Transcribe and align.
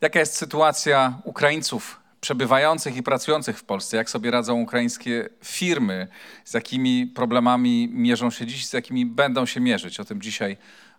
Jaka 0.00 0.18
jest 0.20 0.36
sytuacja 0.36 1.20
Ukraińców 1.24 2.00
przebywających 2.20 2.96
i 2.96 3.02
pracujących 3.02 3.58
w 3.58 3.64
Polsce? 3.64 3.96
Jak 3.96 4.10
sobie 4.10 4.30
radzą 4.30 4.60
ukraińskie 4.60 5.28
firmy? 5.44 6.08
Z 6.44 6.54
jakimi 6.54 7.06
problemami 7.06 7.88
mierzą 7.92 8.30
się 8.30 8.46
dziś, 8.46 8.66
z 8.66 8.72
jakimi 8.72 9.06
będą 9.06 9.46
się 9.46 9.60
mierzyć? 9.60 10.00
O 10.00 10.04
tym 10.04 10.22
dzisiaj 10.22 10.56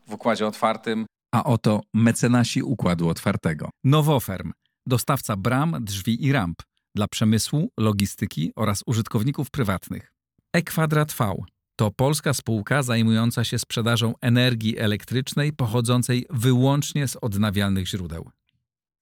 w 0.08 0.14
Układzie 0.14 0.48
Otwartym. 0.48 1.06
A 1.36 1.44
oto 1.44 1.82
mecenasi 1.94 2.64
Układu 2.64 3.10
Otwartego. 3.10 3.70
Nowoferm, 3.84 4.52
dostawca 4.86 5.36
bram, 5.36 5.78
drzwi 5.82 6.26
i 6.26 6.32
ramp 6.32 6.62
dla 6.96 7.08
przemysłu, 7.08 7.70
logistyki 7.78 8.52
oraz 8.56 8.84
użytkowników 8.86 9.52
prywatnych. 9.52 10.14
E-Kwadrat 10.54 11.14
V 11.14 11.36
to 11.76 11.92
polska 11.92 12.34
spółka 12.34 12.84
zajmująca 12.84 13.44
się 13.44 13.60
sprzedażą 13.60 14.14
energii 14.22 14.78
elektrycznej 14.78 15.54
pochodzącej 15.54 16.26
wyłącznie 16.30 17.08
z 17.08 17.16
odnawialnych 17.16 17.88
źródeł. 17.88 18.30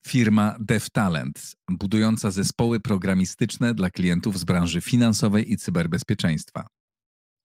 Firma 0.07 0.55
DevTalent, 0.59 1.55
budująca 1.69 2.31
zespoły 2.31 2.79
programistyczne 2.79 3.73
dla 3.73 3.89
klientów 3.89 4.39
z 4.39 4.43
branży 4.43 4.81
finansowej 4.81 5.51
i 5.51 5.57
cyberbezpieczeństwa. 5.57 6.67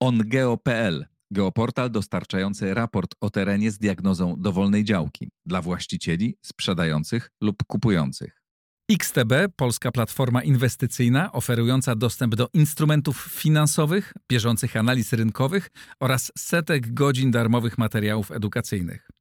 OnGeo.pl, 0.00 1.06
geoportal 1.30 1.90
dostarczający 1.90 2.74
raport 2.74 3.14
o 3.20 3.30
terenie 3.30 3.70
z 3.70 3.78
diagnozą 3.78 4.36
dowolnej 4.38 4.84
działki 4.84 5.30
dla 5.46 5.62
właścicieli, 5.62 6.36
sprzedających 6.42 7.30
lub 7.40 7.56
kupujących. 7.66 8.42
XTB, 8.90 9.32
polska 9.56 9.92
platforma 9.92 10.42
inwestycyjna 10.42 11.32
oferująca 11.32 11.94
dostęp 11.94 12.34
do 12.34 12.48
instrumentów 12.54 13.28
finansowych, 13.30 14.12
bieżących 14.28 14.76
analiz 14.76 15.12
rynkowych 15.12 15.70
oraz 16.00 16.32
setek 16.38 16.94
godzin 16.94 17.30
darmowych 17.30 17.78
materiałów 17.78 18.30
edukacyjnych. 18.32 19.11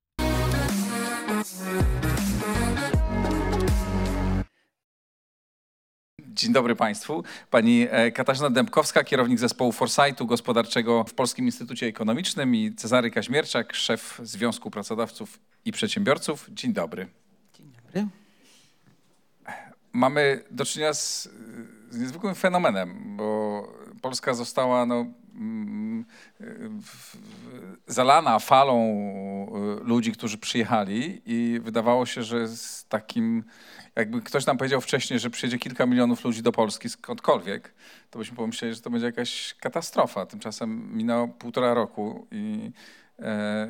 Dzień 6.42 6.54
dobry 6.54 6.76
Państwu. 6.76 7.24
Pani 7.50 7.88
e, 7.92 8.12
Katarzyna 8.12 8.50
Dębkowska, 8.50 9.04
kierownik 9.04 9.40
zespołu 9.40 9.72
Foresightu 9.72 10.26
Gospodarczego 10.26 11.04
w 11.04 11.14
Polskim 11.14 11.46
Instytucie 11.46 11.88
Ekonomicznym 11.88 12.56
i 12.56 12.76
Cezary 12.76 13.12
Kaźmierczak, 13.12 13.74
szef 13.74 14.20
Związku 14.24 14.72
Pracodawców 14.72 15.40
i 15.66 15.72
Przedsiębiorców. 15.72 16.48
Dzień 16.50 16.74
dobry. 16.74 17.08
Dzień 17.54 17.72
dobry. 17.72 18.08
Mamy 19.94 20.44
do 20.52 20.66
czynienia 20.66 20.94
z, 20.94 21.30
z 21.90 22.00
niezwykłym 22.00 22.36
fenomenem, 22.36 23.18
bo 23.18 23.68
Polska 24.02 24.34
została 24.34 24.86
no, 24.86 25.06
zalana 27.88 28.40
falą 28.40 28.78
e, 28.80 29.84
ludzi, 29.84 30.12
którzy 30.12 30.38
przyjechali 30.38 31.22
i 31.26 31.60
wydawało 31.60 32.06
się, 32.06 32.24
że 32.24 32.48
z 32.48 32.86
takim 32.86 33.44
jakby 33.96 34.22
ktoś 34.22 34.46
nam 34.46 34.58
powiedział 34.58 34.82
wcześniej, 34.82 35.20
że 35.20 35.30
przyjedzie 35.30 35.58
kilka 35.58 35.86
milionów 35.86 36.24
ludzi 36.24 36.42
do 36.42 36.52
Polski 36.52 36.90
skądkolwiek, 36.90 37.74
to 38.10 38.20
byśmy 38.20 38.38
pomyśleli, 38.38 38.76
że 38.76 38.82
to 38.82 38.90
będzie 38.90 39.06
jakaś 39.06 39.56
katastrofa. 39.60 40.26
Tymczasem 40.26 40.98
minęło 40.98 41.28
półtora 41.28 41.74
roku 41.74 42.28
i 42.32 42.72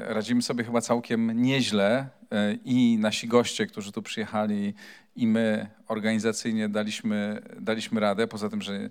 radzimy 0.07 0.41
sobie 0.41 0.63
chyba 0.63 0.81
całkiem 0.81 1.41
nieźle 1.41 2.09
e, 2.31 2.53
i 2.53 2.97
nasi 2.97 3.27
goście, 3.27 3.67
którzy 3.67 3.91
tu 3.91 4.01
przyjechali 4.01 4.73
i 5.15 5.27
my 5.27 5.69
organizacyjnie 5.87 6.69
daliśmy, 6.69 7.41
daliśmy 7.59 7.99
radę, 7.99 8.27
poza 8.27 8.49
tym, 8.49 8.61
że 8.61 8.73
e, 8.73 8.89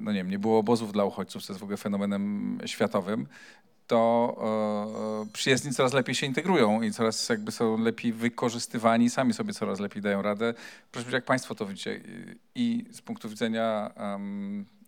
no 0.00 0.12
nie, 0.12 0.18
wiem, 0.18 0.30
nie 0.30 0.38
było 0.38 0.58
obozów 0.58 0.92
dla 0.92 1.04
uchodźców, 1.04 1.42
co 1.42 1.52
jest 1.52 1.60
w 1.60 1.62
ogóle 1.62 1.76
fenomenem 1.76 2.58
światowym, 2.66 3.26
to 3.86 5.24
e, 5.26 5.32
przyjezdni 5.32 5.72
coraz 5.72 5.92
lepiej 5.92 6.14
się 6.14 6.26
integrują 6.26 6.82
i 6.82 6.92
coraz 6.92 7.28
jakby 7.28 7.52
są 7.52 7.78
lepiej 7.78 8.12
wykorzystywani, 8.12 9.10
sami 9.10 9.32
sobie 9.32 9.52
coraz 9.52 9.80
lepiej 9.80 10.02
dają 10.02 10.22
radę. 10.22 10.54
Proszę 10.92 11.10
jak 11.10 11.24
Państwo 11.24 11.54
to 11.54 11.66
widzicie 11.66 12.00
i 12.54 12.84
z 12.90 13.02
punktu 13.02 13.28
widzenia, 13.28 13.90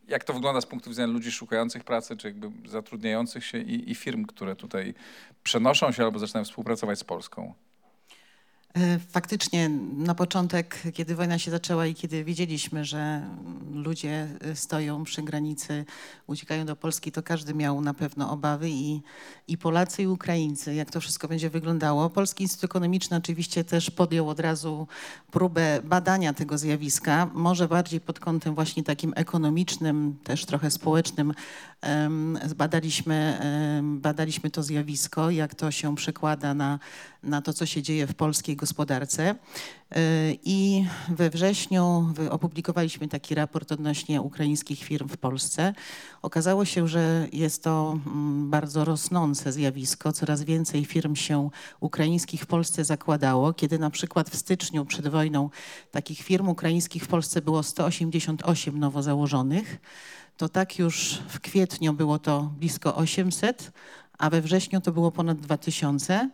jak 0.09 0.25
to 0.25 0.33
wygląda 0.33 0.61
z 0.61 0.67
punktu 0.67 0.91
widzenia 0.91 1.13
ludzi 1.13 1.33
szukających 1.33 1.85
pracy, 1.85 2.17
czy 2.17 2.29
jakby 2.29 2.69
zatrudniających 2.69 3.45
się 3.45 3.59
i, 3.59 3.91
i 3.91 3.95
firm, 3.95 4.25
które 4.25 4.57
tutaj 4.57 4.95
przenoszą 5.43 5.93
się 5.93 6.05
albo 6.05 6.19
zaczynają 6.19 6.45
współpracować 6.45 6.99
z 6.99 7.05
Polską? 7.05 7.55
E, 8.77 8.99
faktycznie 8.99 9.69
na 9.97 10.15
początek, 10.15 10.83
kiedy 10.93 11.15
wojna 11.15 11.39
się 11.39 11.51
zaczęła 11.51 11.87
i 11.87 11.95
kiedy 11.95 12.25
wiedzieliśmy, 12.25 12.85
że 12.85 13.23
ludzie 13.73 14.29
e, 14.41 14.57
stoją 14.57 15.05
przy 15.05 15.23
granicy, 15.23 15.85
uciekają 16.27 16.67
do 16.67 16.77
Polski, 16.77 17.13
to 17.13 17.23
każdy 17.23 17.55
miał 17.55 17.81
na 17.81 17.95
pewno 17.95 18.31
obawy 18.31 18.71
i, 18.71 19.03
i 19.49 19.59
Polacy 19.59 20.03
i 20.03 20.07
Ukraińcy, 20.07 20.75
jak 20.75 20.91
to 20.91 21.01
wszystko 21.01 21.29
będzie 21.29 21.51
wyglądało. 21.51 22.11
Polski 22.11 22.43
Instytut 22.43 22.65
Ekonomiczny 22.65 23.17
oczywiście 23.17 23.65
też 23.65 23.91
podjął 23.91 24.29
od 24.29 24.41
razu 24.41 24.87
próbę 25.31 25.81
badania 25.85 26.35
tego 26.35 26.59
zjawiska, 26.59 27.31
może 27.35 27.69
bardziej 27.69 28.01
pod 28.01 28.21
kątem 28.21 28.55
właśnie 28.55 28.85
takim 28.85 29.13
ekonomicznym, 29.17 30.17
też 30.25 30.45
trochę 30.45 30.71
społecznym. 30.71 31.35
Badaliśmy, 32.57 33.41
badaliśmy 33.83 34.51
to 34.51 34.63
zjawisko, 34.63 35.31
jak 35.31 35.55
to 35.55 35.71
się 35.71 35.97
przekłada 35.97 36.55
na, 36.55 36.79
na 37.23 37.43
to, 37.43 37.53
co 37.53 37.67
się 37.67 37.83
dzieje 37.83 38.07
w 38.07 38.15
polskiej 38.15 38.57
gospodarce. 38.57 39.35
E, 39.91 40.33
I 40.45 40.87
we 41.09 41.31
wrześniu 41.31 42.15
opublikowaliśmy 42.31 43.09
taki 43.09 43.35
raport 43.35 43.73
odnośnie 43.73 44.23
ukraińskich 44.23 44.79
firm 44.79 45.09
w 45.09 45.17
Polsce. 45.17 45.75
Okazało 46.23 46.65
się, 46.65 46.89
że 46.89 47.29
jest 47.33 47.63
to 47.63 47.99
mm, 48.07 48.51
bardzo 48.51 48.85
rosnące 48.85 49.53
zjawisko. 49.53 50.13
Coraz 50.13 50.43
więcej 50.43 50.85
firm 50.85 51.15
się 51.17 51.51
ukraińskich 51.81 52.43
w 52.43 52.47
Polsce 52.47 52.85
zakładało. 52.85 53.53
Kiedy 53.53 53.79
na 53.79 53.91
przykład 53.91 54.31
w 54.31 54.37
styczniu 54.37 54.85
przed 54.85 55.09
wojną 55.09 55.51
takich 55.91 56.19
firm 56.19 56.49
ukraińskich 56.49 57.05
w 57.05 57.09
Polsce 57.09 57.43
było 57.43 57.63
188 57.63 58.79
nowo 58.79 59.03
założonych, 59.03 59.81
to 60.37 60.49
tak 60.49 60.79
już 60.79 61.19
w 61.29 61.41
kwietniu 61.41 61.93
było 61.93 62.19
to 62.19 62.53
blisko 62.59 62.97
800, 62.97 63.73
a 64.19 64.31
we 64.31 64.43
wrześniu 64.43 64.81
to 64.81 64.93
było 64.93 65.13
ponad 65.13 65.41
2000. 65.41 66.31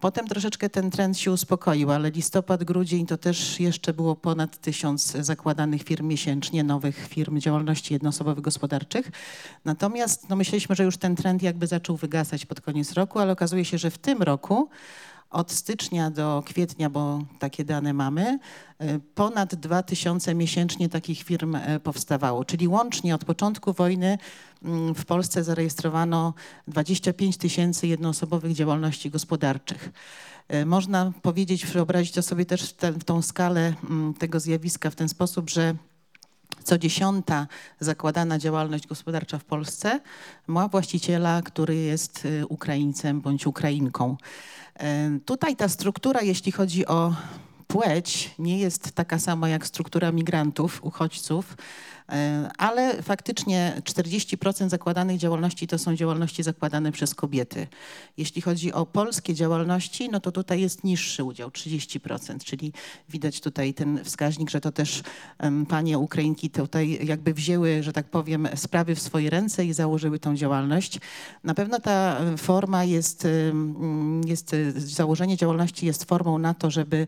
Potem 0.00 0.26
troszeczkę 0.26 0.70
ten 0.70 0.90
trend 0.90 1.18
się 1.18 1.32
uspokoił, 1.32 1.90
ale 1.90 2.10
listopad, 2.10 2.64
grudzień 2.64 3.06
to 3.06 3.16
też 3.16 3.60
jeszcze 3.60 3.92
było 3.92 4.16
ponad 4.16 4.58
tysiąc 4.58 5.06
zakładanych 5.06 5.82
firm 5.82 6.06
miesięcznie, 6.06 6.64
nowych 6.64 7.08
firm 7.08 7.40
działalności 7.40 7.94
jednoosobowych 7.94 8.44
gospodarczych. 8.44 9.10
Natomiast 9.64 10.28
no, 10.28 10.36
myśleliśmy, 10.36 10.74
że 10.74 10.84
już 10.84 10.96
ten 10.96 11.16
trend 11.16 11.42
jakby 11.42 11.66
zaczął 11.66 11.96
wygasać 11.96 12.46
pod 12.46 12.60
koniec 12.60 12.92
roku, 12.92 13.18
ale 13.18 13.32
okazuje 13.32 13.64
się, 13.64 13.78
że 13.78 13.90
w 13.90 13.98
tym 13.98 14.22
roku 14.22 14.68
od 15.30 15.52
stycznia 15.52 16.10
do 16.10 16.42
kwietnia, 16.46 16.90
bo 16.90 17.24
takie 17.38 17.64
dane 17.64 17.92
mamy, 17.92 18.38
e, 18.78 18.98
ponad 19.14 19.54
2000 19.54 20.34
miesięcznie 20.34 20.88
takich 20.88 21.22
firm 21.22 21.54
e, 21.54 21.80
powstawało. 21.80 22.44
Czyli 22.44 22.68
łącznie 22.68 23.14
od 23.14 23.24
początku 23.24 23.72
wojny 23.72 24.18
mm, 24.62 24.94
w 24.94 25.04
Polsce 25.04 25.44
zarejestrowano 25.44 26.34
25 26.68 27.36
tysięcy 27.36 27.86
jednoosobowych 27.86 28.52
działalności 28.52 29.10
gospodarczych. 29.10 29.92
E, 30.48 30.64
można 30.64 31.12
powiedzieć, 31.22 31.66
wyobrazić 31.66 32.24
sobie 32.24 32.46
też 32.46 32.62
w, 32.62 32.74
w 33.00 33.04
tą 33.04 33.22
skalę 33.22 33.74
mm, 33.90 34.14
tego 34.14 34.40
zjawiska 34.40 34.90
w 34.90 34.94
ten 34.94 35.08
sposób, 35.08 35.50
że 35.50 35.74
co 36.64 36.78
dziesiąta 36.78 37.46
zakładana 37.80 38.38
działalność 38.38 38.86
gospodarcza 38.86 39.38
w 39.38 39.44
Polsce 39.44 40.00
ma 40.46 40.68
właściciela, 40.68 41.42
który 41.42 41.76
jest 41.76 42.28
Ukraińcem 42.48 43.20
bądź 43.20 43.46
Ukrainką. 43.46 44.16
Tutaj 45.24 45.56
ta 45.56 45.68
struktura, 45.68 46.22
jeśli 46.22 46.52
chodzi 46.52 46.86
o 46.86 47.14
płeć, 47.66 48.34
nie 48.38 48.58
jest 48.58 48.92
taka 48.92 49.18
sama 49.18 49.48
jak 49.48 49.66
struktura 49.66 50.12
migrantów, 50.12 50.84
uchodźców. 50.84 51.56
E, 52.12 52.50
ale 52.58 53.02
faktycznie 53.02 53.82
40% 53.84 54.68
zakładanych 54.68 55.18
działalności 55.18 55.66
to 55.66 55.78
są 55.78 55.96
działalności 55.96 56.42
zakładane 56.42 56.92
przez 56.92 57.14
kobiety. 57.14 57.66
Jeśli 58.16 58.42
chodzi 58.42 58.72
o 58.72 58.86
polskie 58.86 59.34
działalności, 59.34 60.08
no 60.08 60.20
to 60.20 60.32
tutaj 60.32 60.60
jest 60.60 60.84
niższy 60.84 61.24
udział, 61.24 61.48
30%, 61.48 62.44
czyli 62.44 62.72
widać 63.08 63.40
tutaj 63.40 63.74
ten 63.74 64.04
wskaźnik, 64.04 64.50
że 64.50 64.60
to 64.60 64.72
też 64.72 65.02
panie 65.68 65.98
Ukrainki 65.98 66.50
tutaj 66.50 67.06
jakby 67.06 67.34
wzięły, 67.34 67.82
że 67.82 67.92
tak 67.92 68.06
powiem, 68.06 68.48
sprawy 68.54 68.94
w 68.94 69.00
swoje 69.00 69.30
ręce 69.30 69.64
i 69.64 69.72
założyły 69.72 70.18
tą 70.18 70.36
działalność. 70.36 71.00
Na 71.44 71.54
pewno 71.54 71.80
ta 71.80 72.20
forma 72.36 72.84
jest, 72.84 73.26
jest 74.26 74.56
założenie 74.76 75.36
działalności 75.36 75.86
jest 75.86 76.04
formą 76.04 76.38
na 76.38 76.54
to, 76.54 76.70
żeby 76.70 77.06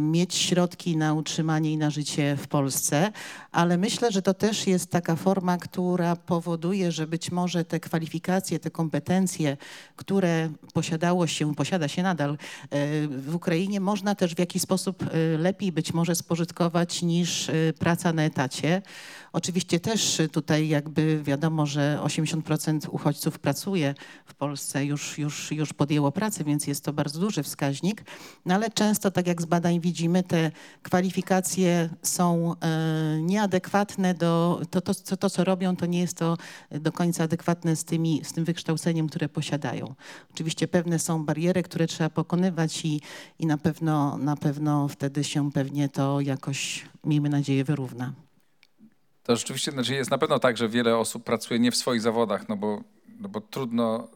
mieć 0.00 0.34
środki 0.34 0.96
na 0.96 1.14
utrzymanie 1.14 1.72
i 1.72 1.76
na 1.76 1.90
życie 1.90 2.36
w 2.36 2.48
Polsce, 2.48 3.12
ale 3.52 3.78
myślę, 3.78 4.12
że 4.12 4.17
to 4.22 4.34
też 4.34 4.66
jest 4.66 4.90
taka 4.90 5.16
forma, 5.16 5.58
która 5.58 6.16
powoduje, 6.16 6.92
że 6.92 7.06
być 7.06 7.30
może 7.30 7.64
te 7.64 7.80
kwalifikacje, 7.80 8.58
te 8.58 8.70
kompetencje, 8.70 9.56
które 9.96 10.50
posiadało 10.72 11.26
się, 11.26 11.54
posiada 11.54 11.88
się 11.88 12.02
nadal 12.02 12.30
e, 12.30 12.36
w 13.08 13.34
Ukrainie, 13.34 13.80
można 13.80 14.14
też 14.14 14.34
w 14.34 14.38
jakiś 14.38 14.62
sposób 14.62 15.02
e, 15.02 15.38
lepiej 15.38 15.72
być 15.72 15.94
może 15.94 16.14
spożytkować 16.14 17.02
niż 17.02 17.48
e, 17.48 17.52
praca 17.78 18.12
na 18.12 18.22
etacie. 18.22 18.82
Oczywiście 19.32 19.80
też 19.80 20.22
tutaj 20.32 20.68
jakby 20.68 21.22
wiadomo, 21.22 21.66
że 21.66 21.98
80% 22.02 22.88
uchodźców 22.90 23.38
pracuje 23.38 23.94
w 24.26 24.34
Polsce, 24.34 24.84
już, 24.84 25.18
już, 25.18 25.52
już 25.52 25.72
podjęło 25.72 26.12
pracę, 26.12 26.44
więc 26.44 26.66
jest 26.66 26.84
to 26.84 26.92
bardzo 26.92 27.20
duży 27.20 27.42
wskaźnik, 27.42 28.04
no 28.46 28.54
ale 28.54 28.70
często 28.70 29.10
tak 29.10 29.26
jak 29.26 29.42
z 29.42 29.44
badań 29.44 29.80
widzimy, 29.80 30.22
te 30.22 30.50
kwalifikacje 30.82 31.88
są 32.02 32.54
e, 32.62 33.20
nieadekwatne 34.08 34.14
do 34.14 34.60
to, 34.70 34.80
to, 34.80 34.94
co, 34.94 35.16
to, 35.16 35.30
co 35.30 35.44
robią, 35.44 35.76
to 35.76 35.86
nie 35.86 36.00
jest 36.00 36.16
to 36.16 36.36
do 36.70 36.92
końca 36.92 37.24
adekwatne 37.24 37.76
z, 37.76 37.84
tymi, 37.84 38.24
z 38.24 38.32
tym 38.32 38.44
wykształceniem, 38.44 39.08
które 39.08 39.28
posiadają. 39.28 39.94
Oczywiście 40.34 40.68
pewne 40.68 40.98
są 40.98 41.24
bariery, 41.24 41.62
które 41.62 41.86
trzeba 41.86 42.10
pokonywać 42.10 42.84
i, 42.84 43.00
i 43.38 43.46
na, 43.46 43.58
pewno, 43.58 44.18
na 44.18 44.36
pewno 44.36 44.88
wtedy 44.88 45.24
się 45.24 45.52
pewnie 45.52 45.88
to 45.88 46.20
jakoś, 46.20 46.86
miejmy 47.04 47.28
nadzieję, 47.28 47.64
wyrówna. 47.64 48.12
To 49.22 49.36
rzeczywiście 49.36 49.70
znaczy 49.72 49.94
jest 49.94 50.10
na 50.10 50.18
pewno 50.18 50.38
tak, 50.38 50.56
że 50.56 50.68
wiele 50.68 50.96
osób 50.96 51.24
pracuje 51.24 51.60
nie 51.60 51.70
w 51.70 51.76
swoich 51.76 52.00
zawodach, 52.00 52.48
no 52.48 52.56
bo, 52.56 52.82
no 53.20 53.28
bo 53.28 53.40
trudno 53.40 54.08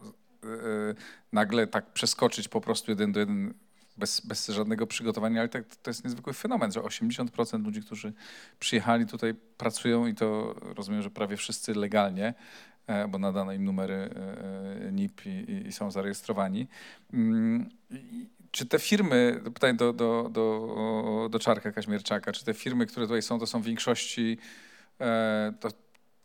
yy, 0.43 0.95
nagle 1.31 1.67
tak 1.67 1.93
przeskoczyć 1.93 2.47
po 2.47 2.61
prostu 2.61 2.91
jeden 2.91 3.11
do 3.11 3.19
jeden 3.19 3.53
bez, 3.97 4.21
bez 4.21 4.47
żadnego 4.47 4.87
przygotowania, 4.87 5.39
ale 5.39 5.49
tak, 5.49 5.75
to 5.75 5.89
jest 5.89 6.03
niezwykły 6.03 6.33
fenomen, 6.33 6.71
że 6.71 6.79
80% 6.79 7.63
ludzi, 7.63 7.81
którzy 7.81 8.13
przyjechali 8.59 9.05
tutaj 9.05 9.33
pracują 9.57 10.07
i 10.07 10.15
to 10.15 10.55
rozumiem, 10.75 11.01
że 11.01 11.09
prawie 11.09 11.37
wszyscy 11.37 11.73
legalnie, 11.73 12.33
e, 12.87 13.07
bo 13.07 13.17
nadano 13.17 13.53
im 13.53 13.65
numery 13.65 14.09
e, 14.85 14.91
NIP 14.91 15.25
i, 15.25 15.67
i 15.67 15.71
są 15.71 15.91
zarejestrowani. 15.91 16.67
Mm, 17.13 17.69
czy 18.51 18.65
te 18.65 18.79
firmy, 18.79 19.41
pytanie 19.53 19.73
do, 19.73 19.93
do, 19.93 20.29
do, 20.31 21.27
do 21.31 21.39
Czarka 21.39 21.71
Kaźmierczaka, 21.71 22.31
czy 22.31 22.45
te 22.45 22.53
firmy, 22.53 22.85
które 22.85 23.05
tutaj 23.05 23.21
są, 23.21 23.39
to 23.39 23.47
są 23.47 23.61
w 23.61 23.65
większości 23.65 24.37
E, 25.01 25.53
to, 25.59 25.69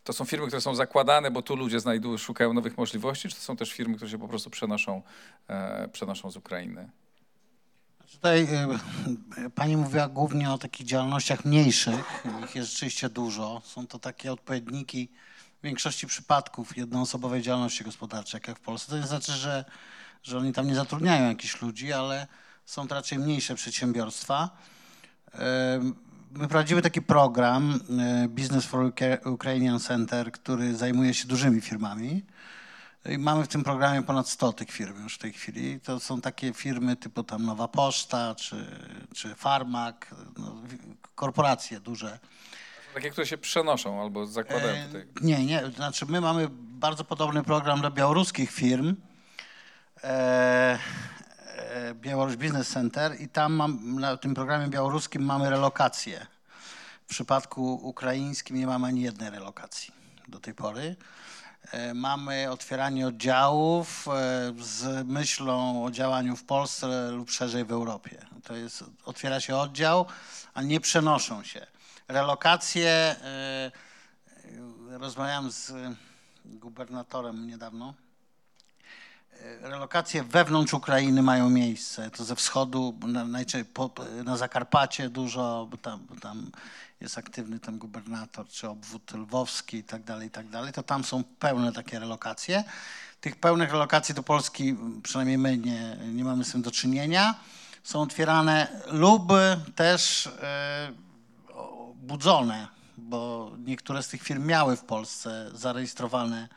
to 0.03 0.13
są 0.13 0.25
firmy, 0.25 0.47
które 0.47 0.61
są 0.61 0.75
zakładane, 0.75 1.31
bo 1.31 1.41
tu 1.41 1.55
ludzie 1.55 1.79
znajdują, 1.79 2.17
szukają 2.17 2.53
nowych 2.53 2.77
możliwości, 2.77 3.29
czy 3.29 3.35
to 3.35 3.41
są 3.41 3.55
też 3.55 3.73
firmy, 3.73 3.95
które 3.95 4.11
się 4.11 4.17
po 4.17 4.27
prostu 4.27 4.49
przenoszą, 4.49 5.01
e, 5.47 5.87
przenoszą 5.87 6.31
z 6.31 6.37
Ukrainy? 6.37 6.89
Tutaj 8.11 8.43
e, 8.43 9.49
pani 9.55 9.77
mówiła 9.77 10.07
głównie 10.07 10.51
o 10.51 10.57
takich 10.57 10.85
działalnościach 10.85 11.45
mniejszych, 11.45 12.23
ich 12.43 12.55
jest 12.55 12.71
rzeczywiście 12.71 13.09
dużo. 13.09 13.61
Są 13.65 13.87
to 13.87 13.99
takie 13.99 14.31
odpowiedniki 14.31 15.09
w 15.59 15.63
większości 15.63 16.07
przypadków 16.07 16.77
jednoosobowej 16.77 17.41
działalności 17.41 17.83
gospodarczej, 17.83 18.41
jak 18.47 18.57
w 18.57 18.61
Polsce. 18.61 18.91
To 18.91 18.97
nie 18.97 19.07
znaczy, 19.07 19.31
że, 19.31 19.65
że 20.23 20.37
oni 20.37 20.53
tam 20.53 20.67
nie 20.67 20.75
zatrudniają 20.75 21.29
jakichś 21.29 21.61
ludzi, 21.61 21.93
ale 21.93 22.27
są 22.65 22.87
to 22.87 22.95
raczej 22.95 23.19
mniejsze 23.19 23.55
przedsiębiorstwa 23.55 24.49
my 26.31 26.47
prowadzimy 26.47 26.81
taki 26.81 27.01
program 27.01 27.79
e, 27.99 28.27
Business 28.27 28.65
for 28.65 28.91
Ukrainian 29.25 29.79
Center, 29.79 30.31
który 30.31 30.75
zajmuje 30.75 31.13
się 31.13 31.27
dużymi 31.27 31.61
firmami. 31.61 32.25
Mamy 33.17 33.43
w 33.43 33.47
tym 33.47 33.63
programie 33.63 34.01
ponad 34.01 34.29
100 34.29 34.53
tych 34.53 34.71
firm 34.71 35.03
już 35.03 35.15
w 35.15 35.17
tej 35.17 35.33
chwili. 35.33 35.79
To 35.79 35.99
są 35.99 36.21
takie 36.21 36.53
firmy 36.53 36.95
typu 36.95 37.23
tam 37.23 37.45
Nowa 37.45 37.67
Poczta 37.67 38.35
czy, 38.35 38.65
czy 39.13 39.35
Farmak, 39.35 40.15
no, 40.37 40.55
korporacje 41.15 41.79
duże. 41.79 42.19
Takie, 42.93 43.09
które 43.09 43.27
się 43.27 43.37
przenoszą 43.37 44.01
albo 44.01 44.25
zakładają 44.25 44.83
e, 44.83 44.85
tutaj. 44.85 45.07
Nie, 45.21 45.45
nie. 45.45 45.71
Znaczy 45.75 46.05
my 46.05 46.21
mamy 46.21 46.47
bardzo 46.51 47.03
podobny 47.03 47.43
program 47.43 47.79
dla 47.79 47.91
białoruskich 47.91 48.51
firm. 48.51 48.95
E, 50.03 50.79
E, 51.59 51.95
Białoruś 51.95 52.35
Business 52.35 52.69
Center 52.69 53.21
i 53.21 53.27
tam 53.27 53.53
mam, 53.53 53.99
na 53.99 54.17
tym 54.17 54.33
programie 54.33 54.67
białoruskim 54.67 55.23
mamy 55.23 55.49
relokację. 55.49 56.27
W 57.05 57.09
przypadku 57.09 57.73
ukraińskim 57.73 58.57
nie 58.57 58.67
mamy 58.67 58.87
ani 58.87 59.01
jednej 59.01 59.29
relokacji 59.29 59.93
do 60.27 60.39
tej 60.39 60.53
pory. 60.53 60.95
E, 61.71 61.93
mamy 61.93 62.51
otwieranie 62.51 63.07
oddziałów 63.07 64.07
e, 64.07 64.11
z 64.59 65.07
myślą 65.07 65.85
o 65.85 65.91
działaniu 65.91 66.35
w 66.35 66.43
Polsce 66.43 67.11
lub 67.11 67.31
szerzej 67.31 67.65
w 67.65 67.71
Europie. 67.71 68.25
To 68.43 68.55
jest, 68.55 68.83
otwiera 69.05 69.39
się 69.39 69.55
oddział, 69.55 70.05
a 70.53 70.61
nie 70.61 70.79
przenoszą 70.79 71.43
się. 71.43 71.67
Relokacje, 72.07 73.15
rozmawiałem 74.89 75.51
z 75.51 75.73
gubernatorem 76.45 77.47
niedawno, 77.47 77.93
relokacje 79.61 80.23
wewnątrz 80.23 80.73
Ukrainy 80.73 81.21
mają 81.21 81.49
miejsce. 81.49 82.11
To 82.11 82.23
ze 82.23 82.35
wschodu, 82.35 82.99
na, 83.07 83.25
na 84.23 84.37
Zakarpacie 84.37 85.09
dużo, 85.09 85.69
tam, 85.81 86.07
tam 86.21 86.51
jest 87.01 87.17
aktywny 87.17 87.59
ten 87.59 87.77
gubernator, 87.77 88.47
czy 88.47 88.69
obwód 88.69 89.13
lwowski 89.13 89.77
i 89.77 89.83
tak 89.83 90.03
dalej, 90.03 90.27
i 90.27 90.31
tak 90.31 90.49
dalej. 90.49 90.73
To 90.73 90.83
tam 90.83 91.03
są 91.03 91.23
pełne 91.23 91.73
takie 91.73 91.99
relokacje. 91.99 92.63
Tych 93.21 93.35
pełnych 93.35 93.71
relokacji 93.71 94.15
do 94.15 94.23
Polski, 94.23 94.75
przynajmniej 95.03 95.37
my 95.37 95.57
nie, 95.57 95.97
nie 96.13 96.23
mamy 96.23 96.45
z 96.45 96.51
tym 96.51 96.61
do 96.61 96.71
czynienia. 96.71 97.35
Są 97.83 98.01
otwierane 98.01 98.81
lub 98.87 99.31
też 99.75 100.27
e, 100.27 100.91
budzone, 101.95 102.67
bo 102.97 103.51
niektóre 103.65 104.03
z 104.03 104.07
tych 104.07 104.23
firm 104.23 104.45
miały 104.45 104.75
w 104.77 104.83
Polsce 104.83 105.51
zarejestrowane 105.53 106.47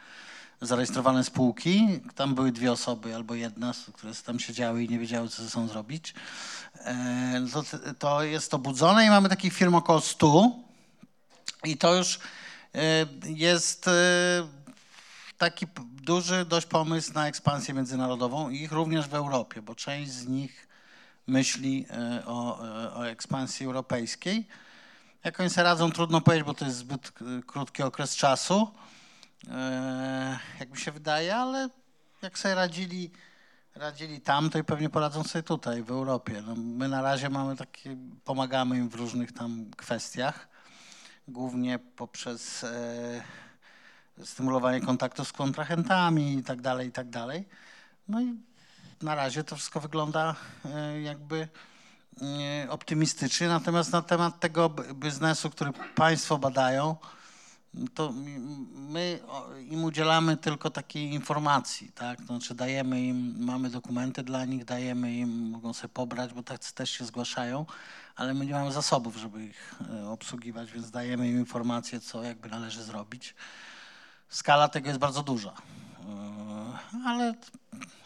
zarejestrowane 0.63 1.25
spółki. 1.25 2.01
Tam 2.15 2.35
były 2.35 2.53
dwie 2.53 2.73
osoby 2.73 3.15
albo 3.15 3.35
jedna, 3.35 3.73
które 3.93 4.15
tam 4.15 4.41
siedziały 4.41 4.85
i 4.85 4.89
nie 4.89 4.99
wiedziały, 4.99 5.29
co 5.29 5.43
ze 5.43 5.51
sobą 5.51 5.69
zrobić. 5.69 6.15
E, 6.75 7.47
to, 7.53 7.63
to 7.99 8.23
jest 8.23 8.51
to 8.51 8.59
budzone 8.59 9.07
i 9.07 9.11
mamy 9.11 9.29
takich 9.29 9.53
firm 9.53 9.75
około 9.75 10.01
100 10.01 10.51
i 11.65 11.77
to 11.77 11.95
już 11.95 12.19
e, 12.75 13.07
jest 13.27 13.89
e, 13.89 13.93
taki 15.39 15.67
duży 16.03 16.45
dość 16.45 16.67
pomysł 16.67 17.13
na 17.13 17.29
ekspansję 17.29 17.75
międzynarodową 17.75 18.51
i 18.51 18.63
ich 18.63 18.73
również 18.73 19.09
w 19.09 19.15
Europie, 19.15 19.63
bo 19.63 19.75
część 19.75 20.11
z 20.11 20.27
nich 20.29 20.69
myśli 21.27 21.87
o, 22.27 22.59
o 22.95 23.07
ekspansji 23.07 23.67
europejskiej. 23.67 24.49
Jak 25.25 25.41
oni 25.41 25.51
sobie 25.51 25.65
radzą, 25.65 25.93
trudno 25.93 26.21
powiedzieć, 26.21 26.47
bo 26.47 26.55
to 26.55 26.65
jest 26.65 26.77
zbyt 26.77 27.13
krótki 27.47 27.83
okres 27.83 28.17
czasu. 28.17 28.71
E, 29.51 30.39
jak 30.61 30.71
mi 30.71 30.77
się 30.77 30.93
wydaje, 30.93 31.37
ale 31.37 31.69
jak 32.23 32.39
sobie 32.39 32.55
radzili, 32.55 33.11
radzili 33.75 34.21
tam, 34.21 34.51
to 34.51 34.59
i 34.59 34.65
pewnie 34.65 34.91
poradzą 34.91 35.25
sobie 35.25 35.43
tutaj, 35.43 35.83
w 35.83 35.91
Europie. 35.91 36.43
No, 36.47 36.55
my 36.57 36.89
na 36.89 37.03
razie 37.03 37.31
mamy 37.31 37.57
takie, 37.57 37.97
pomagamy 38.25 38.77
im 38.77 38.89
w 38.89 38.95
różnych 38.95 39.33
tam 39.33 39.71
kwestiach, 39.77 40.49
głównie 41.29 41.79
poprzez 41.79 42.65
e, 42.65 43.23
stymulowanie 44.25 44.81
kontaktów 44.81 45.29
z 45.29 45.33
kontrahentami 45.33 46.35
i 46.35 46.43
tak 46.43 46.61
dalej, 46.61 46.89
i 46.89 46.93
tak 46.93 47.11
dalej. 47.11 47.49
No 48.09 48.21
i 48.21 48.35
na 49.03 49.15
razie 49.15 49.45
to 49.45 49.57
wszystko 49.57 49.81
wygląda 49.81 50.35
e, 50.65 51.03
jakby 51.03 51.49
e, 52.63 52.71
optymistycznie, 52.71 53.49
natomiast 53.49 53.93
na 53.93 54.03
temat 54.03 54.41
tego 54.41 54.69
biznesu, 54.95 55.51
który 55.51 55.73
Państwo 55.95 56.39
badają, 56.39 56.97
to 57.95 58.13
my 58.73 59.21
im 59.71 59.85
udzielamy 59.85 60.37
tylko 60.37 60.71
takiej 60.71 61.13
informacji, 61.13 61.93
tak? 61.93 62.23
Znaczy 62.23 62.55
dajemy 62.55 63.03
im, 63.03 63.45
mamy 63.45 63.71
dokumenty 63.71 64.23
dla 64.23 64.45
nich, 64.45 64.65
dajemy 64.65 65.15
im, 65.15 65.51
mogą 65.51 65.73
sobie 65.73 65.89
pobrać, 65.95 66.33
bo 66.33 66.43
tak 66.43 66.65
też 66.65 66.91
się 66.91 67.05
zgłaszają, 67.05 67.67
ale 68.17 68.35
my 68.35 68.47
nie 68.47 68.53
mamy 68.53 68.73
zasobów, 68.73 69.17
żeby 69.17 69.45
ich 69.45 69.75
e, 69.91 70.09
obsługiwać, 70.09 70.73
więc 70.73 70.91
dajemy 70.91 71.29
im 71.29 71.39
informacje, 71.39 72.01
co 72.01 72.23
jakby 72.23 72.49
należy 72.49 72.83
zrobić. 72.83 73.35
Skala 74.29 74.69
tego 74.69 74.89
jest 74.89 75.01
bardzo 75.01 75.23
duża, 75.23 75.53
e, 75.53 76.99
ale 77.07 77.35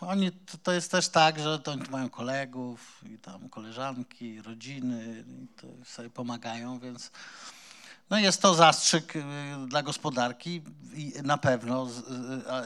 oni, 0.01 0.33
to 0.63 0.73
jest 0.73 0.91
też 0.91 1.09
tak, 1.09 1.39
że 1.39 1.59
to 1.59 1.73
oni 1.73 1.91
mają 1.91 2.11
kolegów 2.11 3.05
i 3.15 3.19
tam 3.19 3.49
koleżanki, 3.49 4.43
rodziny 4.43 5.25
i 5.29 5.49
to 5.61 5.67
sobie 5.85 6.11
pomagają, 6.11 6.79
więc 6.79 7.11
no 8.11 8.19
jest 8.19 8.43
to 8.43 8.55
zastrzyk 8.55 9.17
y, 9.17 9.23
dla 9.67 9.83
gospodarki 9.83 10.63
i 10.95 11.13
na 11.25 11.39
pewno 11.39 11.89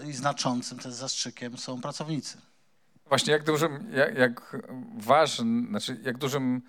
i 0.08 0.12
znaczącym 0.12 0.78
też 0.78 0.92
zastrzykiem 0.92 1.58
są 1.58 1.80
pracownicy. 1.80 2.38
Właśnie 3.08 3.32
jak 3.32 3.44
dużym, 3.44 3.86
jak, 3.92 4.18
jak 4.18 4.56
ważnym, 4.96 5.66
znaczy 5.70 6.00
jak 6.02 6.18
dużym 6.18 6.62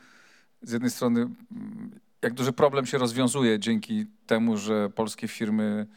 z 0.61 0.71
jednej 0.71 0.91
strony, 0.91 1.27
jak 2.21 2.33
duży 2.33 2.53
problem 2.53 2.85
się 2.85 2.97
rozwiązuje 2.97 3.59
dzięki 3.59 4.05
temu, 4.27 4.57
że 4.57 4.89
polskie 4.89 5.27
firmy 5.27 5.87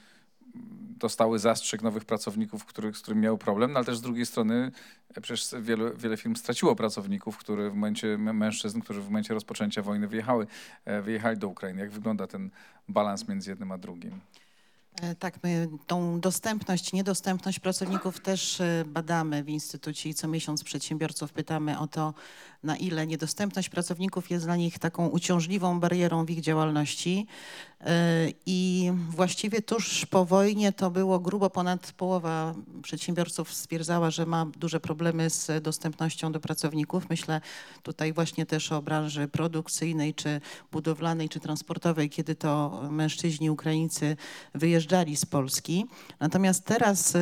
dostały 1.05 1.39
zastrzyk 1.39 1.83
nowych 1.83 2.05
pracowników, 2.05 2.65
których, 2.65 2.97
z 2.97 3.01
którymi 3.01 3.23
miały 3.23 3.39
problem, 3.39 3.73
no 3.73 3.79
ale 3.79 3.87
też 3.87 3.97
z 3.97 4.01
drugiej 4.01 4.27
strony 4.27 4.73
e, 5.15 5.21
przecież 5.21 5.63
wiele, 5.63 5.91
wiele 5.97 6.17
firm 6.17 6.37
straciło 6.37 6.77
pracowników, 6.77 7.37
które 7.37 7.71
w 7.71 7.75
momencie, 7.75 8.19
mężczyzn, 8.19 8.81
którzy 8.81 9.01
w 9.01 9.05
momencie 9.05 9.35
rozpoczęcia 9.35 9.83
wojny 9.83 10.09
wyjechały, 10.09 10.47
e, 10.85 11.03
wyjechali 11.03 11.39
do 11.39 11.49
Ukrainy. 11.49 11.81
Jak 11.81 11.91
wygląda 11.91 12.27
ten 12.27 12.51
balans 12.89 13.29
między 13.29 13.51
jednym 13.51 13.73
a 13.73 13.79
drugim? 13.79 14.21
E, 15.03 15.15
tak, 15.15 15.43
my 15.43 15.69
tą 15.87 16.21
dostępność, 16.21 16.93
niedostępność 16.93 17.61
pracowników 17.61 18.21
też 18.21 18.61
e, 18.61 18.85
badamy 18.87 19.45
w 19.45 19.49
Instytucie 19.49 20.09
i 20.09 20.15
co 20.15 20.29
miesiąc 20.29 20.65
przedsiębiorców 20.65 21.33
pytamy 21.33 21.79
o 21.79 21.87
to, 21.87 22.15
na 22.63 22.77
ile 22.77 23.07
niedostępność 23.07 23.69
pracowników 23.69 24.31
jest 24.31 24.45
dla 24.45 24.57
nich 24.57 24.79
taką 24.79 25.09
uciążliwą 25.09 25.81
barierą 25.81 26.25
w 26.25 26.31
ich 26.31 26.41
działalności. 26.41 27.27
E, 27.81 28.29
I 28.47 28.93
właściwie 29.09 29.63
tuż 29.63 30.07
po 30.07 30.25
wojnie 30.25 30.73
to 30.73 30.91
było 30.91 31.21
grubo 31.21 31.51
ponad 31.51 31.93
połowa 31.93 32.55
przedsiębiorców 32.83 33.55
stwierdzała, 33.55 34.11
że 34.11 34.27
ma 34.27 34.47
duże 34.47 34.81
problemy 34.81 35.31
z 35.31 35.63
dostępnością 35.63 36.33
do 36.33 36.41
pracowników. 36.41 37.11
Myślę 37.11 37.41
tutaj 37.83 38.13
właśnie 38.13 38.47
też 38.47 38.73
o 38.73 38.83
branży 38.83 39.29
produkcyjnej, 39.29 40.15
czy 40.15 40.41
budowlanej, 40.73 41.29
czy 41.29 41.41
transportowej, 41.41 42.11
kiedy 42.11 42.35
to 42.35 42.83
mężczyźni 42.91 43.51
Ukraińcy 43.51 44.17
wyjeżdżali 44.85 45.17
z 45.17 45.27
Polski. 45.27 45.87
Natomiast 46.21 46.65
teraz 46.65 47.13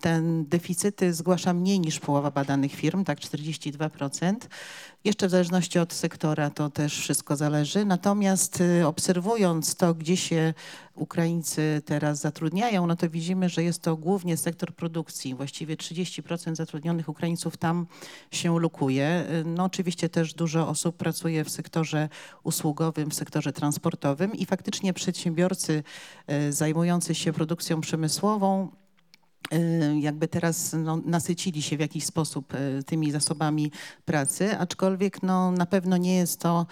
ten 0.00 0.44
deficyty 0.44 1.14
zgłasza 1.14 1.52
mniej 1.52 1.80
niż 1.80 2.00
połowa 2.00 2.30
badanych 2.30 2.72
firm, 2.72 3.04
tak 3.04 3.20
42%. 3.20 4.34
Jeszcze 5.04 5.28
w 5.28 5.30
zależności 5.30 5.78
od 5.78 5.92
sektora 5.92 6.50
to 6.50 6.70
też 6.70 6.98
wszystko 6.98 7.36
zależy. 7.36 7.84
Natomiast 7.84 8.60
y, 8.60 8.86
obserwując 8.86 9.74
to, 9.74 9.94
gdzie 9.94 10.16
się 10.16 10.54
Ukraińcy 10.94 11.82
teraz 11.84 12.20
zatrudniają, 12.20 12.86
no 12.86 12.96
to 12.96 13.10
widzimy, 13.10 13.48
że 13.48 13.62
jest 13.62 13.82
to 13.82 13.96
głównie 13.96 14.36
sektor 14.36 14.74
produkcji. 14.74 15.34
Właściwie 15.34 15.76
30% 15.76 16.54
zatrudnionych 16.54 17.08
Ukraińców 17.08 17.56
tam 17.56 17.86
się 18.30 18.58
lukuje. 18.58 19.24
Y, 19.30 19.44
no 19.44 19.64
oczywiście 19.64 20.08
też 20.08 20.34
dużo 20.34 20.68
osób 20.68 20.96
pracuje 20.96 21.44
w 21.44 21.50
sektorze 21.50 22.08
usługowym, 22.42 23.10
w 23.10 23.14
sektorze 23.14 23.52
transportowym 23.52 24.34
i 24.34 24.46
faktycznie 24.46 24.92
przedsiębiorcy 24.92 25.82
y, 26.30 26.52
zajmujący 26.52 27.14
się 27.14 27.32
produkcją 27.32 27.80
przemysłową 27.80 28.81
jakby 30.00 30.28
teraz 30.28 30.72
no, 30.72 30.96
nasycili 31.04 31.62
się 31.62 31.76
w 31.76 31.80
jakiś 31.80 32.04
sposób 32.04 32.54
y, 32.54 32.82
tymi 32.86 33.10
zasobami 33.10 33.72
pracy, 34.04 34.58
aczkolwiek 34.58 35.22
no, 35.22 35.52
na 35.52 35.66
pewno 35.66 35.96
nie 35.96 36.16
jest 36.16 36.40
to 36.40 36.66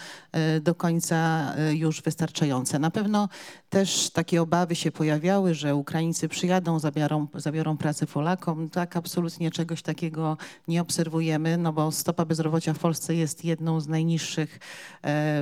y, 0.57 0.61
do 0.61 0.75
końca 0.75 1.53
już 1.73 2.03
wystarczające. 2.03 2.79
Na 2.79 2.91
pewno 2.91 3.29
też 3.71 4.11
takie 4.11 4.43
obawy 4.43 4.77
się 4.77 4.91
pojawiały, 4.93 5.55
że 5.55 5.75
Ukraińcy 5.75 6.29
przyjadą, 6.29 6.79
zabiorą, 6.79 7.27
zabiorą 7.35 7.77
pracę 7.77 8.07
Polakom. 8.07 8.69
Tak, 8.69 8.97
absolutnie 8.97 9.51
czegoś 9.51 9.83
takiego 9.83 10.37
nie 10.69 10.83
obserwujemy, 10.83 11.57
no 11.57 11.73
bo 11.73 11.93
stopa 11.93 12.25
bezrobocia 12.25 12.75
w 12.75 12.79
Polsce 12.79 13.15
jest 13.15 13.45
jedną 13.45 13.81
z 13.81 13.89
najniższych 13.89 14.59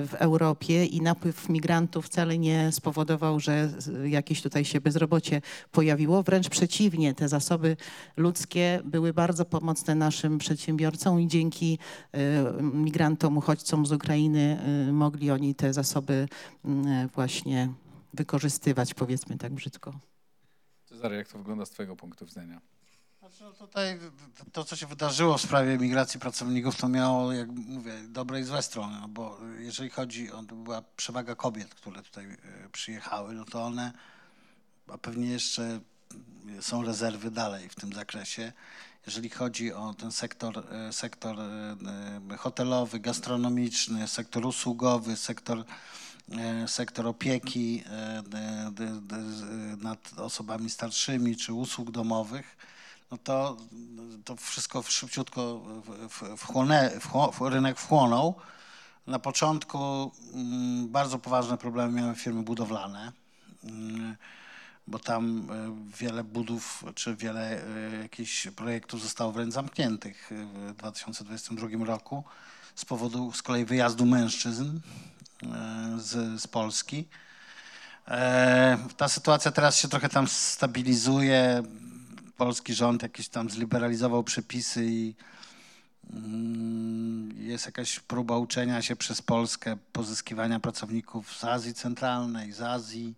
w 0.06 0.14
Europie 0.18 0.84
i 0.84 1.00
napływ 1.00 1.48
migrantów 1.48 2.06
wcale 2.06 2.38
nie 2.38 2.72
spowodował, 2.72 3.40
że 3.40 3.70
jakieś 4.04 4.42
tutaj 4.42 4.64
się 4.64 4.80
bezrobocie 4.80 5.42
pojawiło. 5.72 6.22
Wręcz 6.22 6.48
przeciwnie, 6.48 7.14
te 7.18 7.28
zasoby 7.28 7.76
ludzkie 8.16 8.80
były 8.84 9.12
bardzo 9.12 9.44
pomocne 9.44 9.94
naszym 9.94 10.38
przedsiębiorcom 10.38 11.20
i 11.20 11.28
dzięki 11.28 11.78
y, 12.58 12.62
migrantom, 12.62 13.36
uchodźcom 13.36 13.86
z 13.86 13.92
Ukrainy 13.92 14.58
y, 14.88 14.92
mogli 14.92 15.30
oni 15.30 15.54
te 15.54 15.72
zasoby 15.72 16.28
y, 16.64 16.68
właśnie 17.14 17.72
wykorzystywać, 18.14 18.94
powiedzmy 18.94 19.38
tak 19.38 19.52
brzydko. 19.52 19.94
Cezary, 20.84 21.16
jak 21.16 21.28
to 21.28 21.38
wygląda 21.38 21.66
z 21.66 21.70
Twojego 21.70 21.96
punktu 21.96 22.26
widzenia? 22.26 22.60
Znaczy, 23.18 23.44
no 23.44 23.52
tutaj 23.52 23.98
to, 24.52 24.64
co 24.64 24.76
się 24.76 24.86
wydarzyło 24.86 25.38
w 25.38 25.42
sprawie 25.42 25.78
migracji 25.78 26.20
pracowników, 26.20 26.76
to 26.76 26.88
miało, 26.88 27.32
jak 27.32 27.48
mówię, 27.50 27.92
dobre 28.08 28.40
i 28.40 28.44
złe 28.44 28.62
strony, 28.62 28.96
no 29.00 29.08
bo 29.08 29.38
jeżeli 29.58 29.90
chodzi 29.90 30.32
o, 30.32 30.42
to 30.42 30.54
była 30.54 30.82
przewaga 30.96 31.34
kobiet, 31.34 31.74
które 31.74 32.02
tutaj 32.02 32.26
przyjechały, 32.72 33.34
no 33.34 33.44
to 33.44 33.62
one, 33.62 33.92
a 34.88 34.98
pewnie 34.98 35.26
jeszcze 35.26 35.80
są 36.60 36.82
rezerwy 36.82 37.30
dalej 37.30 37.68
w 37.68 37.74
tym 37.74 37.92
zakresie. 37.92 38.52
Jeżeli 39.06 39.30
chodzi 39.30 39.72
o 39.72 39.94
ten 39.94 40.12
sektor, 40.12 40.64
e, 40.72 40.92
sektor 40.92 41.40
e, 41.40 41.44
e, 42.34 42.36
hotelowy, 42.36 43.00
gastronomiczny, 43.00 44.08
sektor 44.08 44.46
usługowy, 44.46 45.16
sektor, 45.16 45.64
sektor 46.66 47.06
opieki 47.06 47.84
nad 49.78 50.18
osobami 50.18 50.70
starszymi 50.70 51.36
czy 51.36 51.52
usług 51.52 51.90
domowych, 51.90 52.56
no 53.10 53.18
to, 53.18 53.56
to 54.24 54.36
wszystko 54.36 54.82
szybciutko 54.82 55.62
wchłonę, 56.36 56.90
w 57.32 57.40
rynek 57.40 57.78
wchłonął. 57.78 58.34
Na 59.06 59.18
początku 59.18 60.12
mm, 60.34 60.88
bardzo 60.88 61.18
poważne 61.18 61.58
problemy 61.58 62.00
miały 62.00 62.14
firmy 62.14 62.42
budowlane. 62.42 63.12
Bo 64.88 64.98
tam 64.98 65.48
e, 65.50 65.96
wiele 65.98 66.24
budów 66.24 66.84
czy 66.94 67.16
wiele 67.16 67.62
e, 67.62 68.02
jakichś 68.02 68.46
projektów 68.46 69.02
zostało 69.02 69.32
wręcz 69.32 69.54
zamkniętych 69.54 70.30
w 70.70 70.74
2022 70.76 71.84
roku 71.84 72.24
z 72.74 72.84
powodu 72.84 73.32
z 73.32 73.42
kolei 73.42 73.64
wyjazdu 73.64 74.06
mężczyzn 74.06 74.80
e, 75.42 75.96
z, 75.98 76.40
z 76.42 76.46
Polski. 76.46 77.08
Ta 78.96 79.08
sytuacja 79.08 79.50
teraz 79.50 79.78
się 79.78 79.88
trochę 79.88 80.08
tam 80.08 80.28
stabilizuje. 80.28 81.62
Polski 82.36 82.74
rząd 82.74 83.02
jakiś 83.02 83.28
tam 83.28 83.50
zliberalizował 83.50 84.24
przepisy 84.24 84.86
i 84.86 85.14
mm, 86.12 87.34
jest 87.36 87.66
jakaś 87.66 88.00
próba 88.00 88.38
uczenia 88.38 88.82
się 88.82 88.96
przez 88.96 89.22
Polskę 89.22 89.76
pozyskiwania 89.92 90.60
pracowników 90.60 91.36
z 91.36 91.44
Azji 91.44 91.74
Centralnej, 91.74 92.52
z 92.52 92.60
Azji 92.60 93.14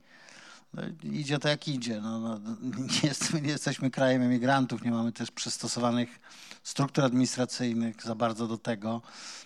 no, 0.75 0.83
idzie 1.03 1.39
to 1.39 1.49
jak 1.49 1.69
idzie. 1.69 2.00
No, 2.00 2.19
no, 2.19 2.39
nie, 3.03 3.09
jest, 3.09 3.35
nie 3.35 3.49
jesteśmy 3.49 3.91
krajem 3.91 4.23
emigrantów, 4.23 4.85
nie 4.85 4.91
mamy 4.91 5.12
też 5.12 5.31
przystosowanych 5.31 6.21
struktur 6.62 7.05
administracyjnych 7.05 8.03
za 8.03 8.15
bardzo 8.15 8.47
do 8.47 8.59
tego. 8.59 9.03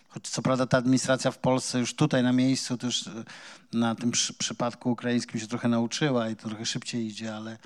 Choć 0.09 0.28
co 0.28 0.43
prawda 0.43 0.66
ta 0.66 0.78
administracja 0.78 1.31
w 1.31 1.38
Polsce 1.38 1.78
już 1.78 1.95
tutaj 1.95 2.23
na 2.23 2.33
miejscu, 2.33 2.78
to 2.78 2.87
już 2.87 3.07
e, 3.07 3.25
na 3.73 3.95
tym 3.95 4.11
przy, 4.11 4.35
przypadku 4.35 4.90
ukraińskim 4.90 5.40
się 5.40 5.47
trochę 5.47 5.69
nauczyła 5.69 6.28
i 6.28 6.37
to 6.37 6.49
trochę 6.49 6.66
szybciej 6.66 7.07
idzie, 7.07 7.37
ale 7.37 7.59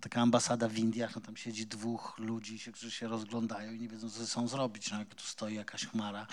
taka 0.00 0.20
ambasada 0.20 0.68
w 0.68 0.78
Indiach, 0.78 1.14
no 1.16 1.20
tam 1.20 1.36
siedzi 1.36 1.66
dwóch 1.66 2.18
ludzi, 2.18 2.58
którzy 2.72 2.90
się 2.90 3.08
rozglądają 3.08 3.72
i 3.72 3.80
nie 3.80 3.88
wiedzą, 3.88 4.10
co 4.10 4.18
ze 4.18 4.26
sobą 4.26 4.48
zrobić. 4.48 4.90
No, 4.90 4.98
jak 4.98 5.14
tu 5.14 5.24
stoi 5.24 5.54
jakaś 5.54 5.86
chmara 5.86 6.26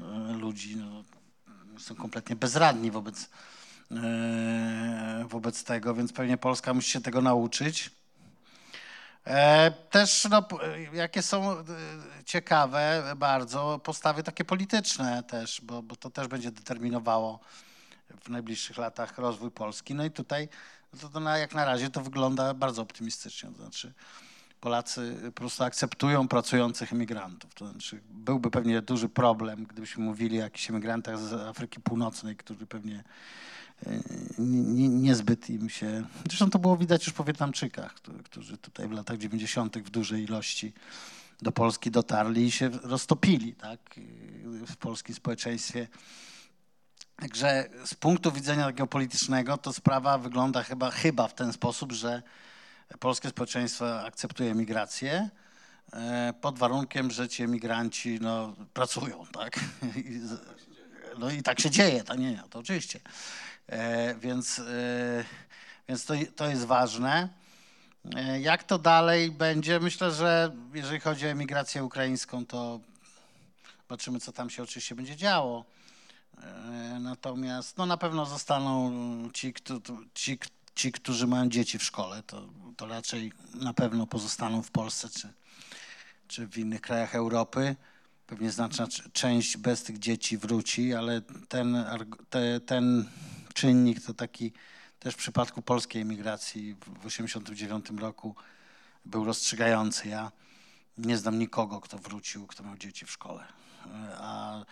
e, 0.00 0.32
ludzi, 0.32 0.76
no, 0.76 1.04
są 1.78 1.94
kompletnie 1.94 2.36
bezradni 2.36 2.90
wobec 2.90 3.28
wobec 5.28 5.64
tego, 5.64 5.94
więc 5.94 6.12
pewnie 6.12 6.36
Polska 6.36 6.74
musi 6.74 6.90
się 6.90 7.00
tego 7.00 7.20
nauczyć. 7.22 7.90
E, 9.26 9.70
też 9.70 10.28
no, 10.30 10.48
jakie 10.92 11.22
są 11.22 11.52
e, 11.52 11.64
ciekawe 12.24 13.02
bardzo 13.16 13.80
postawy 13.84 14.22
takie 14.22 14.44
polityczne 14.44 15.22
też, 15.22 15.60
bo, 15.60 15.82
bo 15.82 15.96
to 15.96 16.10
też 16.10 16.28
będzie 16.28 16.50
determinowało 16.50 17.40
w 18.24 18.28
najbliższych 18.28 18.78
latach 18.78 19.18
rozwój 19.18 19.50
Polski. 19.50 19.94
No 19.94 20.04
i 20.04 20.10
tutaj 20.10 20.48
to, 21.00 21.08
to 21.08 21.20
na, 21.20 21.38
jak 21.38 21.54
na 21.54 21.64
razie 21.64 21.90
to 21.90 22.00
wygląda 22.00 22.54
bardzo 22.54 22.82
optymistycznie. 22.82 23.50
To 23.50 23.56
znaczy 23.56 23.92
Polacy 24.60 25.16
po 25.24 25.32
prostu 25.32 25.64
akceptują 25.64 26.28
pracujących 26.28 26.92
emigrantów. 26.92 27.54
To 27.54 27.68
znaczy 27.68 28.00
byłby 28.10 28.50
pewnie 28.50 28.82
duży 28.82 29.08
problem, 29.08 29.64
gdybyśmy 29.64 30.04
mówili 30.04 30.38
o 30.38 30.42
jakichś 30.42 30.70
emigrantach 30.70 31.18
z 31.18 31.32
Afryki 31.32 31.80
Północnej, 31.80 32.36
którzy 32.36 32.66
pewnie 32.66 33.04
niezbyt 34.88 35.50
im 35.50 35.70
się. 35.70 36.04
Zresztą 36.28 36.50
to 36.50 36.58
było 36.58 36.76
widać 36.76 37.06
już 37.06 37.14
po 37.14 37.24
Wietnamczykach, 37.24 37.94
którzy 38.24 38.58
tutaj 38.58 38.88
w 38.88 38.92
latach 38.92 39.18
90. 39.18 39.78
w 39.78 39.90
dużej 39.90 40.24
ilości 40.24 40.72
do 41.42 41.52
Polski 41.52 41.90
dotarli 41.90 42.44
i 42.44 42.50
się 42.50 42.68
roztopili 42.68 43.54
tak, 43.54 43.80
w 44.66 44.76
polskim 44.76 45.14
społeczeństwie. 45.14 45.88
Także 47.16 47.68
z 47.84 47.94
punktu 47.94 48.32
widzenia 48.32 48.72
geopolitycznego 48.72 49.56
to 49.56 49.72
sprawa 49.72 50.18
wygląda 50.18 50.62
chyba, 50.62 50.90
chyba 50.90 51.28
w 51.28 51.34
ten 51.34 51.52
sposób, 51.52 51.92
że 51.92 52.22
polskie 53.00 53.28
społeczeństwo 53.28 54.00
akceptuje 54.04 54.54
migrację 54.54 55.30
e, 55.92 56.34
pod 56.40 56.58
warunkiem, 56.58 57.10
że 57.10 57.28
ci 57.28 57.42
emigranci 57.42 58.18
no, 58.20 58.56
pracują, 58.74 59.26
tak? 59.32 59.60
No 61.18 61.30
i 61.30 61.42
tak 61.42 61.60
się 61.60 61.70
dzieje, 61.70 62.02
nie, 62.18 62.30
nie 62.30 62.42
to 62.50 62.58
oczywiście. 62.58 63.00
E, 63.70 64.14
więc, 64.14 64.58
e, 64.58 65.24
więc 65.88 66.04
to, 66.04 66.14
to 66.36 66.46
jest 66.46 66.64
ważne. 66.64 67.28
E, 68.16 68.40
jak 68.40 68.64
to 68.64 68.78
dalej 68.78 69.30
będzie? 69.30 69.80
Myślę, 69.80 70.12
że 70.12 70.56
jeżeli 70.74 71.00
chodzi 71.00 71.26
o 71.26 71.28
emigrację 71.28 71.84
ukraińską, 71.84 72.46
to 72.46 72.80
zobaczymy, 73.82 74.20
co 74.20 74.32
tam 74.32 74.50
się 74.50 74.62
oczywiście 74.62 74.94
będzie 74.94 75.16
działo. 75.16 75.64
Natomiast 77.00 77.78
no, 77.78 77.86
na 77.86 77.96
pewno 77.96 78.26
zostaną 78.26 78.92
ci, 79.32 79.54
ci, 80.14 80.38
ci, 80.74 80.92
którzy 80.92 81.26
mają 81.26 81.48
dzieci 81.48 81.78
w 81.78 81.82
szkole. 81.82 82.22
To, 82.22 82.48
to 82.76 82.86
raczej 82.86 83.32
na 83.54 83.74
pewno 83.74 84.06
pozostaną 84.06 84.62
w 84.62 84.70
Polsce 84.70 85.08
czy, 85.08 85.32
czy 86.28 86.46
w 86.46 86.58
innych 86.58 86.80
krajach 86.80 87.14
Europy. 87.14 87.76
Pewnie 88.26 88.50
znaczna 88.50 88.86
część 89.12 89.56
bez 89.56 89.82
tych 89.82 89.98
dzieci 89.98 90.38
wróci, 90.38 90.94
ale 90.94 91.22
ten, 91.48 91.84
ten 92.66 93.08
czynnik 93.54 94.06
to 94.06 94.14
taki 94.14 94.52
też 94.98 95.14
w 95.14 95.16
przypadku 95.16 95.62
polskiej 95.62 96.02
emigracji 96.02 96.74
w 96.74 97.02
1989 97.02 98.00
roku 98.00 98.34
był 99.04 99.24
rozstrzygający. 99.24 100.08
Ja 100.08 100.32
nie 100.98 101.16
znam 101.16 101.38
nikogo, 101.38 101.80
kto 101.80 101.98
wrócił, 101.98 102.46
kto 102.46 102.62
miał 102.62 102.76
dzieci 102.76 103.06
w 103.06 103.10
szkole. 103.10 103.44
A, 104.16 104.64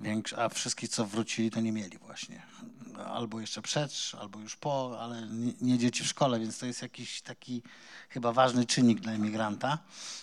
większy, 0.00 0.36
a 0.38 0.48
wszystkich, 0.48 0.90
co 0.90 1.06
wrócili, 1.06 1.50
to 1.50 1.60
nie 1.60 1.72
mieli 1.72 1.98
właśnie. 1.98 2.42
Albo 3.06 3.40
jeszcze 3.40 3.62
przed, 3.62 3.92
albo 4.20 4.40
już 4.40 4.56
po, 4.56 4.98
ale 5.00 5.28
nie, 5.28 5.52
nie, 5.60 5.78
dzieci 5.78 6.04
w 6.04 6.06
szkole, 6.06 6.40
więc 6.40 6.58
to 6.58 6.66
jest 6.66 6.82
jakiś 6.82 7.22
taki 7.22 7.62
chyba 8.08 8.32
ważny 8.32 8.66
czynnik 8.66 9.00
dla 9.00 9.12
emigranta, 9.12 9.78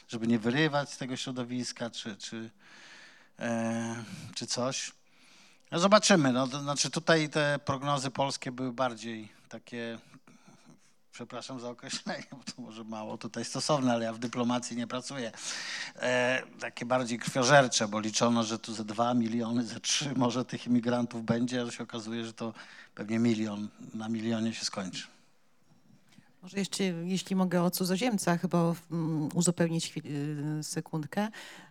żeby 0.07 0.27
nie 0.27 0.39
wyrywać 0.39 0.93
z 0.93 0.97
tego 0.97 1.15
środowiska, 1.15 1.89
czy, 1.89 2.17
czy, 2.17 2.49
e, 3.39 4.03
czy 4.35 4.47
coś. 4.47 4.91
No 5.71 5.79
zobaczymy. 5.79 6.33
No, 6.33 6.47
to 6.47 6.59
znaczy 6.59 6.91
tutaj 6.91 7.29
te 7.29 7.59
prognozy 7.65 8.11
polskie 8.11 8.51
były 8.51 8.73
bardziej 8.73 9.31
takie 9.49 9.99
przepraszam 11.17 11.59
za 11.59 11.69
określenie, 11.69 12.23
bo 12.31 12.37
to 12.37 12.61
może 12.61 12.83
mało 12.83 13.17
tutaj 13.17 13.45
stosowne, 13.45 13.93
ale 13.93 14.05
ja 14.05 14.13
w 14.13 14.19
dyplomacji 14.19 14.77
nie 14.77 14.87
pracuję, 14.87 15.31
e, 15.95 16.43
takie 16.59 16.85
bardziej 16.85 17.19
krwiożercze, 17.19 17.87
bo 17.87 17.99
liczono, 17.99 18.43
że 18.43 18.59
tu 18.59 18.73
ze 18.73 18.85
dwa 18.85 19.13
miliony, 19.13 19.65
ze 19.65 19.79
trzy 19.79 20.13
może 20.15 20.45
tych 20.45 20.67
imigrantów 20.67 21.23
będzie, 21.23 21.61
ale 21.61 21.71
się 21.71 21.83
okazuje, 21.83 22.25
że 22.25 22.33
to 22.33 22.53
pewnie 22.95 23.19
milion 23.19 23.67
na 23.93 24.09
milionie 24.09 24.53
się 24.53 24.65
skończy. 24.65 25.07
Może 26.47 26.59
jeszcze, 26.59 26.83
jeśli 26.83 27.35
mogę 27.35 27.63
o 27.63 27.71
cudzoziemcach, 27.71 28.47
bo 28.47 28.75
um, 28.91 29.29
uzupełnić 29.33 29.93
y, 29.97 30.63
sekundkę. 30.63 31.27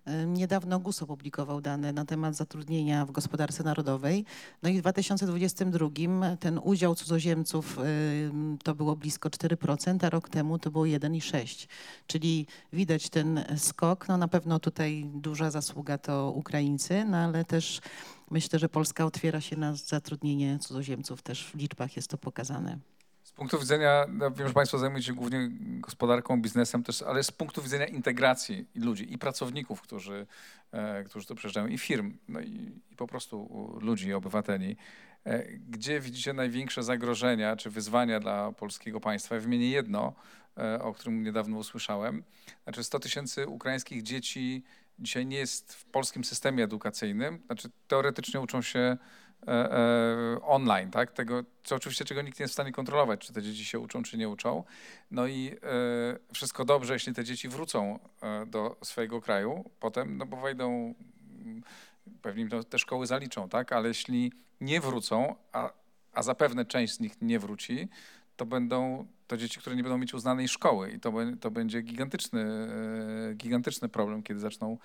Y, 0.08 0.26
niedawno 0.26 0.78
GUS 0.78 1.02
opublikował 1.02 1.60
dane 1.60 1.92
na 1.92 2.04
temat 2.04 2.36
zatrudnienia 2.36 3.06
w 3.06 3.10
gospodarce 3.10 3.64
narodowej. 3.64 4.24
No 4.62 4.68
i 4.68 4.78
w 4.78 4.80
2022 4.80 5.88
ten 6.40 6.60
udział 6.64 6.94
cudzoziemców 6.94 7.78
y, 7.78 8.30
to 8.62 8.74
było 8.74 8.96
blisko 8.96 9.28
4%, 9.28 10.06
a 10.06 10.10
rok 10.10 10.28
temu 10.28 10.58
to 10.58 10.70
było 10.70 10.84
1,6%. 10.84 11.66
Czyli 12.06 12.46
widać 12.72 13.08
ten 13.08 13.44
skok. 13.56 14.08
No 14.08 14.16
na 14.16 14.28
pewno 14.28 14.58
tutaj 14.58 15.10
duża 15.14 15.50
zasługa 15.50 15.98
to 15.98 16.30
Ukraińcy, 16.30 17.04
no 17.04 17.16
ale 17.16 17.44
też 17.44 17.80
myślę, 18.30 18.58
że 18.58 18.68
Polska 18.68 19.04
otwiera 19.04 19.40
się 19.40 19.56
na 19.56 19.74
zatrudnienie 19.74 20.58
cudzoziemców. 20.58 21.22
Też 21.22 21.44
w 21.44 21.54
liczbach 21.54 21.96
jest 21.96 22.08
to 22.08 22.18
pokazane 22.18 22.78
punktu 23.36 23.58
widzenia, 23.58 24.06
no 24.08 24.30
wiem, 24.30 24.48
że 24.48 24.54
Państwo 24.54 24.78
zajmujecie 24.78 25.06
się 25.06 25.14
głównie 25.14 25.48
gospodarką, 25.80 26.42
biznesem 26.42 26.82
też, 26.82 27.02
ale 27.02 27.22
z 27.22 27.30
punktu 27.30 27.62
widzenia 27.62 27.86
integracji 27.86 28.66
ludzi 28.74 29.12
i 29.12 29.18
pracowników, 29.18 29.80
którzy, 29.80 30.26
e, 30.72 31.04
którzy 31.04 31.26
tu 31.26 31.34
przyjeżdżają, 31.34 31.66
i 31.66 31.78
firm, 31.78 32.16
no 32.28 32.40
i, 32.40 32.72
i 32.90 32.96
po 32.96 33.06
prostu 33.06 33.78
ludzi, 33.82 34.14
obywateli, 34.14 34.76
e, 35.24 35.42
gdzie 35.52 36.00
widzicie 36.00 36.32
największe 36.32 36.82
zagrożenia 36.82 37.56
czy 37.56 37.70
wyzwania 37.70 38.20
dla 38.20 38.52
polskiego 38.52 39.00
państwa? 39.00 39.40
Wymienię 39.40 39.70
jedno, 39.70 40.12
e, 40.58 40.82
o 40.82 40.92
którym 40.94 41.22
niedawno 41.22 41.58
usłyszałem. 41.58 42.22
Znaczy 42.64 42.84
100 42.84 43.00
tysięcy 43.00 43.46
ukraińskich 43.46 44.02
dzieci 44.02 44.62
dzisiaj 44.98 45.26
nie 45.26 45.36
jest 45.36 45.74
w 45.74 45.84
polskim 45.84 46.24
systemie 46.24 46.64
edukacyjnym. 46.64 47.38
Znaczy 47.46 47.70
teoretycznie 47.88 48.40
uczą 48.40 48.62
się 48.62 48.96
online, 50.42 50.90
tak? 50.90 51.12
Tego, 51.12 51.44
co 51.64 51.76
oczywiście 51.76 52.04
czego 52.04 52.22
nikt 52.22 52.38
nie 52.38 52.44
jest 52.44 52.52
w 52.52 52.54
stanie 52.54 52.72
kontrolować, 52.72 53.20
czy 53.20 53.32
te 53.32 53.42
dzieci 53.42 53.64
się 53.64 53.78
uczą, 53.78 54.02
czy 54.02 54.18
nie 54.18 54.28
uczą. 54.28 54.64
No 55.10 55.26
i 55.26 55.56
e, 55.62 56.34
wszystko 56.34 56.64
dobrze, 56.64 56.92
jeśli 56.92 57.14
te 57.14 57.24
dzieci 57.24 57.48
wrócą 57.48 57.98
do 58.46 58.76
swojego 58.82 59.20
kraju 59.20 59.70
potem, 59.80 60.16
no 60.16 60.26
bo 60.26 60.36
wejdą, 60.36 60.94
mm, 61.44 61.62
pewnie 62.22 62.48
te 62.68 62.78
szkoły 62.78 63.06
zaliczą, 63.06 63.48
tak? 63.48 63.72
Ale 63.72 63.88
jeśli 63.88 64.32
nie 64.60 64.80
wrócą, 64.80 65.34
a, 65.52 65.72
a 66.12 66.22
zapewne 66.22 66.64
część 66.64 66.94
z 66.94 67.00
nich 67.00 67.22
nie 67.22 67.38
wróci, 67.38 67.88
to 68.36 68.46
będą 68.46 69.06
to 69.26 69.36
dzieci, 69.36 69.60
które 69.60 69.76
nie 69.76 69.82
będą 69.82 69.98
mieć 69.98 70.14
uznanej 70.14 70.48
szkoły 70.48 70.90
i 70.90 71.00
to, 71.00 71.12
to 71.40 71.50
będzie 71.50 71.82
gigantyczny, 71.82 72.68
gigantyczny 73.34 73.88
problem, 73.88 74.22
kiedy 74.22 74.40
zaczną 74.40 74.78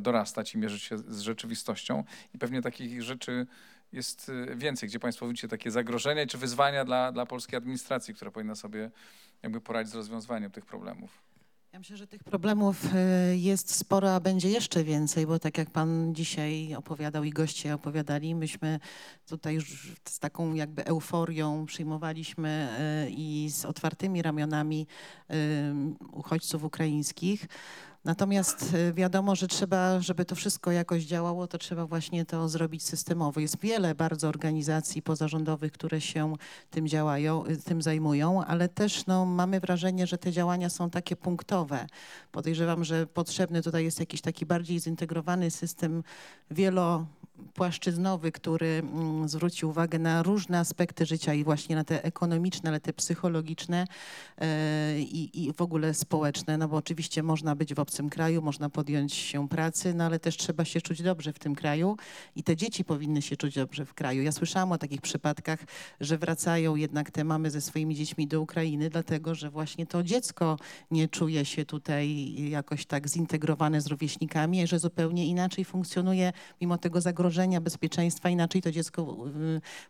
dorastać 0.00 0.54
i 0.54 0.58
mierzyć 0.58 0.82
się 0.82 0.98
z 0.98 1.20
rzeczywistością 1.20 2.04
i 2.34 2.38
pewnie 2.38 2.62
takich 2.62 3.02
rzeczy 3.02 3.46
jest 3.92 4.28
y, 4.28 4.56
więcej, 4.56 4.88
gdzie 4.88 4.98
Państwo 4.98 5.28
widzicie 5.28 5.48
takie 5.48 5.70
zagrożenia 5.70 6.26
czy 6.26 6.38
wyzwania 6.38 6.84
dla, 6.84 7.12
dla 7.12 7.26
polskiej 7.26 7.56
administracji, 7.56 8.14
która 8.14 8.30
powinna 8.30 8.54
sobie 8.54 8.90
jakby 9.42 9.60
poradzić 9.60 9.92
z 9.92 9.96
rozwiązywaniem 9.96 10.50
tych 10.50 10.66
problemów? 10.66 11.22
Ja 11.72 11.78
myślę, 11.78 11.96
że 11.96 12.06
tych 12.06 12.24
problemów 12.24 12.84
y, 12.84 13.36
jest 13.36 13.74
sporo, 13.74 14.14
a 14.14 14.20
będzie 14.20 14.48
jeszcze 14.48 14.84
więcej, 14.84 15.26
bo 15.26 15.38
tak 15.38 15.58
jak 15.58 15.70
Pan 15.70 16.14
dzisiaj 16.14 16.74
opowiadał 16.74 17.24
i 17.24 17.30
goście 17.30 17.74
opowiadali, 17.74 18.34
myśmy 18.34 18.80
tutaj 19.26 19.54
już 19.54 19.96
z 20.04 20.18
taką 20.18 20.54
jakby 20.54 20.84
euforią 20.84 21.66
przyjmowaliśmy 21.66 22.68
y, 23.06 23.10
i 23.10 23.50
z 23.50 23.64
otwartymi 23.64 24.22
ramionami 24.22 24.86
uchodźców 26.12 26.64
ukraińskich. 26.64 27.46
Natomiast 28.08 28.74
y, 28.74 28.92
wiadomo, 28.92 29.36
że 29.36 29.48
trzeba, 29.48 30.00
żeby 30.00 30.24
to 30.24 30.34
wszystko 30.34 30.72
jakoś 30.72 31.04
działało, 31.04 31.46
to 31.46 31.58
trzeba 31.58 31.86
właśnie 31.86 32.24
to 32.24 32.48
zrobić 32.48 32.82
systemowo. 32.82 33.40
Jest 33.40 33.60
wiele 33.60 33.94
bardzo 33.94 34.28
organizacji 34.28 35.02
pozarządowych, 35.02 35.72
które 35.72 36.00
się 36.00 36.34
tym 36.70 36.88
działają, 36.88 37.46
y, 37.46 37.56
tym 37.56 37.82
zajmują, 37.82 38.44
ale 38.44 38.68
też 38.68 39.06
no, 39.06 39.24
mamy 39.26 39.60
wrażenie, 39.60 40.06
że 40.06 40.18
te 40.18 40.32
działania 40.32 40.70
są 40.70 40.90
takie 40.90 41.16
punktowe. 41.16 41.86
Podejrzewam, 42.32 42.84
że 42.84 43.06
potrzebny 43.06 43.62
tutaj 43.62 43.84
jest 43.84 44.00
jakiś 44.00 44.20
taki 44.20 44.46
bardziej 44.46 44.80
zintegrowany 44.80 45.50
system 45.50 46.02
wielo 46.50 47.06
płaszczyznowy, 47.54 48.32
który 48.32 48.66
mm, 48.66 49.28
zwróci 49.28 49.66
uwagę 49.66 49.98
na 49.98 50.22
różne 50.22 50.58
aspekty 50.58 51.06
życia 51.06 51.34
i 51.34 51.44
właśnie 51.44 51.76
na 51.76 51.84
te 51.84 52.04
ekonomiczne, 52.04 52.70
ale 52.70 52.80
te 52.80 52.92
psychologiczne 52.92 53.86
e, 54.38 55.00
i, 55.00 55.44
i 55.44 55.52
w 55.52 55.62
ogóle 55.62 55.94
społeczne, 55.94 56.58
no 56.58 56.68
bo 56.68 56.76
oczywiście 56.76 57.22
można 57.22 57.56
być 57.56 57.74
w 57.74 57.78
obcym 57.78 58.10
kraju, 58.10 58.42
można 58.42 58.70
podjąć 58.70 59.14
się 59.14 59.48
pracy, 59.48 59.94
no 59.94 60.04
ale 60.04 60.18
też 60.18 60.36
trzeba 60.36 60.64
się 60.64 60.80
czuć 60.80 61.02
dobrze 61.02 61.32
w 61.32 61.38
tym 61.38 61.54
kraju 61.54 61.96
i 62.36 62.42
te 62.42 62.56
dzieci 62.56 62.84
powinny 62.84 63.22
się 63.22 63.36
czuć 63.36 63.54
dobrze 63.54 63.84
w 63.84 63.94
kraju. 63.94 64.22
Ja 64.22 64.32
słyszałam 64.32 64.72
o 64.72 64.78
takich 64.78 65.00
przypadkach, 65.00 65.60
że 66.00 66.18
wracają 66.18 66.76
jednak 66.76 67.10
te 67.10 67.24
mamy 67.24 67.50
ze 67.50 67.60
swoimi 67.60 67.94
dziećmi 67.94 68.26
do 68.26 68.40
Ukrainy, 68.40 68.90
dlatego 68.90 69.34
że 69.34 69.50
właśnie 69.50 69.86
to 69.86 70.02
dziecko 70.02 70.56
nie 70.90 71.08
czuje 71.08 71.44
się 71.44 71.64
tutaj 71.64 72.34
jakoś 72.50 72.86
tak 72.86 73.08
zintegrowane 73.08 73.80
z 73.80 73.86
rówieśnikami, 73.86 74.66
że 74.66 74.78
zupełnie 74.78 75.26
inaczej 75.26 75.64
funkcjonuje 75.64 76.32
mimo 76.60 76.78
tego 76.78 77.00
zagrożenia 77.00 77.27
zagrożenia 77.28 77.60
bezpieczeństwa, 77.60 78.28
inaczej 78.28 78.62
to 78.62 78.70
dziecko 78.72 79.16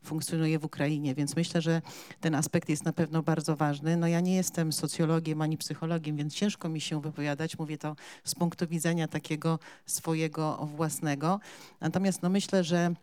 funkcjonuje 0.04 0.58
w 0.58 0.64
Ukrainie. 0.64 1.14
Więc 1.14 1.36
myślę, 1.36 1.62
że 1.62 1.82
ten 2.20 2.34
aspekt 2.34 2.68
jest 2.68 2.84
na 2.84 2.92
pewno 2.92 3.22
bardzo 3.22 3.56
ważny. 3.56 3.96
No 3.96 4.06
ja 4.06 4.20
nie 4.20 4.36
jestem 4.36 4.72
socjologiem 4.72 5.42
ani 5.42 5.56
psychologiem, 5.56 6.16
więc 6.16 6.34
ciężko 6.34 6.68
mi 6.68 6.80
się 6.80 7.00
wypowiadać. 7.00 7.58
Mówię 7.58 7.78
to 7.78 7.96
z 8.24 8.34
punktu 8.34 8.66
widzenia 8.66 9.08
takiego 9.08 9.58
swojego 9.86 10.68
własnego. 10.76 11.40
Natomiast 11.80 12.22
no 12.22 12.28
myślę, 12.28 12.64
że 12.64 12.94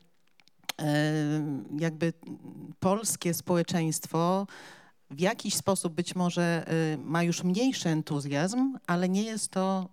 jakby 1.79 2.13
polskie 2.79 3.33
społeczeństwo 3.33 4.47
w 5.11 5.19
jakiś 5.19 5.55
sposób 5.55 5.93
być 5.93 6.15
może 6.15 6.65
y, 6.93 6.97
ma 6.97 7.23
już 7.23 7.43
mniejszy 7.43 7.89
entuzjazm, 7.89 8.77
ale 8.87 9.09
nie 9.09 9.23
jest 9.23 9.51
to, 9.51 9.89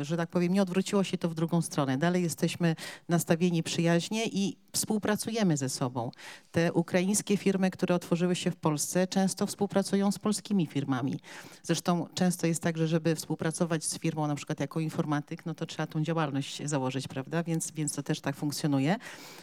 y, 0.00 0.04
że 0.04 0.16
tak 0.16 0.28
powiem, 0.28 0.52
nie 0.52 0.62
odwróciło 0.62 1.04
się 1.04 1.18
to 1.18 1.28
w 1.28 1.34
drugą 1.34 1.62
stronę. 1.62 1.98
Dalej 1.98 2.22
jesteśmy 2.22 2.76
nastawieni 3.08 3.62
przyjaźnie 3.62 4.26
i 4.26 4.56
współpracujemy 4.72 5.56
ze 5.56 5.68
sobą. 5.68 6.10
Te 6.52 6.72
ukraińskie 6.72 7.36
firmy, 7.36 7.70
które 7.70 7.94
otworzyły 7.94 8.36
się 8.36 8.50
w 8.50 8.56
Polsce, 8.56 9.06
często 9.06 9.46
współpracują 9.46 10.12
z 10.12 10.18
polskimi 10.18 10.66
firmami. 10.66 11.20
Zresztą 11.62 12.06
często 12.14 12.46
jest 12.46 12.62
tak, 12.62 12.78
że 12.78 12.88
żeby 12.88 13.14
współpracować 13.14 13.84
z 13.84 13.98
firmą, 13.98 14.26
na 14.26 14.34
przykład 14.34 14.60
jako 14.60 14.80
informatyk, 14.80 15.46
no 15.46 15.54
to 15.54 15.66
trzeba 15.66 15.86
tą 15.86 16.02
działalność 16.02 16.62
założyć, 16.64 17.08
prawda? 17.08 17.42
Więc, 17.42 17.70
więc 17.70 17.92
to 17.92 18.02
też 18.02 18.20
tak 18.20 18.36
funkcjonuje. 18.36 18.96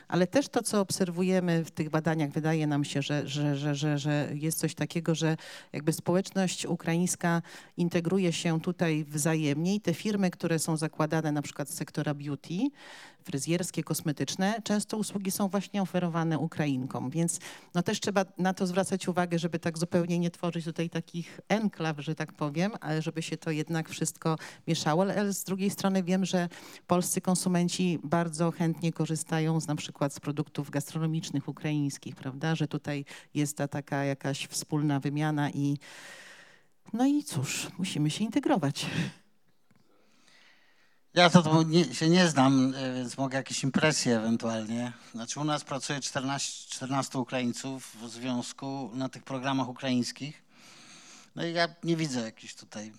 Ale 0.07 0.27
też 0.27 0.47
to, 0.47 0.63
co 0.63 0.81
obserwujemy 0.81 1.65
w 1.65 1.71
tych 1.71 1.89
badaniach, 1.89 2.31
wydaje 2.31 2.67
nam 2.67 2.83
się, 2.83 3.01
że, 3.01 3.27
że, 3.27 3.55
że, 3.55 3.75
że, 3.75 3.97
że 3.97 4.29
jest 4.33 4.59
coś 4.59 4.75
takiego, 4.75 5.04
że 5.13 5.37
jakby 5.73 5.93
społeczność 5.93 6.65
ukraińska 6.65 7.41
integruje 7.77 8.33
się 8.33 8.61
tutaj 8.61 9.05
wzajemnie 9.07 9.75
i 9.75 9.81
te 9.81 9.93
firmy, 9.93 10.31
które 10.31 10.59
są 10.59 10.77
zakładane 10.77 11.31
na 11.31 11.41
przykład 11.41 11.69
z 11.69 11.73
sektora 11.73 12.13
beauty, 12.13 12.57
fryzjerskie, 13.25 13.83
kosmetyczne, 13.83 14.61
często 14.63 14.97
usługi 14.97 15.31
są 15.31 15.47
właśnie 15.47 15.81
oferowane 15.81 16.39
Ukrainkom, 16.39 17.09
więc 17.09 17.39
no 17.73 17.83
też 17.83 17.99
trzeba 17.99 18.25
na 18.37 18.53
to 18.53 18.67
zwracać 18.67 19.07
uwagę, 19.07 19.39
żeby 19.39 19.59
tak 19.59 19.77
zupełnie 19.77 20.19
nie 20.19 20.31
tworzyć 20.31 20.65
tutaj 20.65 20.89
takich 20.89 21.39
enklaw, 21.49 21.99
że 21.99 22.15
tak 22.15 22.33
powiem, 22.33 22.71
ale 22.81 23.01
żeby 23.01 23.21
się 23.21 23.37
to 23.37 23.51
jednak 23.51 23.89
wszystko 23.89 24.37
mieszało, 24.67 25.01
ale 25.01 25.33
z 25.33 25.43
drugiej 25.43 25.69
strony 25.69 26.03
wiem, 26.03 26.25
że 26.25 26.49
polscy 26.87 27.21
konsumenci 27.21 27.99
bardzo 28.03 28.51
chętnie 28.51 28.93
korzystają 28.93 29.59
z 29.61 29.67
na 29.67 29.75
przykład 29.75 30.13
z 30.13 30.19
produktów 30.19 30.69
gastronomicznych 30.69 31.47
ukraińskich, 31.47 32.15
prawda, 32.15 32.55
że 32.55 32.67
tutaj 32.67 33.05
jest 33.33 33.57
ta 33.57 33.67
taka 33.67 34.03
jakaś 34.03 34.47
wspólna 34.47 34.99
wymiana 34.99 35.49
i 35.49 35.77
no 36.93 37.05
i 37.05 37.23
cóż, 37.23 37.67
musimy 37.77 38.09
się 38.09 38.23
integrować. 38.23 38.85
Ja 41.15 41.29
to, 41.29 41.63
nie, 41.63 41.93
się 41.93 42.09
nie 42.09 42.27
znam, 42.27 42.73
e, 42.75 42.93
więc 42.93 43.17
mogę 43.17 43.37
jakieś 43.37 43.63
impresje 43.63 44.17
ewentualnie. 44.17 44.93
Znaczy 45.11 45.39
u 45.39 45.43
nas 45.43 45.63
pracuje 45.63 45.99
14, 45.99 46.69
14 46.69 47.19
Ukraińców 47.19 47.95
w 48.01 48.09
związku 48.09 48.91
na 48.93 49.09
tych 49.09 49.23
programach 49.23 49.69
ukraińskich. 49.69 50.43
No 51.35 51.45
i 51.45 51.53
ja 51.53 51.67
nie 51.83 51.95
widzę 51.95 52.21
jakichś 52.21 52.55
tutaj... 52.55 52.93